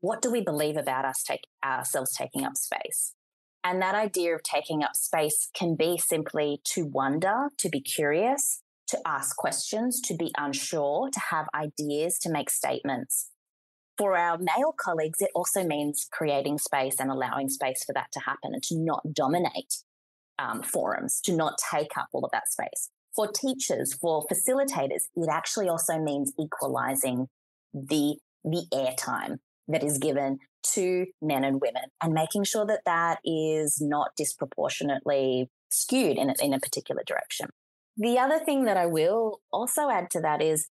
what 0.00 0.20
do 0.20 0.30
we 0.30 0.40
believe 0.40 0.76
about 0.76 1.04
us 1.04 1.22
take 1.22 1.46
ourselves 1.64 2.14
taking 2.14 2.44
up 2.44 2.56
space? 2.56 3.14
And 3.62 3.80
that 3.80 3.94
idea 3.94 4.34
of 4.34 4.42
taking 4.42 4.82
up 4.82 4.96
space 4.96 5.48
can 5.54 5.76
be 5.76 5.98
simply 5.98 6.60
to 6.72 6.84
wonder, 6.84 7.50
to 7.58 7.68
be 7.68 7.80
curious, 7.80 8.62
to 8.90 8.98
ask 9.06 9.36
questions, 9.36 10.00
to 10.02 10.14
be 10.14 10.32
unsure, 10.36 11.08
to 11.10 11.20
have 11.30 11.46
ideas, 11.54 12.18
to 12.20 12.30
make 12.30 12.50
statements. 12.50 13.30
For 13.98 14.16
our 14.16 14.38
male 14.38 14.74
colleagues, 14.78 15.20
it 15.20 15.30
also 15.34 15.62
means 15.62 16.06
creating 16.10 16.58
space 16.58 16.96
and 16.98 17.10
allowing 17.10 17.48
space 17.48 17.84
for 17.84 17.92
that 17.92 18.10
to 18.12 18.20
happen 18.20 18.54
and 18.54 18.62
to 18.64 18.78
not 18.78 19.02
dominate 19.12 19.82
um, 20.38 20.62
forums, 20.62 21.20
to 21.24 21.36
not 21.36 21.58
take 21.70 21.96
up 21.98 22.08
all 22.12 22.24
of 22.24 22.30
that 22.32 22.48
space. 22.48 22.88
For 23.14 23.30
teachers, 23.30 23.92
for 23.94 24.24
facilitators, 24.26 25.02
it 25.16 25.28
actually 25.30 25.68
also 25.68 25.98
means 25.98 26.32
equalizing 26.40 27.28
the, 27.74 28.16
the 28.44 28.64
airtime 28.72 29.38
that 29.68 29.84
is 29.84 29.98
given 29.98 30.38
to 30.62 31.06
men 31.20 31.44
and 31.44 31.60
women 31.60 31.84
and 32.02 32.12
making 32.12 32.44
sure 32.44 32.66
that 32.66 32.82
that 32.86 33.18
is 33.24 33.80
not 33.80 34.10
disproportionately 34.16 35.48
skewed 35.70 36.16
in 36.16 36.30
a, 36.30 36.34
in 36.42 36.54
a 36.54 36.60
particular 36.60 37.02
direction. 37.06 37.48
The 38.00 38.18
other 38.18 38.38
thing 38.38 38.64
that 38.64 38.78
I 38.78 38.86
will 38.86 39.42
also 39.52 39.90
add 39.90 40.08
to 40.12 40.20
that 40.22 40.40
is 40.40 40.68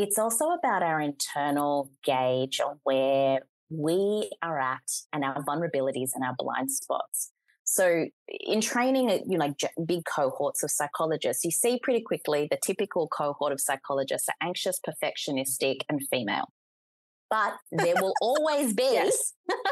it's 0.00 0.18
also 0.18 0.46
about 0.46 0.82
our 0.82 1.00
internal 1.00 1.92
gauge 2.02 2.58
on 2.58 2.80
where 2.82 3.42
we 3.70 4.28
are 4.42 4.58
at 4.58 4.82
and 5.12 5.24
our 5.24 5.44
vulnerabilities 5.44 6.10
and 6.12 6.24
our 6.24 6.34
blind 6.36 6.72
spots. 6.72 7.30
So 7.62 8.06
in 8.28 8.60
training, 8.60 9.12
uh, 9.12 9.18
you 9.28 9.38
know, 9.38 9.46
like 9.46 9.54
big 9.86 10.02
cohorts 10.04 10.64
of 10.64 10.72
psychologists, 10.72 11.44
you 11.44 11.52
see 11.52 11.78
pretty 11.80 12.00
quickly 12.00 12.48
the 12.50 12.58
typical 12.60 13.06
cohort 13.06 13.52
of 13.52 13.60
psychologists 13.60 14.28
are 14.28 14.34
anxious, 14.44 14.80
perfectionistic, 14.84 15.82
and 15.88 16.00
female. 16.08 16.48
But 17.30 17.54
there 17.70 17.94
will 17.94 18.14
always 18.20 18.74
be, 18.74 19.08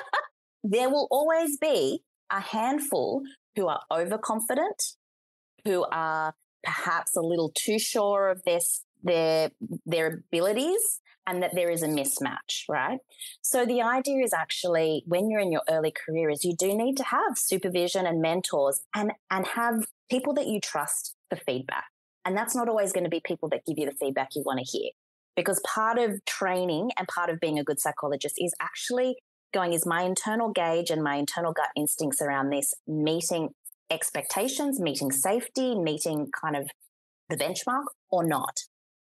there 0.62 0.88
will 0.88 1.08
always 1.10 1.58
be 1.58 2.04
a 2.30 2.40
handful 2.40 3.22
who 3.56 3.66
are 3.66 3.80
overconfident, 3.90 4.80
who 5.64 5.84
are 5.90 6.34
perhaps 6.62 7.16
a 7.16 7.20
little 7.20 7.52
too 7.54 7.78
sure 7.78 8.30
of 8.30 8.42
their 8.44 8.60
their 9.02 9.50
their 9.86 10.22
abilities 10.30 11.00
and 11.26 11.42
that 11.42 11.54
there 11.54 11.70
is 11.70 11.82
a 11.82 11.88
mismatch, 11.88 12.64
right? 12.68 12.98
So 13.42 13.64
the 13.64 13.82
idea 13.82 14.24
is 14.24 14.32
actually 14.32 15.04
when 15.06 15.30
you're 15.30 15.40
in 15.40 15.52
your 15.52 15.62
early 15.68 15.92
career 15.92 16.30
is 16.30 16.44
you 16.44 16.54
do 16.56 16.76
need 16.76 16.96
to 16.96 17.04
have 17.04 17.36
supervision 17.36 18.06
and 18.06 18.20
mentors 18.20 18.82
and 18.94 19.12
and 19.30 19.46
have 19.46 19.86
people 20.10 20.34
that 20.34 20.46
you 20.46 20.60
trust 20.60 21.14
for 21.28 21.36
feedback. 21.36 21.84
And 22.24 22.36
that's 22.36 22.54
not 22.54 22.68
always 22.68 22.92
going 22.92 23.04
to 23.04 23.10
be 23.10 23.20
people 23.24 23.48
that 23.50 23.64
give 23.64 23.78
you 23.78 23.86
the 23.86 23.96
feedback 23.96 24.30
you 24.34 24.42
want 24.44 24.58
to 24.58 24.64
hear. 24.64 24.90
Because 25.36 25.60
part 25.66 25.98
of 25.98 26.22
training 26.26 26.90
and 26.98 27.08
part 27.08 27.30
of 27.30 27.40
being 27.40 27.58
a 27.58 27.64
good 27.64 27.80
psychologist 27.80 28.34
is 28.38 28.52
actually 28.60 29.16
going, 29.54 29.72
is 29.72 29.86
my 29.86 30.02
internal 30.02 30.50
gauge 30.50 30.90
and 30.90 31.02
my 31.02 31.16
internal 31.16 31.52
gut 31.52 31.68
instincts 31.76 32.20
around 32.20 32.50
this 32.50 32.74
meeting 32.86 33.50
expectations, 33.90 34.80
meeting 34.80 35.10
safety, 35.10 35.74
meeting 35.74 36.30
kind 36.40 36.56
of 36.56 36.68
the 37.28 37.36
benchmark 37.36 37.84
or 38.10 38.26
not. 38.26 38.60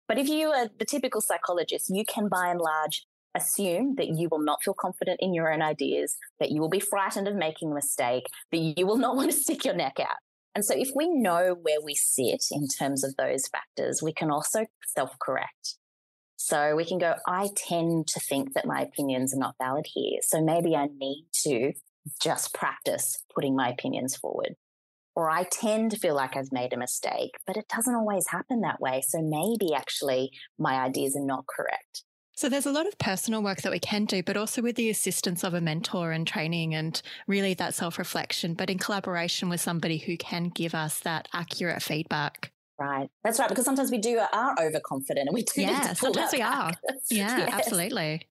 But 0.09 0.19
if 0.19 0.29
you 0.29 0.49
are 0.49 0.69
the 0.79 0.85
typical 0.85 1.21
psychologist, 1.21 1.91
you 1.91 2.05
can 2.05 2.29
by 2.29 2.49
and 2.49 2.61
large 2.61 3.07
assume 3.35 3.97
that 3.97 4.11
you 4.11 4.29
will 4.31 4.43
not 4.43 4.63
feel 4.63 4.75
confident 4.75 5.19
in 5.21 5.35
your 5.35 5.53
own 5.53 5.63
ideas, 5.63 6.17
that 6.39 6.51
you 6.51 6.61
will 6.61 6.69
be 6.69 6.81
frightened 6.81 7.27
of 7.27 7.35
making 7.35 7.73
a 7.73 7.75
mistake, 7.75 8.27
that 8.53 8.75
you 8.77 8.87
will 8.87 8.97
not 9.05 9.17
want 9.17 9.31
to 9.31 9.37
stick 9.37 9.65
your 9.65 9.75
neck 9.75 9.99
out. 10.01 10.17
And 10.55 10.65
so 10.65 10.75
if 10.77 10.91
we 10.95 11.09
know 11.09 11.57
where 11.63 11.81
we 11.83 11.97
sit 11.97 12.45
in 12.53 12.69
terms 12.69 13.03
of 13.03 13.17
those 13.17 13.49
factors, 13.49 14.03
we 14.03 14.13
can 14.13 14.31
also 14.31 14.67
self 14.87 15.19
correct. 15.19 15.77
So 16.37 16.77
we 16.77 16.85
can 16.85 16.99
go, 16.99 17.15
I 17.27 17.49
tend 17.57 18.07
to 18.09 18.21
think 18.21 18.53
that 18.53 18.67
my 18.67 18.83
opinions 18.83 19.35
are 19.35 19.39
not 19.39 19.55
valid 19.61 19.87
here. 19.93 20.19
So 20.23 20.43
maybe 20.43 20.77
I 20.77 20.89
need 20.95 21.27
to 21.45 21.73
just 22.23 22.53
practice 22.53 23.25
putting 23.35 23.57
my 23.57 23.71
opinions 23.71 24.15
forward 24.15 24.55
or 25.15 25.31
I 25.31 25.45
tend 25.45 25.93
to 25.93 25.99
feel 25.99 26.15
like 26.15 26.37
I've 26.37 26.53
made 26.53 26.73
a 26.73 26.79
mistake, 26.79 27.37
but 27.47 27.57
it 27.57 27.67
doesn't 27.69 27.95
always 27.95 28.27
happen 28.29 28.61
that 28.63 28.81
way. 28.81 29.03
So 29.07 29.21
maybe 29.23 29.75
actually 29.75 30.31
my 30.59 30.75
ideas 30.75 31.17
are 31.17 31.25
not 31.25 31.47
correct. 31.47 32.05
So 32.37 32.49
there's 32.49 32.67
a 32.67 32.73
lot 32.73 32.89
of 32.89 32.99
personal 32.99 33.45
work 33.45 33.63
that 33.63 33.71
we 33.71 33.79
can 33.79 34.07
do, 34.07 34.21
but 34.23 34.37
also 34.37 34.61
with 34.61 34.75
the 34.75 34.91
assistance 34.91 35.45
of 35.45 35.55
a 35.55 35.61
mentor 35.61 36.11
and 36.11 36.27
training 36.27 36.75
and 36.75 37.01
really 37.29 37.55
that 37.55 37.75
self 37.75 37.97
reflection, 37.97 38.55
but 38.55 38.71
in 38.71 38.79
collaboration 38.79 39.49
with 39.49 39.61
somebody 39.61 39.99
who 39.99 40.17
can 40.17 40.49
give 40.49 40.75
us 40.75 40.99
that 41.01 41.29
accurate 41.33 41.81
feedback. 41.81 42.51
Right. 42.77 43.09
That's 43.23 43.39
right. 43.39 43.49
Because 43.49 43.65
sometimes 43.65 43.93
we 43.93 43.99
do 43.99 44.19
uh, 44.19 44.27
are 44.33 44.57
overconfident 44.61 45.29
and 45.29 45.35
we 45.35 45.45
do. 45.45 45.63
Yeah, 45.63 45.93
sometimes 45.93 46.33
we 46.33 46.43
are. 46.43 46.73
Yeah, 47.11 47.37
yes. 47.39 47.51
absolutely. 47.53 48.27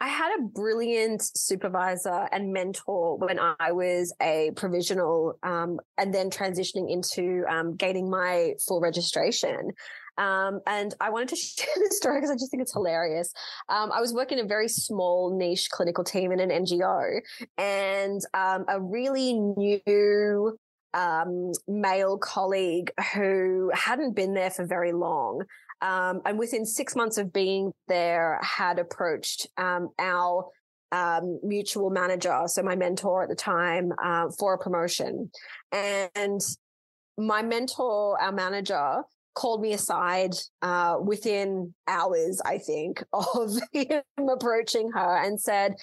I 0.00 0.08
had 0.08 0.38
a 0.38 0.42
brilliant 0.42 1.22
supervisor 1.22 2.28
and 2.30 2.52
mentor 2.52 3.16
when 3.16 3.38
I 3.38 3.72
was 3.72 4.14
a 4.20 4.50
provisional 4.54 5.38
um, 5.42 5.80
and 5.96 6.12
then 6.12 6.28
transitioning 6.28 6.90
into 6.90 7.44
um, 7.48 7.76
gaining 7.76 8.10
my 8.10 8.54
full 8.66 8.80
registration. 8.80 9.72
Um, 10.18 10.60
and 10.66 10.94
I 11.00 11.10
wanted 11.10 11.28
to 11.28 11.36
share 11.36 11.74
this 11.76 11.96
story 11.96 12.18
because 12.18 12.30
I 12.30 12.34
just 12.34 12.50
think 12.50 12.62
it's 12.62 12.72
hilarious. 12.72 13.32
Um, 13.68 13.90
I 13.90 14.00
was 14.00 14.12
working 14.12 14.38
in 14.38 14.44
a 14.44 14.48
very 14.48 14.68
small 14.68 15.36
niche 15.36 15.70
clinical 15.70 16.04
team 16.04 16.30
in 16.32 16.40
an 16.40 16.50
NGO, 16.50 17.20
and 17.56 18.20
um, 18.34 18.64
a 18.68 18.80
really 18.80 19.34
new 19.34 20.58
um, 20.94 21.52
male 21.68 22.18
colleague 22.18 22.90
who 23.14 23.70
hadn't 23.74 24.16
been 24.16 24.34
there 24.34 24.50
for 24.50 24.66
very 24.66 24.92
long. 24.92 25.42
Um, 25.80 26.22
and 26.24 26.38
within 26.38 26.64
six 26.64 26.96
months 26.96 27.18
of 27.18 27.32
being 27.32 27.72
there, 27.88 28.40
had 28.42 28.78
approached 28.78 29.46
um, 29.58 29.90
our 29.98 30.48
um, 30.92 31.40
mutual 31.42 31.90
manager, 31.90 32.42
so 32.46 32.62
my 32.62 32.76
mentor 32.76 33.24
at 33.24 33.28
the 33.28 33.34
time, 33.34 33.92
uh, 34.02 34.28
for 34.38 34.54
a 34.54 34.58
promotion. 34.58 35.30
And 35.72 36.40
my 37.18 37.42
mentor, 37.42 38.20
our 38.20 38.32
manager, 38.32 39.02
called 39.34 39.60
me 39.60 39.74
aside 39.74 40.34
uh, 40.62 40.96
within 41.00 41.74
hours, 41.86 42.40
I 42.44 42.58
think, 42.58 43.04
of 43.12 43.52
him 43.72 44.02
approaching 44.28 44.90
her 44.92 45.16
and 45.22 45.40
said, 45.40 45.74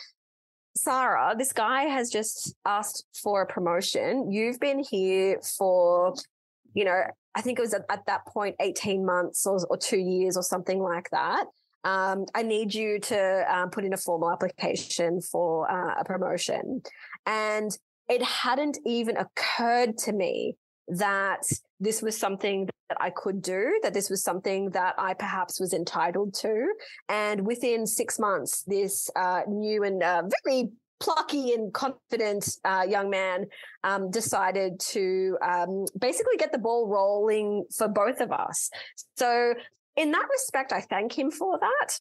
Sahra, 0.76 1.36
this 1.38 1.54
guy 1.54 1.84
has 1.84 2.10
just 2.10 2.56
asked 2.66 3.06
for 3.14 3.44
a 3.44 3.46
promotion. 3.46 4.32
You've 4.32 4.60
been 4.60 4.80
here 4.80 5.40
for, 5.58 6.16
you 6.74 6.84
know, 6.84 7.04
I 7.36 7.42
think 7.42 7.60
it 7.60 7.62
was 7.62 7.74
at, 7.74 7.86
at 7.90 8.06
that 8.06 8.26
point 8.28 8.56
18 8.60 9.06
months 9.06 9.46
or, 9.46 9.60
or, 9.70 9.78
two 9.78 9.98
years 9.98 10.38
or 10.38 10.44
something 10.44 10.80
like 10.80 11.10
that. 11.12 11.46
Um, 11.84 12.26
I 12.34 12.44
need 12.44 12.74
you 12.74 13.00
to 13.00 13.46
um, 13.54 13.70
put 13.70 13.84
in 13.84 13.94
a 13.94 13.98
formal 13.98 14.32
application 14.32 15.20
for 15.22 15.70
uh, 15.70 16.00
a 16.00 16.06
promotion. 16.06 16.82
And 17.26 17.78
it 18.10 18.24
hadn't 18.24 18.78
even 18.86 19.18
occurred 19.18 19.98
to 20.00 20.14
me 20.14 20.56
that 20.88 21.42
this 21.80 22.02
was 22.02 22.18
something 22.18 22.70
that 22.90 22.98
I 23.02 23.10
could 23.10 23.42
do, 23.42 23.80
that 23.84 23.94
this 23.94 24.10
was 24.10 24.24
something 24.24 24.70
that 24.72 24.96
I 24.98 25.14
perhaps 25.14 25.60
was 25.60 25.74
entitled 25.74 26.34
to. 26.36 26.74
And 27.10 27.46
within 27.48 27.88
six 27.88 28.20
months, 28.20 28.64
this 28.64 29.10
uh, 29.16 29.42
new 29.48 29.84
and 29.84 30.04
uh, 30.04 30.24
very 30.46 30.70
plucky 31.00 31.54
and 31.54 31.74
confident 31.74 32.58
uh, 32.64 32.86
young 32.88 33.10
man 33.10 33.46
um, 33.84 34.10
decided 34.12 34.80
to 34.80 35.38
um, 35.42 35.86
basically 36.00 36.38
get 36.38 36.52
the 36.52 36.58
ball 36.58 36.88
rolling 36.88 37.66
for 37.76 37.88
both 37.88 38.20
of 38.20 38.32
us. 38.32 38.70
So, 39.18 39.54
in 39.96 40.12
that 40.12 40.26
respect, 40.32 40.74
I 40.74 40.82
thank 40.82 41.18
him 41.18 41.30
for 41.30 41.60
that. 41.60 42.00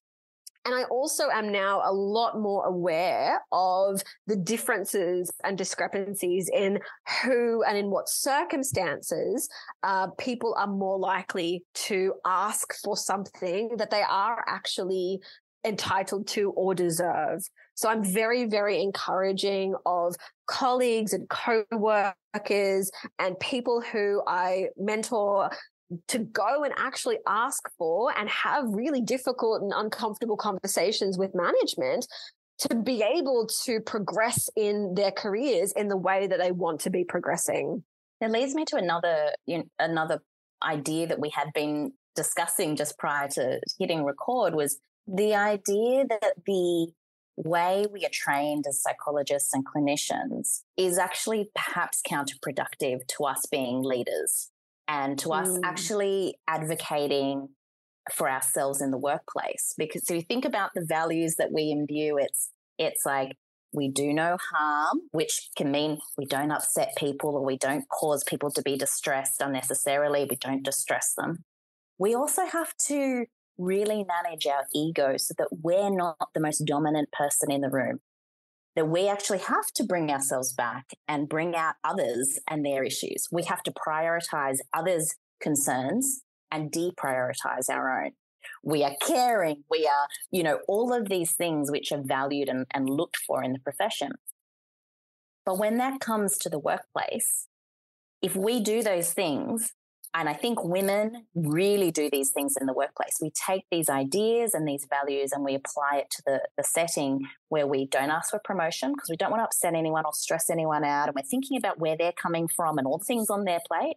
And 0.65 0.75
I 0.75 0.85
also 0.85 1.29
am 1.29 1.51
now 1.51 1.83
a 1.85 1.93
lot 1.93 2.39
more 2.39 2.67
aware 2.67 3.43
of 3.51 4.01
the 4.29 4.37
differences 4.37 5.31
and 5.43 5.59
discrepancies 5.59 6.49
in 6.55 6.79
who 7.25 7.65
and 7.65 7.77
in 7.77 7.91
what 7.91 8.09
circumstances 8.09 9.49
uh, 9.83 10.09
people 10.19 10.55
are 10.57 10.69
more 10.69 10.99
likely 10.99 11.65
to 11.75 12.15
ask 12.25 12.75
for 12.85 12.97
something 12.97 13.77
that 13.77 13.91
they 13.91 14.03
are 14.03 14.45
actually 14.47 15.19
entitled 15.65 16.29
to 16.29 16.51
or 16.51 16.75
deserve. 16.75 17.43
So 17.75 17.89
I'm 17.89 18.05
very, 18.05 18.47
very 18.47 18.81
encouraging 18.83 19.75
of 19.87 20.15
colleagues 20.47 21.13
and 21.13 21.29
co-workers 21.29 22.91
and 23.19 23.39
people 23.41 23.81
who 23.81 24.23
I 24.27 24.69
mentor 24.77 25.51
to 26.09 26.19
go 26.19 26.65
and 26.65 26.73
actually 26.77 27.19
ask 27.27 27.63
for 27.77 28.17
and 28.17 28.29
have 28.29 28.65
really 28.69 29.03
difficult 29.03 29.63
and 29.63 29.73
uncomfortable 29.75 30.37
conversations 30.37 31.19
with 31.19 31.35
management 31.35 32.07
to 32.59 32.75
be 32.77 33.03
able 33.03 33.49
to 33.65 33.81
progress 33.81 34.49
in 34.57 34.95
their 34.95 35.11
careers 35.11 35.73
in 35.73 35.89
the 35.89 35.97
way 35.97 36.27
that 36.27 36.39
they 36.39 36.53
want 36.53 36.81
to 36.81 36.91
be 36.91 37.05
progressing. 37.05 37.83
It 38.21 38.31
leads 38.31 38.55
me 38.55 38.65
to 38.67 38.77
another 38.77 39.31
you 39.47 39.59
know, 39.59 39.65
another 39.79 40.21
idea 40.63 41.09
that 41.09 41.19
we 41.19 41.31
had 41.31 41.49
been 41.55 41.93
discussing 42.15 42.77
just 42.77 42.99
prior 42.99 43.29
to 43.29 43.61
hitting 43.79 44.05
record 44.05 44.55
was 44.55 44.79
the 45.07 45.35
idea 45.35 46.05
that 46.09 46.35
the 46.47 46.89
way 47.37 47.87
we 47.91 48.05
are 48.05 48.11
trained 48.13 48.67
as 48.69 48.83
psychologists 48.83 49.55
and 49.55 49.65
clinicians 49.67 50.63
is 50.77 50.99
actually 50.99 51.51
perhaps 51.55 52.01
counterproductive 52.07 53.07
to 53.09 53.25
us 53.25 53.47
being 53.51 53.83
leaders 53.83 54.51
and 54.89 55.19
to 55.19 55.33
us 55.33 55.49
mm. 55.49 55.61
actually 55.65 56.37
advocating 56.47 57.49
for 58.13 58.29
ourselves 58.29 58.83
in 58.83 58.91
the 58.91 58.99
workplace. 58.99 59.75
Because 59.79 60.03
if 60.11 60.17
you 60.17 60.23
think 60.23 60.45
about 60.45 60.71
the 60.75 60.85
values 60.85 61.37
that 61.37 61.53
we 61.53 61.71
imbue, 61.71 62.19
it's 62.19 62.51
it's 62.79 63.07
like 63.07 63.37
we 63.73 63.89
do 63.89 64.13
no 64.13 64.37
harm, 64.53 65.01
which 65.13 65.49
can 65.57 65.71
mean 65.71 65.99
we 66.19 66.27
don't 66.27 66.51
upset 66.51 66.95
people 66.97 67.37
or 67.37 67.45
we 67.45 67.57
don't 67.57 67.89
cause 67.89 68.23
people 68.25 68.51
to 68.51 68.63
be 68.63 68.77
distressed 68.77 69.41
unnecessarily. 69.41 70.27
We 70.29 70.37
don't 70.37 70.63
distress 70.63 71.15
them. 71.17 71.45
We 71.99 72.15
also 72.15 72.45
have 72.45 72.75
to 72.89 73.27
really 73.63 74.05
manage 74.05 74.47
our 74.47 74.67
ego 74.75 75.17
so 75.17 75.35
that 75.39 75.49
we're 75.51 75.91
not 75.91 76.29
the 76.35 76.41
most 76.41 76.65
dominant 76.67 77.11
person 77.13 77.51
in 77.51 77.61
the 77.61 77.71
room 77.71 78.01
that 78.75 78.89
we 78.89 79.09
actually 79.09 79.39
have 79.39 79.67
to 79.75 79.85
bring 79.85 80.11
ourselves 80.11 80.53
back 80.53 80.93
and 81.07 81.29
bring 81.29 81.55
out 81.55 81.75
others 81.85 82.39
and 82.49 82.65
their 82.65 82.83
issues. 82.83 83.29
We 83.31 83.45
have 83.45 83.63
to 83.65 83.73
prioritize 83.73 84.59
others' 84.73 85.15
concerns 85.41 86.23
and 86.51 86.73
deprioritize 86.73 87.69
our 87.71 88.05
own. 88.05 88.13
We 88.63 88.83
are 88.83 88.97
caring. 89.07 89.65
We 89.71 89.87
are, 89.87 90.09
you 90.31 90.43
know, 90.43 90.61
all 90.67 90.93
of 90.93 91.09
these 91.09 91.33
things 91.35 91.71
which 91.71 91.93
are 91.93 92.03
valued 92.03 92.49
and, 92.49 92.67
and 92.73 92.89
looked 92.89 93.17
for 93.17 93.43
in 93.43 93.53
the 93.53 93.59
profession. 93.59 94.13
But 95.45 95.59
when 95.59 95.77
that 95.79 96.01
comes 96.01 96.39
to 96.39 96.49
the 96.49 96.59
workplace, 96.59 97.49
if 98.21 98.35
we 98.37 98.61
do 98.61 98.83
those 98.83 99.13
things 99.13 99.73
and 100.15 100.29
I 100.29 100.35
think 100.35 100.63
women 100.63 101.25
really 101.35 101.91
do 101.91 102.11
these 102.11 102.31
things 102.31 102.55
in 102.61 102.67
the 102.67 102.75
workplace. 102.75 103.17
We 103.21 103.31
take 103.31 103.65
these 103.71 103.89
ideas 103.89 104.53
and 104.53 104.69
these 104.69 104.87
values 104.89 105.33
and 105.33 105.43
we 105.43 105.55
apply 105.55 106.01
it 106.01 106.11
to 106.11 106.23
the, 106.27 106.41
the 106.59 106.65
setting 106.65 107.27
where 107.49 107.67
we 107.67 107.87
don't 107.87 108.11
ask 108.11 108.31
for 108.31 108.41
promotion 108.45 108.93
because 108.93 109.09
we 109.09 109.17
don't 109.17 109.31
want 109.31 109.41
to 109.41 109.45
upset 109.45 109.75
anyone 109.75 110.05
or 110.05 110.13
stress 110.13 110.51
anyone 110.51 110.85
out. 110.85 111.09
And 111.09 111.15
we're 111.15 111.23
thinking 111.23 111.57
about 111.57 111.79
where 111.79 111.97
they're 111.97 112.13
coming 112.13 112.47
from 112.47 112.77
and 112.77 112.87
all 112.87 112.99
the 112.99 113.07
things 113.07 113.31
on 113.31 113.45
their 113.45 113.61
plate. 113.67 113.97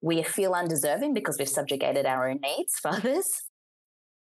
We 0.00 0.22
feel 0.22 0.54
undeserving 0.54 1.14
because 1.14 1.36
we've 1.36 1.48
subjugated 1.48 2.06
our 2.06 2.30
own 2.30 2.38
needs 2.40 2.74
for 2.78 2.88
others. 2.92 3.26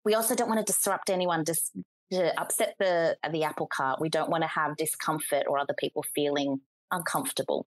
We 0.06 0.14
also 0.14 0.34
don't 0.34 0.48
want 0.48 0.66
to 0.66 0.72
disrupt 0.72 1.10
anyone, 1.10 1.44
just 1.44 1.72
to 2.12 2.40
upset 2.40 2.76
the, 2.78 3.18
the 3.30 3.42
apple 3.42 3.68
cart. 3.70 4.00
We 4.00 4.08
don't 4.08 4.30
want 4.30 4.42
to 4.42 4.48
have 4.48 4.78
discomfort 4.78 5.44
or 5.46 5.58
other 5.58 5.74
people 5.78 6.02
feeling 6.14 6.60
uncomfortable. 6.90 7.66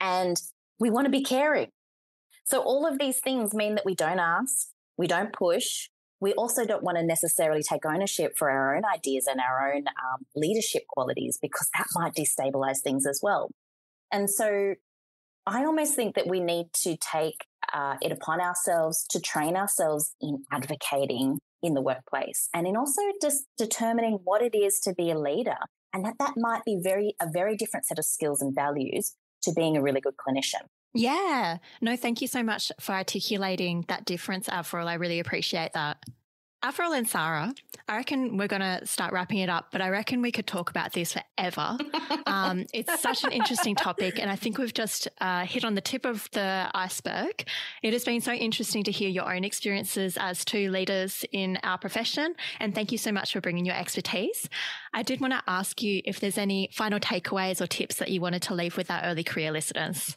And 0.00 0.36
we 0.80 0.90
want 0.90 1.04
to 1.04 1.12
be 1.12 1.22
caring. 1.22 1.68
So 2.48 2.60
all 2.60 2.86
of 2.86 2.98
these 2.98 3.20
things 3.20 3.52
mean 3.52 3.74
that 3.74 3.84
we 3.84 3.94
don't 3.94 4.18
ask, 4.18 4.68
we 4.96 5.06
don't 5.06 5.32
push. 5.32 5.88
We 6.20 6.32
also 6.32 6.64
don't 6.64 6.82
want 6.82 6.98
to 6.98 7.04
necessarily 7.04 7.62
take 7.62 7.86
ownership 7.86 8.36
for 8.36 8.50
our 8.50 8.74
own 8.74 8.82
ideas 8.84 9.28
and 9.28 9.38
our 9.38 9.72
own 9.72 9.86
um, 9.86 10.26
leadership 10.34 10.82
qualities 10.88 11.38
because 11.40 11.68
that 11.76 11.86
might 11.94 12.14
destabilize 12.14 12.80
things 12.80 13.06
as 13.06 13.20
well. 13.22 13.50
And 14.10 14.28
so 14.28 14.74
I 15.46 15.64
almost 15.64 15.94
think 15.94 16.16
that 16.16 16.26
we 16.26 16.40
need 16.40 16.72
to 16.82 16.96
take 16.96 17.44
uh, 17.72 17.96
it 18.00 18.10
upon 18.10 18.40
ourselves 18.40 19.06
to 19.10 19.20
train 19.20 19.54
ourselves 19.54 20.14
in 20.20 20.42
advocating 20.50 21.38
in 21.62 21.74
the 21.74 21.82
workplace 21.82 22.48
and 22.54 22.66
in 22.66 22.76
also 22.76 23.02
just 23.20 23.44
determining 23.56 24.20
what 24.24 24.42
it 24.42 24.56
is 24.56 24.80
to 24.80 24.94
be 24.94 25.10
a 25.10 25.18
leader 25.18 25.56
and 25.92 26.04
that 26.04 26.14
that 26.18 26.34
might 26.36 26.64
be 26.64 26.78
very 26.80 27.14
a 27.20 27.28
very 27.28 27.56
different 27.56 27.84
set 27.84 27.98
of 27.98 28.04
skills 28.04 28.40
and 28.40 28.54
values 28.54 29.16
to 29.42 29.52
being 29.52 29.76
a 29.76 29.82
really 29.82 30.00
good 30.00 30.14
clinician 30.16 30.62
yeah. 30.94 31.58
No, 31.80 31.96
thank 31.96 32.20
you 32.20 32.28
so 32.28 32.42
much 32.42 32.72
for 32.80 32.92
articulating 32.92 33.84
that 33.88 34.04
difference, 34.04 34.48
Averil. 34.48 34.88
I 34.88 34.94
really 34.94 35.20
appreciate 35.20 35.72
that. 35.74 36.04
Averil 36.64 36.92
and 36.92 37.08
Sahra, 37.08 37.54
I 37.88 37.96
reckon 37.96 38.36
we're 38.36 38.48
going 38.48 38.62
to 38.62 38.84
start 38.84 39.12
wrapping 39.12 39.38
it 39.38 39.48
up, 39.48 39.68
but 39.70 39.80
I 39.80 39.90
reckon 39.90 40.20
we 40.20 40.32
could 40.32 40.48
talk 40.48 40.70
about 40.70 40.92
this 40.92 41.12
forever. 41.12 41.78
um, 42.26 42.66
it's 42.74 43.00
such 43.00 43.22
an 43.22 43.30
interesting 43.30 43.76
topic, 43.76 44.18
and 44.18 44.28
I 44.28 44.34
think 44.34 44.58
we've 44.58 44.74
just 44.74 45.06
uh, 45.20 45.44
hit 45.44 45.64
on 45.64 45.76
the 45.76 45.80
tip 45.80 46.04
of 46.04 46.28
the 46.32 46.68
iceberg. 46.74 47.46
It 47.84 47.92
has 47.92 48.04
been 48.04 48.20
so 48.20 48.32
interesting 48.32 48.82
to 48.84 48.90
hear 48.90 49.08
your 49.08 49.32
own 49.32 49.44
experiences 49.44 50.16
as 50.18 50.44
two 50.44 50.68
leaders 50.72 51.24
in 51.30 51.58
our 51.62 51.78
profession, 51.78 52.34
and 52.58 52.74
thank 52.74 52.90
you 52.90 52.98
so 52.98 53.12
much 53.12 53.32
for 53.32 53.40
bringing 53.40 53.64
your 53.64 53.76
expertise. 53.76 54.48
I 54.92 55.04
did 55.04 55.20
want 55.20 55.34
to 55.34 55.42
ask 55.46 55.80
you 55.80 56.02
if 56.04 56.18
there's 56.18 56.38
any 56.38 56.70
final 56.72 56.98
takeaways 56.98 57.60
or 57.60 57.68
tips 57.68 57.96
that 57.96 58.10
you 58.10 58.20
wanted 58.20 58.42
to 58.42 58.54
leave 58.54 58.76
with 58.76 58.90
our 58.90 59.02
early 59.04 59.22
career 59.22 59.52
listeners. 59.52 60.16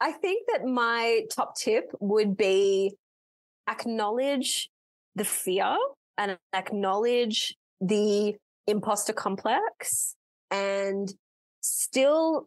I 0.00 0.12
think 0.12 0.46
that 0.52 0.64
my 0.64 1.22
top 1.34 1.56
tip 1.56 1.90
would 2.00 2.36
be 2.36 2.94
acknowledge 3.68 4.70
the 5.14 5.24
fear 5.24 5.76
and 6.16 6.38
acknowledge 6.52 7.56
the 7.80 8.36
imposter 8.66 9.12
complex 9.12 10.14
and 10.50 11.12
still 11.60 12.46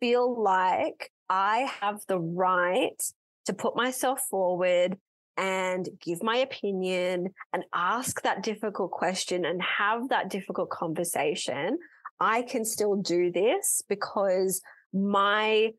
feel 0.00 0.40
like 0.42 1.10
I 1.28 1.70
have 1.80 2.00
the 2.06 2.18
right 2.18 3.02
to 3.46 3.52
put 3.52 3.74
myself 3.76 4.20
forward 4.30 4.96
and 5.36 5.88
give 6.00 6.22
my 6.22 6.36
opinion 6.36 7.28
and 7.52 7.64
ask 7.74 8.22
that 8.22 8.42
difficult 8.42 8.90
question 8.90 9.44
and 9.44 9.60
have 9.62 10.10
that 10.10 10.28
difficult 10.28 10.70
conversation, 10.70 11.78
I 12.20 12.42
can 12.42 12.64
still 12.64 12.96
do 12.96 13.32
this 13.32 13.82
because 13.88 14.60
my 14.92 15.72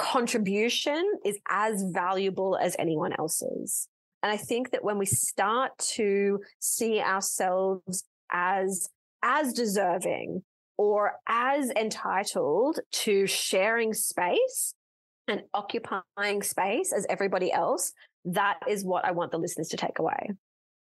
contribution 0.00 1.12
is 1.26 1.38
as 1.50 1.82
valuable 1.82 2.56
as 2.56 2.74
anyone 2.78 3.12
else's. 3.18 3.86
And 4.22 4.32
I 4.32 4.38
think 4.38 4.70
that 4.70 4.82
when 4.82 4.96
we 4.96 5.04
start 5.04 5.76
to 5.96 6.40
see 6.58 7.00
ourselves 7.00 8.04
as, 8.32 8.88
as 9.22 9.52
deserving 9.52 10.42
or 10.78 11.16
as 11.28 11.70
entitled 11.72 12.80
to 12.92 13.26
sharing 13.26 13.92
space 13.92 14.74
and 15.28 15.42
occupying 15.52 16.42
space 16.42 16.94
as 16.94 17.06
everybody 17.10 17.52
else, 17.52 17.92
that 18.24 18.58
is 18.66 18.86
what 18.86 19.04
I 19.04 19.10
want 19.10 19.32
the 19.32 19.38
listeners 19.38 19.68
to 19.68 19.76
take 19.76 19.98
away. 19.98 20.30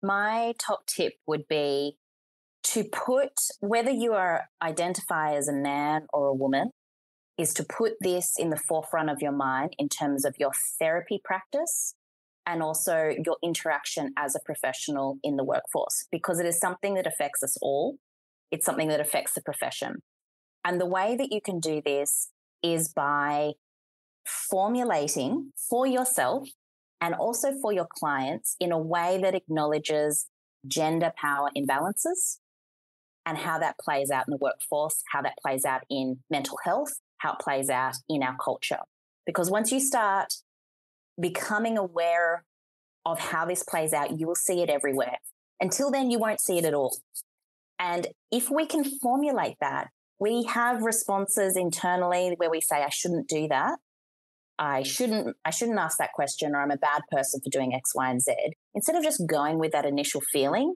My 0.00 0.54
top 0.64 0.86
tip 0.86 1.14
would 1.26 1.48
be 1.48 1.96
to 2.62 2.84
put 2.84 3.32
whether 3.58 3.90
you 3.90 4.12
are 4.12 4.48
identify 4.62 5.34
as 5.34 5.48
a 5.48 5.52
man 5.52 6.06
or 6.12 6.28
a 6.28 6.34
woman 6.34 6.70
is 7.38 7.54
to 7.54 7.64
put 7.64 7.92
this 8.00 8.34
in 8.36 8.50
the 8.50 8.56
forefront 8.56 9.08
of 9.08 9.22
your 9.22 9.32
mind 9.32 9.74
in 9.78 9.88
terms 9.88 10.24
of 10.24 10.34
your 10.38 10.52
therapy 10.78 11.20
practice 11.24 11.94
and 12.44 12.62
also 12.62 13.12
your 13.24 13.36
interaction 13.42 14.12
as 14.16 14.34
a 14.34 14.40
professional 14.44 15.18
in 15.22 15.36
the 15.36 15.44
workforce 15.44 16.06
because 16.10 16.40
it 16.40 16.46
is 16.46 16.58
something 16.58 16.94
that 16.94 17.06
affects 17.06 17.42
us 17.42 17.56
all. 17.62 17.96
It's 18.50 18.66
something 18.66 18.88
that 18.88 19.00
affects 19.00 19.34
the 19.34 19.42
profession. 19.42 20.02
And 20.64 20.80
the 20.80 20.86
way 20.86 21.16
that 21.16 21.30
you 21.30 21.40
can 21.40 21.60
do 21.60 21.80
this 21.84 22.30
is 22.62 22.88
by 22.88 23.52
formulating 24.26 25.52
for 25.68 25.86
yourself 25.86 26.48
and 27.00 27.14
also 27.14 27.52
for 27.62 27.72
your 27.72 27.86
clients 27.98 28.56
in 28.58 28.72
a 28.72 28.78
way 28.78 29.20
that 29.22 29.34
acknowledges 29.34 30.26
gender 30.66 31.12
power 31.16 31.50
imbalances 31.56 32.38
and 33.24 33.38
how 33.38 33.58
that 33.58 33.76
plays 33.78 34.10
out 34.10 34.26
in 34.26 34.32
the 34.32 34.38
workforce, 34.38 35.02
how 35.12 35.22
that 35.22 35.34
plays 35.40 35.64
out 35.64 35.82
in 35.88 36.18
mental 36.30 36.58
health, 36.64 36.94
how 37.18 37.32
it 37.32 37.38
plays 37.40 37.68
out 37.68 37.94
in 38.08 38.22
our 38.22 38.36
culture. 38.42 38.80
Because 39.26 39.50
once 39.50 39.70
you 39.70 39.80
start 39.80 40.34
becoming 41.20 41.76
aware 41.76 42.44
of 43.04 43.18
how 43.18 43.44
this 43.44 43.62
plays 43.62 43.92
out, 43.92 44.18
you 44.18 44.26
will 44.26 44.34
see 44.34 44.62
it 44.62 44.70
everywhere. 44.70 45.18
Until 45.60 45.90
then, 45.90 46.10
you 46.10 46.18
won't 46.18 46.40
see 46.40 46.58
it 46.58 46.64
at 46.64 46.74
all. 46.74 46.96
And 47.78 48.08
if 48.30 48.50
we 48.50 48.66
can 48.66 48.84
formulate 48.84 49.56
that, 49.60 49.88
we 50.20 50.44
have 50.44 50.82
responses 50.82 51.56
internally 51.56 52.34
where 52.36 52.50
we 52.50 52.60
say, 52.60 52.82
I 52.82 52.88
shouldn't 52.88 53.28
do 53.28 53.48
that. 53.48 53.78
I 54.58 54.82
shouldn't, 54.82 55.36
I 55.44 55.50
shouldn't 55.50 55.78
ask 55.78 55.98
that 55.98 56.12
question 56.12 56.54
or 56.54 56.60
I'm 56.60 56.72
a 56.72 56.76
bad 56.76 57.02
person 57.12 57.40
for 57.40 57.50
doing 57.50 57.74
X, 57.74 57.94
Y, 57.94 58.10
and 58.10 58.20
Z. 58.20 58.34
Instead 58.74 58.96
of 58.96 59.04
just 59.04 59.22
going 59.28 59.58
with 59.58 59.70
that 59.72 59.84
initial 59.84 60.20
feeling, 60.32 60.74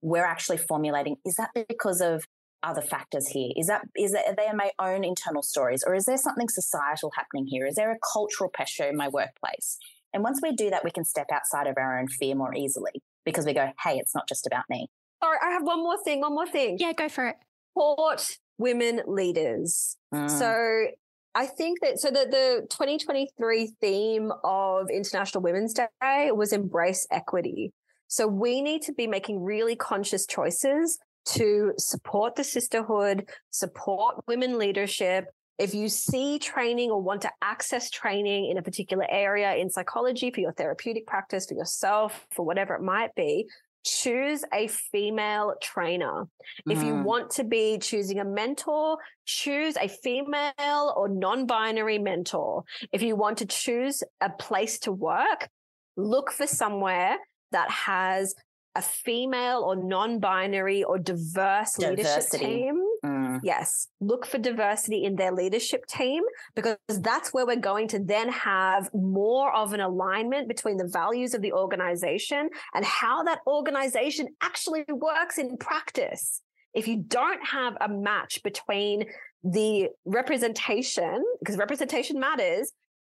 we're 0.00 0.24
actually 0.24 0.56
formulating, 0.56 1.16
is 1.26 1.34
that 1.36 1.50
because 1.68 2.00
of 2.00 2.24
other 2.62 2.82
factors 2.82 3.28
here? 3.28 3.50
Is 3.56 3.66
that, 3.66 3.82
is 3.96 4.12
that, 4.12 4.36
they 4.36 4.46
are 4.46 4.52
they 4.52 4.56
my 4.56 4.70
own 4.78 5.04
internal 5.04 5.42
stories 5.42 5.84
or 5.86 5.94
is 5.94 6.06
there 6.06 6.16
something 6.16 6.48
societal 6.48 7.12
happening 7.16 7.46
here? 7.46 7.66
Is 7.66 7.76
there 7.76 7.92
a 7.92 7.98
cultural 8.12 8.50
pressure 8.50 8.88
in 8.88 8.96
my 8.96 9.08
workplace? 9.08 9.78
And 10.12 10.22
once 10.22 10.40
we 10.42 10.52
do 10.52 10.70
that, 10.70 10.84
we 10.84 10.90
can 10.90 11.04
step 11.04 11.26
outside 11.32 11.66
of 11.66 11.76
our 11.76 11.98
own 11.98 12.08
fear 12.08 12.34
more 12.34 12.54
easily 12.54 13.02
because 13.24 13.44
we 13.44 13.52
go, 13.52 13.70
hey, 13.84 13.96
it's 13.98 14.14
not 14.14 14.28
just 14.28 14.46
about 14.46 14.64
me. 14.70 14.88
All 15.20 15.30
right, 15.30 15.40
I 15.42 15.50
have 15.50 15.62
one 15.62 15.80
more 15.80 16.02
thing, 16.02 16.20
one 16.20 16.34
more 16.34 16.46
thing. 16.46 16.76
Yeah, 16.78 16.92
go 16.92 17.08
for 17.08 17.26
it. 17.28 17.36
Support 17.76 18.38
women 18.58 19.02
leaders. 19.06 19.96
Mm. 20.14 20.30
So 20.30 20.86
I 21.34 21.46
think 21.46 21.80
that 21.82 21.98
so 21.98 22.08
the, 22.08 22.26
the 22.30 22.66
2023 22.70 23.72
theme 23.80 24.32
of 24.44 24.88
International 24.90 25.42
Women's 25.42 25.74
Day 25.74 26.30
was 26.32 26.52
embrace 26.52 27.06
equity. 27.10 27.72
So 28.08 28.26
we 28.26 28.62
need 28.62 28.82
to 28.82 28.92
be 28.92 29.06
making 29.06 29.42
really 29.42 29.76
conscious 29.76 30.26
choices 30.26 30.98
to 31.34 31.72
support 31.78 32.36
the 32.36 32.44
sisterhood, 32.44 33.28
support 33.50 34.16
women 34.26 34.58
leadership. 34.58 35.26
If 35.58 35.74
you 35.74 35.88
see 35.88 36.38
training 36.38 36.90
or 36.90 37.02
want 37.02 37.22
to 37.22 37.30
access 37.42 37.90
training 37.90 38.50
in 38.50 38.58
a 38.58 38.62
particular 38.62 39.06
area 39.10 39.54
in 39.56 39.70
psychology 39.70 40.30
for 40.30 40.40
your 40.40 40.52
therapeutic 40.52 41.06
practice, 41.06 41.46
for 41.46 41.54
yourself, 41.54 42.26
for 42.30 42.46
whatever 42.46 42.74
it 42.74 42.82
might 42.82 43.14
be, 43.14 43.48
choose 43.84 44.44
a 44.52 44.68
female 44.68 45.54
trainer. 45.62 46.28
Mm. 46.66 46.72
If 46.72 46.82
you 46.82 46.94
mm. 46.94 47.02
want 47.04 47.30
to 47.32 47.44
be 47.44 47.78
choosing 47.78 48.20
a 48.20 48.24
mentor, 48.24 48.98
choose 49.24 49.76
a 49.76 49.88
female 49.88 50.94
or 50.96 51.08
non-binary 51.08 51.98
mentor. 51.98 52.64
If 52.92 53.02
you 53.02 53.16
want 53.16 53.38
to 53.38 53.46
choose 53.46 54.02
a 54.20 54.30
place 54.30 54.78
to 54.80 54.92
work, 54.92 55.48
look 55.96 56.30
for 56.30 56.46
somewhere 56.46 57.16
that 57.50 57.70
has 57.70 58.34
a 58.78 58.82
female 58.82 59.62
or 59.66 59.74
non-binary 59.74 60.84
or 60.84 60.98
diverse 60.98 61.74
Diversity. 61.74 61.96
leadership 61.96 62.30
team. 62.30 62.84
Mm. 63.04 63.40
Yes. 63.42 63.88
Look 64.00 64.24
for 64.24 64.38
diversity 64.38 65.04
in 65.04 65.16
their 65.16 65.32
leadership 65.32 65.84
team 65.86 66.22
because 66.54 66.76
that's 67.00 67.34
where 67.34 67.44
we're 67.44 67.56
going 67.56 67.88
to 67.88 67.98
then 67.98 68.28
have 68.28 68.88
more 68.94 69.52
of 69.52 69.72
an 69.72 69.80
alignment 69.80 70.46
between 70.46 70.76
the 70.76 70.86
values 70.86 71.34
of 71.34 71.42
the 71.42 71.52
organization 71.52 72.48
and 72.72 72.84
how 72.84 73.24
that 73.24 73.40
organization 73.48 74.28
actually 74.40 74.84
works 74.88 75.38
in 75.38 75.56
practice. 75.56 76.40
If 76.72 76.86
you 76.86 76.98
don't 76.98 77.44
have 77.44 77.76
a 77.80 77.88
match 77.88 78.42
between 78.44 79.06
the 79.42 79.88
representation, 80.04 81.24
because 81.40 81.56
representation 81.56 82.20
matters 82.20 82.72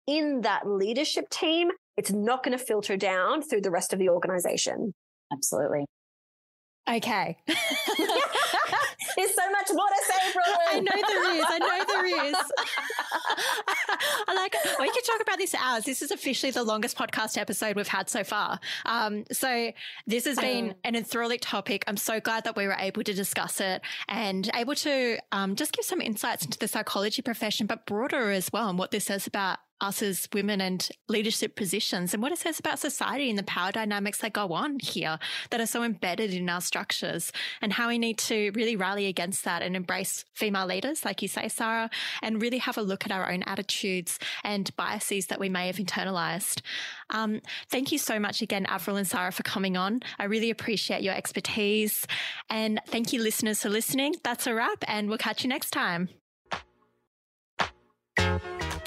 in 0.08 0.42
that 0.42 0.68
leadership 0.68 1.30
team, 1.30 1.70
it's 1.96 2.12
not 2.12 2.44
going 2.44 2.58
to 2.58 2.64
filter 2.64 2.98
down 2.98 3.42
through 3.42 3.62
the 3.62 3.72
rest 3.72 3.94
of 3.94 4.00
the 4.00 4.10
organization. 4.10 4.94
Absolutely. 5.34 5.86
Okay. 6.90 7.38
There's 9.16 9.36
so 9.36 9.52
much 9.52 9.68
more 9.74 9.88
to 9.88 10.02
say, 10.08 10.34
brother. 10.34 10.58
I 10.70 10.80
know 10.80 11.08
there 11.08 11.36
is. 11.36 11.46
I 11.48 11.58
know 11.60 11.86
there 11.88 12.26
is. 12.26 12.36
I 14.28 14.34
like 14.34 14.56
it. 14.56 14.76
We 14.80 14.90
could 14.90 15.04
talk 15.04 15.22
about 15.22 15.38
this 15.38 15.54
hours. 15.56 15.84
This 15.86 16.02
is 16.02 16.12
officially 16.12 16.52
the 16.52 16.64
longest 16.64 16.98
podcast 16.98 17.38
episode 17.38 17.76
we've 17.76 17.88
had 17.88 18.10
so 18.10 18.24
far. 18.24 18.60
Um, 18.86 19.26
so 19.32 19.72
this 20.08 20.26
has 20.26 20.40
been 20.40 20.72
um, 20.72 20.76
an 20.84 20.96
enthralling 20.96 21.40
topic. 21.40 21.84
I'm 21.88 21.98
so 21.98 22.20
glad 22.20 22.44
that 22.46 22.56
we 22.56 22.66
were 22.66 22.78
able 22.78 23.04
to 23.04 23.14
discuss 23.14 23.62
it 23.62 23.82
and 24.10 24.50
able 24.56 24.76
to 24.76 25.18
um, 25.32 25.56
just 25.56 25.74
give 25.74 25.86
some 25.86 26.02
insights 26.02 26.44
into 26.46 26.58
the 26.58 26.68
psychology 26.68 27.22
profession, 27.22 27.68
but 27.68 27.86
broader 27.86 28.32
as 28.32 28.52
well, 28.52 28.70
and 28.70 28.80
what 28.80 28.92
this 28.92 29.06
says 29.06 29.28
about 29.28 29.60
us 29.84 30.02
as 30.02 30.28
women 30.34 30.62
and 30.62 30.90
leadership 31.10 31.56
positions 31.56 32.14
and 32.14 32.24
what 32.24 32.32
it 32.32 32.38
says 32.38 32.60
about 32.60 32.80
society 32.80 33.30
and 33.30 33.38
the 33.38 33.44
power 33.44 33.72
dynamics 33.72 34.20
that 34.20 34.34
go 34.34 34.54
on 34.54 34.80
here 34.80 35.20
that 35.50 35.60
are 35.60 35.66
so 35.66 35.84
embedded 35.84 36.34
in 36.34 36.50
our 36.50 36.62
structures 36.62 37.32
and 37.62 37.74
how 37.74 37.90
we 37.90 38.00
need 38.00 38.18
to 38.18 38.52
really 38.56 38.76
rally 38.76 39.08
against 39.08 39.44
that 39.44 39.62
and 39.62 39.76
embrace 39.76 40.24
female 40.34 40.66
leaders, 40.66 41.04
like 41.04 41.22
you 41.22 41.28
say, 41.28 41.50
Sahra, 41.50 41.90
and 42.22 42.42
really 42.42 42.60
have 42.60 42.78
a 42.78 42.82
look 42.82 43.06
at 43.06 43.12
our 43.12 43.32
own 43.32 43.44
attitudes 43.44 44.18
and 44.44 44.74
biases 44.78 45.28
that 45.28 45.40
we 45.40 45.50
may 45.50 45.68
have 45.68 45.76
internalized. 45.76 46.62
Um, 47.10 47.42
thank 47.70 47.92
you 47.92 47.98
so 47.98 48.20
much 48.20 48.42
again, 48.42 48.66
Averil 48.68 48.98
and 48.98 49.08
Sahra, 49.08 49.32
for 49.32 49.44
coming 49.44 49.76
on. 49.76 50.00
I 50.18 50.26
really 50.26 50.50
appreciate 50.50 51.04
your 51.04 51.14
expertise. 51.14 52.08
And 52.50 52.80
thank 52.88 53.12
you, 53.12 53.22
listeners, 53.22 53.62
for 53.62 53.70
listening. 53.70 54.16
That's 54.24 54.48
a 54.48 54.54
wrap, 54.54 54.84
and 54.88 55.10
we'll 55.10 55.18
catch 55.18 55.44
you 55.44 55.50
next 55.50 55.72
time. 55.72 56.10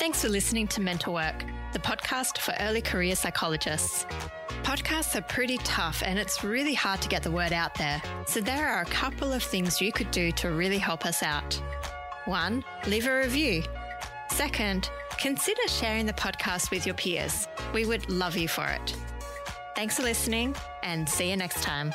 Thanks 0.06 0.22
for 0.22 0.28
listening 0.28 0.68
to 0.68 0.80
Mental 0.80 1.12
Work, 1.12 1.44
the 1.72 1.80
podcast 1.80 2.38
for 2.38 2.54
early 2.60 2.80
career 2.80 3.16
psychologists. 3.16 4.04
Podcasts 4.62 5.16
are 5.16 5.22
pretty 5.22 5.58
tough 5.64 6.00
and 6.06 6.16
it's 6.16 6.44
really 6.44 6.74
hard 6.74 7.02
to 7.02 7.08
get 7.08 7.24
the 7.24 7.30
word 7.32 7.52
out 7.52 7.74
there. 7.74 8.00
So 8.24 8.40
there 8.40 8.68
are 8.68 8.82
a 8.82 8.84
couple 8.84 9.32
of 9.32 9.42
things 9.42 9.80
you 9.80 9.90
could 9.90 10.12
do 10.12 10.30
to 10.30 10.50
really 10.50 10.78
help 10.78 11.04
us 11.04 11.24
out. 11.24 11.60
One, 12.24 12.62
leave 12.86 13.08
a 13.08 13.18
review. 13.18 13.64
Second, 14.30 14.90
consider 15.18 15.66
sharing 15.66 16.06
the 16.06 16.12
podcast 16.12 16.70
with 16.70 16.86
your 16.86 16.94
peers. 16.94 17.48
We 17.74 17.84
would 17.84 18.08
love 18.08 18.36
you 18.36 18.46
for 18.46 18.68
it. 18.68 18.96
Thanks 19.74 19.96
for 19.96 20.04
listening 20.04 20.54
and 20.84 21.08
see 21.08 21.30
you 21.30 21.36
next 21.36 21.64
time. 21.64 21.92